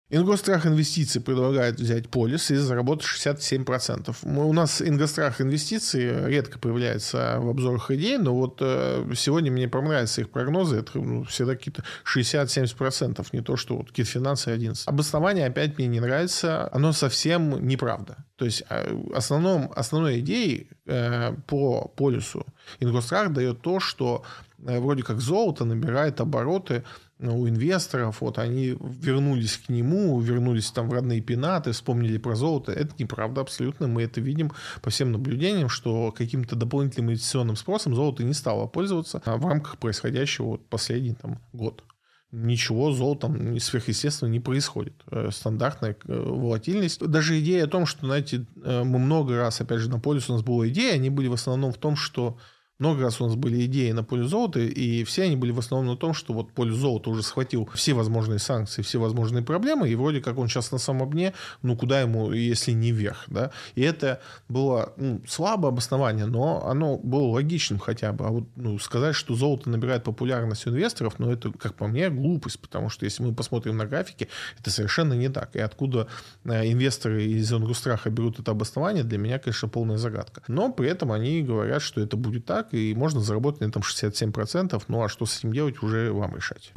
Ингострах 0.10 0.66
инвестиций 0.66 1.20
предлагает 1.20 1.82
взять 1.82 2.08
полис 2.08 2.50
и 2.50 2.56
заработать 2.56 3.06
67%. 3.06 4.16
Мы, 4.24 4.46
у 4.46 4.54
нас 4.54 4.82
Ингострах 4.82 5.42
инвестиций 5.42 6.28
редко 6.28 6.60
появляется 6.60 7.38
в 7.40 7.50
обзорах 7.50 7.92
идей, 7.92 8.18
но 8.18 8.34
вот 8.34 8.60
э, 8.62 9.06
сегодня 9.16 9.52
мне 9.52 9.68
понравятся 9.68 10.22
их 10.22 10.30
прогнозы. 10.30 10.78
Это 10.78 10.98
ну, 11.00 11.26
всегда 11.26 11.56
какие-то 11.56 11.84
60-70%, 12.06 13.28
не 13.34 13.42
то, 13.42 13.58
что 13.58 13.76
вот 13.76 13.92
Китфинансы 13.92 14.48
11. 14.48 14.88
Обоснование 14.88 15.46
опять 15.46 15.78
мне 15.78 15.88
не 15.88 16.00
нравится. 16.00 16.70
Оно 16.72 16.94
совсем 16.94 17.68
неправда. 17.68 18.24
То 18.38 18.46
есть 18.46 18.64
э, 18.70 18.98
основном, 19.14 19.74
основной 19.76 20.22
идеей 20.22 20.70
э, 20.86 21.34
по 21.48 21.90
полису 21.90 22.46
Ингострах 22.80 23.34
дает 23.34 23.62
то, 23.62 23.82
что 23.82 24.24
э, 24.66 24.80
вроде 24.80 25.04
как 25.04 25.20
золото 25.20 25.66
набирает 25.66 26.22
обороты 26.22 26.84
у 27.20 27.48
инвесторов, 27.48 28.22
вот 28.22 28.38
они 28.38 28.78
вернулись 28.80 29.58
к 29.58 29.70
нему, 29.70 30.20
вернулись 30.20 30.70
там 30.72 30.90
в 30.90 30.94
родные 30.94 31.22
пенаты, 31.22 31.72
вспомнили 31.72 32.18
про 32.18 32.36
золото. 32.36 32.72
Это 32.72 32.94
неправда 33.00 33.42
абсолютно. 33.42 33.88
Мы 33.88 34.04
это 34.04 34.22
видим 34.22 34.52
по 34.82 34.90
всем 34.90 35.12
наблюдениям, 35.12 35.70
что 35.70 36.12
каким-то 36.12 36.56
дополнительным 36.56 37.10
инвестиционным 37.10 37.56
спросом 37.56 37.96
золото 37.96 38.24
не 38.24 38.34
стало 38.34 38.68
пользоваться 38.68 39.22
в 39.26 39.46
рамках 39.46 39.78
происходящего 39.78 40.46
вот 40.46 40.70
последний 40.70 41.14
там, 41.14 41.40
год. 41.54 41.84
Ничего 42.32 42.92
золотом 42.92 43.58
сверхъестественного 43.58 44.34
не 44.34 44.42
происходит. 44.42 44.94
Э, 45.10 45.30
стандартная 45.32 45.96
э, 46.08 46.14
волатильность. 46.14 47.00
Даже 47.00 47.40
идея 47.40 47.64
о 47.64 47.68
том, 47.68 47.86
что, 47.86 48.06
знаете, 48.06 48.46
э, 48.64 48.84
мы 48.84 49.00
много 49.00 49.38
раз, 49.38 49.62
опять 49.62 49.80
же, 49.80 49.90
на 49.90 50.00
полюс 50.00 50.30
у 50.30 50.34
нас 50.34 50.44
была 50.44 50.68
идея, 50.68 50.96
они 50.96 51.10
были 51.10 51.30
в 51.30 51.34
основном 51.34 51.72
в 51.72 51.78
том, 51.78 51.96
что 51.96 52.38
много 52.80 53.04
раз 53.04 53.20
у 53.22 53.26
нас 53.26 53.36
были 53.36 53.66
идеи 53.66 53.92
на 53.92 54.04
поле 54.04 54.24
золота, 54.28 54.60
и 54.60 55.04
все 55.04 55.24
они 55.24 55.36
были 55.36 55.52
в 55.52 55.60
основном 55.60 55.94
на 55.94 55.98
том, 55.98 56.14
что 56.14 56.34
вот 56.34 56.52
поле 56.52 56.74
золота 56.74 57.10
уже 57.10 57.24
схватил 57.24 57.70
все 57.74 57.94
возможные 57.94 58.40
санкции, 58.40 58.82
все 58.82 59.00
возможные 59.00 59.44
проблемы, 59.44 59.90
и 59.90 59.96
вроде 59.96 60.22
как 60.22 60.38
он 60.38 60.48
сейчас 60.48 60.72
на 60.72 60.78
самом 60.78 61.10
дне, 61.12 61.34
ну 61.64 61.76
куда 61.76 62.02
ему, 62.02 62.32
если 62.32 62.72
не 62.72 62.92
вверх, 62.92 63.26
да? 63.28 63.52
И 63.76 63.82
это 63.82 64.22
было 64.48 64.94
ну, 64.98 65.22
слабое 65.28 65.72
обоснование, 65.72 66.26
но 66.26 66.68
оно 66.68 66.98
было 66.98 67.28
логичным 67.30 67.80
хотя 67.80 68.14
бы. 68.14 68.26
А 68.26 68.30
вот 68.30 68.44
ну, 68.56 68.78
сказать, 68.80 69.16
что 69.16 69.36
золото 69.36 69.70
набирает 69.70 70.04
популярность 70.04 70.68
у 70.68 70.70
инвесторов, 70.70 71.16
ну 71.18 71.32
это, 71.32 71.52
как 71.52 71.74
по 71.74 71.88
мне, 71.88 72.10
глупость, 72.10 72.60
потому 72.60 72.90
что 72.90 73.06
если 73.06 73.24
мы 73.24 73.34
посмотрим 73.34 73.78
на 73.78 73.86
графики, 73.86 74.30
это 74.60 74.70
совершенно 74.70 75.14
не 75.14 75.30
так. 75.30 75.56
И 75.56 75.60
откуда 75.60 76.08
э, 76.46 76.72
инвесторы 76.72 77.26
из 77.26 77.52
Ингустраха 77.52 78.10
берут 78.10 78.40
это 78.40 78.52
обоснование, 78.52 79.04
для 79.04 79.18
меня, 79.18 79.40
конечно, 79.40 79.68
полная 79.68 79.98
загадка. 79.98 80.44
Но 80.48 80.72
при 80.72 80.90
этом 80.90 81.12
они 81.12 81.42
говорят, 81.42 81.82
что 81.82 82.02
это 82.02 82.18
будет 82.18 82.46
так, 82.46 82.67
так, 82.68 82.74
и 82.74 82.94
можно 82.94 83.20
заработать 83.20 83.62
на 83.62 83.66
этом 83.66 83.82
67%. 83.82 84.82
Ну 84.88 85.04
а 85.04 85.10
что 85.10 85.26
с 85.26 85.40
этим 85.40 85.54
делать, 85.54 85.82
уже 85.82 86.12
вам 86.12 86.36
решать. 86.36 86.74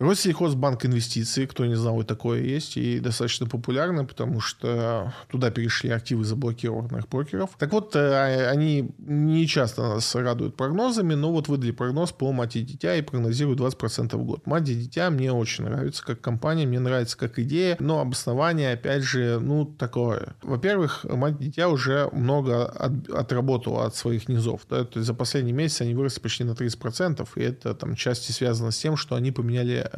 Россельхозбанк 0.00 0.86
инвестиции, 0.86 1.44
кто 1.44 1.66
не 1.66 1.74
знал, 1.74 2.00
и 2.00 2.04
такое 2.04 2.40
есть, 2.42 2.78
и 2.78 3.00
достаточно 3.00 3.46
популярно, 3.46 4.06
потому 4.06 4.40
что 4.40 5.12
туда 5.28 5.50
перешли 5.50 5.90
активы 5.90 6.24
заблокированных 6.24 7.06
брокеров. 7.06 7.50
Так 7.58 7.72
вот, 7.72 7.94
э, 7.94 8.48
они 8.48 8.90
не 8.98 9.46
часто 9.46 9.82
нас 9.82 10.14
радуют 10.14 10.56
прогнозами, 10.56 11.12
но 11.12 11.30
вот 11.30 11.48
выдали 11.48 11.70
прогноз 11.70 12.12
по 12.12 12.32
мать 12.32 12.56
и 12.56 12.62
дитя 12.62 12.96
и 12.96 13.02
прогнозируют 13.02 13.60
20% 13.60 14.16
в 14.16 14.24
год. 14.24 14.46
Мать 14.46 14.70
и 14.70 14.74
дитя 14.74 15.10
мне 15.10 15.32
очень 15.32 15.64
нравится 15.64 16.02
как 16.02 16.22
компания, 16.22 16.64
мне 16.64 16.80
нравится 16.80 17.18
как 17.18 17.38
идея, 17.38 17.76
но 17.78 18.00
обоснование, 18.00 18.72
опять 18.72 19.02
же, 19.02 19.38
ну, 19.38 19.66
такое. 19.66 20.34
Во-первых, 20.40 21.04
мать 21.04 21.36
и 21.40 21.44
дитя 21.44 21.68
уже 21.68 22.08
много 22.12 22.64
от, 22.64 23.10
отработала 23.10 23.84
от 23.84 23.96
своих 23.96 24.28
низов. 24.28 24.62
Да? 24.70 24.84
То 24.84 24.98
есть 24.98 25.06
за 25.06 25.12
последний 25.12 25.52
месяц 25.52 25.82
они 25.82 25.94
выросли 25.94 26.20
почти 26.20 26.44
на 26.44 26.52
30%, 26.52 27.28
и 27.36 27.42
это 27.42 27.74
там 27.74 27.94
части 27.96 28.32
связано 28.32 28.70
с 28.70 28.78
тем, 28.78 28.96
что 28.96 29.14
они 29.14 29.30
поменяли 29.30 29.89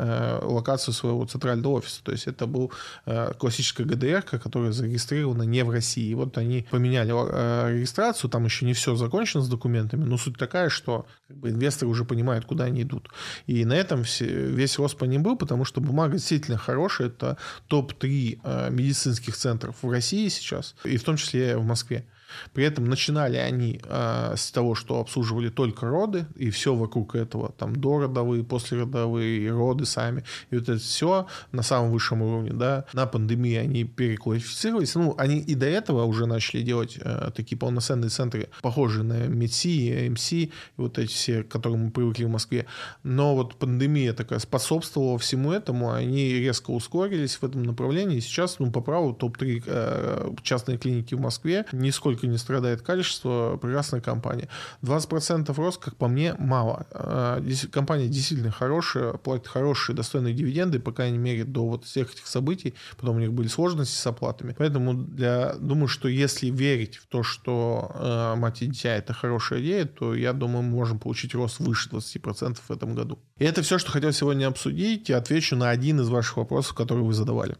локацию 0.42 0.94
своего 0.94 1.24
центрального 1.26 1.72
офиса. 1.72 2.02
То 2.02 2.12
есть 2.12 2.26
это 2.26 2.46
был 2.46 2.72
э, 3.06 3.32
классическая 3.38 3.84
ГДР, 3.84 4.22
которая 4.22 4.72
зарегистрирована 4.72 5.42
не 5.42 5.64
в 5.64 5.70
России. 5.70 6.08
И 6.08 6.14
вот 6.14 6.38
они 6.38 6.66
поменяли 6.70 7.12
э, 7.12 7.74
регистрацию, 7.74 8.30
там 8.30 8.44
еще 8.44 8.64
не 8.64 8.74
все 8.74 8.94
закончено 8.96 9.42
с 9.42 9.48
документами, 9.48 10.04
но 10.04 10.16
суть 10.18 10.38
такая, 10.38 10.68
что 10.68 11.06
как 11.28 11.36
бы, 11.36 11.50
инвесторы 11.50 11.90
уже 11.90 12.04
понимают, 12.04 12.44
куда 12.44 12.64
они 12.64 12.82
идут. 12.82 13.08
И 13.46 13.64
на 13.64 13.74
этом 13.74 14.04
все, 14.04 14.26
весь 14.26 14.78
рост 14.78 14.96
по 14.96 15.04
ним 15.04 15.22
был, 15.22 15.36
потому 15.36 15.64
что 15.64 15.80
бумага 15.80 16.14
действительно 16.14 16.58
хорошая. 16.58 17.08
Это 17.08 17.36
топ-3 17.68 18.70
медицинских 18.70 19.36
центров 19.36 19.76
в 19.82 19.90
России 19.90 20.28
сейчас, 20.28 20.74
и 20.84 20.96
в 20.96 21.04
том 21.04 21.16
числе 21.16 21.56
в 21.56 21.64
Москве. 21.64 22.06
При 22.52 22.64
этом 22.64 22.84
начинали 22.84 23.36
они 23.36 23.80
э, 23.82 24.34
с 24.36 24.50
того, 24.50 24.74
что 24.74 25.00
обслуживали 25.00 25.48
только 25.48 25.86
роды, 25.86 26.26
и 26.36 26.50
все 26.50 26.74
вокруг 26.74 27.14
этого, 27.14 27.52
там, 27.52 27.76
дородовые, 27.76 28.44
послеродовые, 28.44 29.50
роды 29.50 29.86
сами, 29.86 30.24
и 30.50 30.56
вот 30.56 30.68
это 30.68 30.78
все 30.78 31.26
на 31.52 31.62
самом 31.62 31.90
высшем 31.90 32.22
уровне, 32.22 32.52
да, 32.52 32.84
на 32.92 33.06
пандемии 33.06 33.56
они 33.56 33.84
переквалифицировались, 33.84 34.94
ну, 34.94 35.14
они 35.18 35.38
и 35.38 35.54
до 35.54 35.66
этого 35.66 36.04
уже 36.04 36.26
начали 36.26 36.62
делать 36.62 36.98
э, 37.00 37.30
такие 37.34 37.58
полноценные 37.58 38.10
центры, 38.10 38.48
похожие 38.62 39.04
на 39.04 39.26
МИДСИ, 39.26 40.08
МС, 40.10 40.32
вот 40.76 40.98
эти 40.98 41.12
все, 41.12 41.42
к 41.42 41.48
которым 41.48 41.86
мы 41.86 41.90
привыкли 41.90 42.24
в 42.24 42.30
Москве, 42.30 42.66
но 43.02 43.34
вот 43.34 43.56
пандемия 43.56 44.12
такая 44.12 44.38
способствовала 44.38 45.18
всему 45.18 45.52
этому, 45.52 45.92
они 45.92 46.32
резко 46.32 46.70
ускорились 46.70 47.36
в 47.36 47.44
этом 47.44 47.62
направлении, 47.62 48.18
и 48.18 48.20
сейчас, 48.20 48.58
ну, 48.58 48.70
по 48.70 48.80
праву, 48.80 49.12
топ-3 49.12 49.62
э, 49.66 50.30
частные 50.42 50.78
клиники 50.78 51.14
в 51.14 51.20
Москве, 51.20 51.64
нисколько 51.72 52.21
нисколько 52.22 52.26
не 52.26 52.38
страдает 52.38 52.82
качество, 52.82 53.58
прекрасная 53.60 54.00
компания. 54.00 54.48
20% 54.82 55.54
рост, 55.54 55.80
как 55.80 55.96
по 55.96 56.08
мне, 56.08 56.34
мало. 56.38 56.86
А, 56.92 57.42
компания 57.70 58.08
действительно 58.08 58.50
хорошая, 58.50 59.12
платит 59.14 59.48
хорошие, 59.48 59.96
достойные 59.96 60.34
дивиденды, 60.34 60.78
по 60.78 60.92
крайней 60.92 61.18
мере, 61.18 61.44
до 61.44 61.66
вот 61.66 61.84
всех 61.84 62.12
этих 62.12 62.26
событий. 62.26 62.74
Потом 62.96 63.16
у 63.16 63.20
них 63.20 63.32
были 63.32 63.48
сложности 63.48 63.96
с 63.96 64.06
оплатами. 64.06 64.54
Поэтому 64.58 64.94
для, 64.94 65.54
думаю, 65.54 65.88
что 65.88 66.08
если 66.08 66.50
верить 66.50 66.96
в 66.96 67.06
то, 67.06 67.22
что 67.22 67.90
э, 67.94 68.34
мать 68.36 68.62
и 68.62 68.66
дитя 68.66 68.96
это 68.96 69.12
хорошая 69.12 69.60
идея, 69.60 69.84
то 69.84 70.14
я 70.14 70.32
думаю, 70.32 70.62
мы 70.62 70.70
можем 70.70 70.98
получить 70.98 71.34
рост 71.34 71.60
выше 71.60 71.90
20% 71.90 72.58
в 72.68 72.70
этом 72.70 72.94
году. 72.94 73.18
И 73.38 73.44
это 73.44 73.62
все, 73.62 73.78
что 73.78 73.90
хотел 73.90 74.12
сегодня 74.12 74.46
обсудить. 74.46 75.08
Я 75.08 75.18
отвечу 75.18 75.56
на 75.56 75.70
один 75.70 76.00
из 76.00 76.08
ваших 76.08 76.36
вопросов, 76.36 76.74
которые 76.74 77.04
вы 77.04 77.14
задавали. 77.14 77.56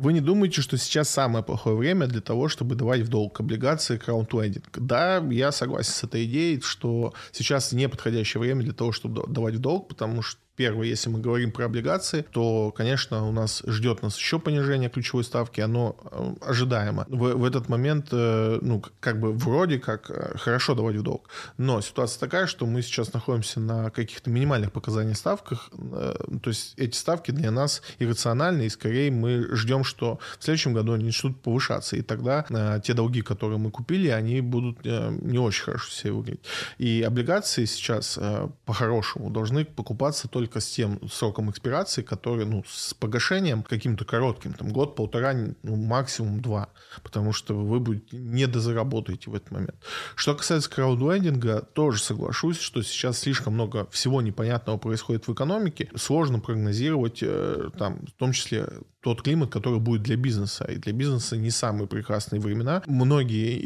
Вы 0.00 0.14
не 0.14 0.20
думаете, 0.22 0.62
что 0.62 0.78
сейчас 0.78 1.10
самое 1.10 1.44
плохое 1.44 1.76
время 1.76 2.06
для 2.06 2.22
того, 2.22 2.48
чтобы 2.48 2.74
давать 2.74 3.02
в 3.02 3.08
долг 3.08 3.38
облигации 3.40 3.98
краундлендинг? 3.98 4.78
Да, 4.78 5.18
я 5.30 5.52
согласен 5.52 5.92
с 5.92 6.04
этой 6.04 6.24
идеей, 6.24 6.62
что 6.62 7.12
сейчас 7.32 7.72
не 7.72 7.86
подходящее 7.86 8.40
время 8.40 8.62
для 8.62 8.72
того, 8.72 8.92
чтобы 8.92 9.26
давать 9.26 9.56
в 9.56 9.58
долг, 9.58 9.88
потому 9.88 10.22
что 10.22 10.40
Первое, 10.60 10.88
если 10.88 11.08
мы 11.08 11.20
говорим 11.20 11.52
про 11.52 11.64
облигации, 11.64 12.20
то, 12.20 12.70
конечно, 12.70 13.26
у 13.26 13.32
нас 13.32 13.62
ждет 13.66 14.02
нас 14.02 14.18
еще 14.18 14.38
понижение 14.38 14.90
ключевой 14.90 15.24
ставки, 15.24 15.62
оно 15.62 15.96
э, 16.12 16.34
ожидаемо. 16.50 17.06
В, 17.08 17.32
в 17.32 17.44
этот 17.46 17.70
момент, 17.70 18.08
э, 18.12 18.58
ну, 18.60 18.82
как 19.00 19.18
бы 19.18 19.32
вроде 19.32 19.78
как 19.78 20.10
э, 20.10 20.36
хорошо 20.36 20.74
давать 20.74 20.96
в 20.96 21.02
долг. 21.02 21.30
Но 21.56 21.80
ситуация 21.80 22.20
такая, 22.20 22.46
что 22.46 22.66
мы 22.66 22.82
сейчас 22.82 23.14
находимся 23.14 23.58
на 23.58 23.88
каких-то 23.88 24.28
минимальных 24.28 24.70
показаниях 24.70 25.16
ставках, 25.16 25.70
то 26.42 26.50
есть 26.50 26.74
эти 26.76 26.94
ставки 26.94 27.30
для 27.30 27.50
нас 27.50 27.80
иррациональны, 27.98 28.66
и 28.66 28.68
скорее 28.68 29.10
мы 29.10 29.56
ждем, 29.56 29.82
что 29.82 30.18
в 30.38 30.44
следующем 30.44 30.74
году 30.74 30.92
они 30.92 31.04
начнут 31.04 31.40
повышаться, 31.40 31.96
и 31.96 32.02
тогда 32.02 32.44
те 32.84 32.92
долги, 32.92 33.22
которые 33.22 33.58
мы 33.58 33.70
купили, 33.70 34.08
они 34.08 34.42
будут 34.42 34.84
не 34.84 35.38
очень 35.38 35.64
хорошо 35.64 35.90
себя 35.90 36.12
выглядеть. 36.12 36.44
И 36.76 37.00
облигации 37.00 37.64
сейчас 37.64 38.18
по-хорошему 38.66 39.30
должны 39.30 39.64
покупаться 39.64 40.28
только 40.28 40.49
только 40.50 40.60
с 40.60 40.68
тем 40.68 40.98
сроком 41.08 41.50
экспирации, 41.50 42.02
который, 42.02 42.44
ну, 42.44 42.64
с 42.66 42.92
погашением 42.94 43.62
каким-то 43.62 44.04
коротким, 44.04 44.52
там, 44.52 44.72
год-полтора, 44.72 45.32
ну, 45.62 45.76
максимум 45.76 46.40
два, 46.40 46.68
потому 47.04 47.32
что 47.32 47.54
вы 47.54 47.78
будете 47.78 48.16
не 48.16 48.46
дозаработаете 48.46 49.30
в 49.30 49.34
этот 49.34 49.52
момент. 49.52 49.76
Что 50.16 50.34
касается 50.34 50.68
краудлендинга, 50.68 51.60
тоже 51.60 52.02
соглашусь, 52.02 52.58
что 52.58 52.82
сейчас 52.82 53.20
слишком 53.20 53.54
много 53.54 53.86
всего 53.90 54.20
непонятного 54.22 54.76
происходит 54.76 55.28
в 55.28 55.32
экономике, 55.32 55.88
сложно 55.94 56.40
прогнозировать, 56.40 57.20
э, 57.22 57.70
там, 57.78 58.04
в 58.06 58.12
том 58.18 58.32
числе 58.32 58.66
тот 59.00 59.22
климат, 59.22 59.50
который 59.50 59.78
будет 59.78 60.02
для 60.02 60.16
бизнеса. 60.16 60.64
И 60.64 60.76
для 60.76 60.92
бизнеса 60.92 61.36
не 61.36 61.50
самые 61.50 61.88
прекрасные 61.88 62.40
времена. 62.40 62.82
Многие 62.86 63.58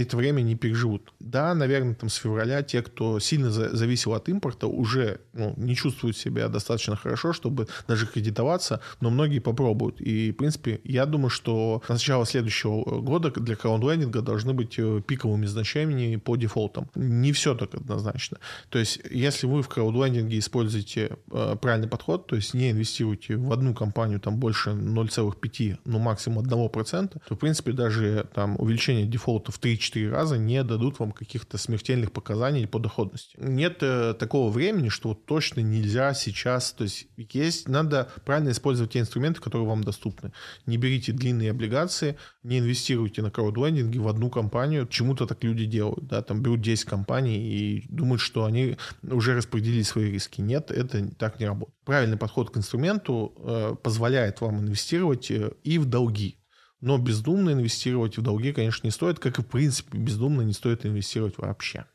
это 0.00 0.16
время 0.16 0.40
не 0.40 0.56
переживут. 0.56 1.12
Да, 1.20 1.54
наверное, 1.54 1.94
там 1.94 2.08
с 2.08 2.16
февраля 2.16 2.62
те, 2.62 2.82
кто 2.82 3.20
сильно 3.20 3.50
зависел 3.50 4.14
от 4.14 4.28
импорта, 4.28 4.66
уже 4.66 5.20
ну, 5.32 5.54
не 5.56 5.76
чувствуют 5.76 6.16
себя 6.22 6.48
достаточно 6.48 6.96
хорошо, 6.96 7.32
чтобы 7.32 7.66
даже 7.88 8.06
кредитоваться, 8.06 8.80
но 9.00 9.10
многие 9.10 9.40
попробуют. 9.40 10.00
И, 10.00 10.32
в 10.32 10.36
принципе, 10.36 10.80
я 10.84 11.06
думаю, 11.06 11.30
что 11.30 11.82
с 11.86 11.88
начала 11.88 12.26
следующего 12.26 13.00
года 13.00 13.30
для 13.30 13.56
краудлендинга 13.56 14.22
должны 14.22 14.52
быть 14.52 14.78
э, 14.78 15.02
пиковыми 15.06 15.46
значениями 15.46 16.16
по 16.16 16.36
дефолтам. 16.36 16.88
Не 16.94 17.32
все 17.32 17.54
так 17.54 17.74
однозначно. 17.74 18.38
То 18.68 18.78
есть, 18.78 19.00
если 19.10 19.46
вы 19.46 19.62
в 19.62 19.68
краудлендинге 19.68 20.38
используете 20.38 21.16
э, 21.30 21.56
правильный 21.60 21.88
подход, 21.88 22.26
то 22.26 22.36
есть 22.36 22.54
не 22.54 22.70
инвестируете 22.70 23.36
в 23.36 23.52
одну 23.52 23.74
компанию 23.74 24.20
там 24.20 24.36
больше 24.36 24.70
0,5, 24.70 25.78
ну 25.84 25.98
максимум 25.98 26.44
1%, 26.44 27.20
то 27.28 27.34
в 27.34 27.38
принципе 27.38 27.72
даже 27.72 28.26
там 28.34 28.56
увеличение 28.58 29.06
дефолта 29.06 29.52
в 29.52 29.60
3-4 29.60 30.10
раза 30.10 30.38
не 30.38 30.62
дадут 30.62 30.98
вам 30.98 31.12
каких-то 31.12 31.58
смертельных 31.58 32.12
показаний 32.12 32.66
по 32.66 32.78
доходности. 32.78 33.36
Нет 33.38 33.78
э, 33.82 34.14
такого 34.18 34.50
времени, 34.50 34.88
что 34.88 35.10
вот 35.10 35.24
точно 35.26 35.60
нельзя 35.60 36.01
сейчас, 36.14 36.72
то 36.72 36.84
есть 36.84 37.06
есть, 37.16 37.68
надо 37.68 38.08
правильно 38.24 38.50
использовать 38.50 38.92
те 38.92 39.00
инструменты, 39.00 39.40
которые 39.40 39.66
вам 39.68 39.84
доступны. 39.84 40.32
Не 40.66 40.76
берите 40.76 41.12
длинные 41.12 41.50
облигации, 41.50 42.16
не 42.42 42.58
инвестируйте 42.58 43.22
на 43.22 43.30
краудлендинге 43.30 44.00
в 44.00 44.08
одну 44.08 44.28
компанию, 44.30 44.86
чему-то 44.86 45.26
так 45.26 45.42
люди 45.44 45.64
делают, 45.64 46.06
да, 46.06 46.22
там 46.22 46.42
берут 46.42 46.60
10 46.60 46.84
компаний 46.84 47.38
и 47.38 47.86
думают, 47.88 48.20
что 48.20 48.44
они 48.44 48.76
уже 49.02 49.34
распределили 49.34 49.82
свои 49.82 50.10
риски. 50.10 50.40
Нет, 50.40 50.70
это 50.70 51.08
так 51.14 51.40
не 51.40 51.46
работает. 51.46 51.74
Правильный 51.84 52.16
подход 52.16 52.50
к 52.50 52.56
инструменту 52.56 53.32
э, 53.38 53.76
позволяет 53.82 54.40
вам 54.40 54.60
инвестировать 54.60 55.30
э, 55.30 55.52
и 55.62 55.78
в 55.78 55.86
долги. 55.86 56.38
Но 56.80 56.98
бездумно 56.98 57.50
инвестировать 57.50 58.18
в 58.18 58.22
долги, 58.22 58.52
конечно, 58.52 58.86
не 58.86 58.90
стоит, 58.90 59.20
как 59.20 59.38
и 59.38 59.42
в 59.42 59.46
принципе 59.46 59.96
бездумно 59.96 60.42
не 60.42 60.52
стоит 60.52 60.84
инвестировать 60.84 61.38
вообще. 61.38 61.86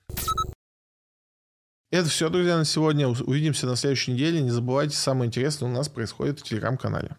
Это 1.90 2.10
все, 2.10 2.28
друзья, 2.28 2.58
на 2.58 2.66
сегодня. 2.66 3.08
Увидимся 3.08 3.66
на 3.66 3.78
следующей 3.78 4.12
неделе. 4.12 4.42
Не 4.42 4.52
забывайте, 4.52 4.96
самое 4.96 5.28
интересное 5.30 5.70
у 5.70 5.72
нас 5.72 5.88
происходит 5.88 6.40
в 6.40 6.44
телеграм-канале. 6.44 7.16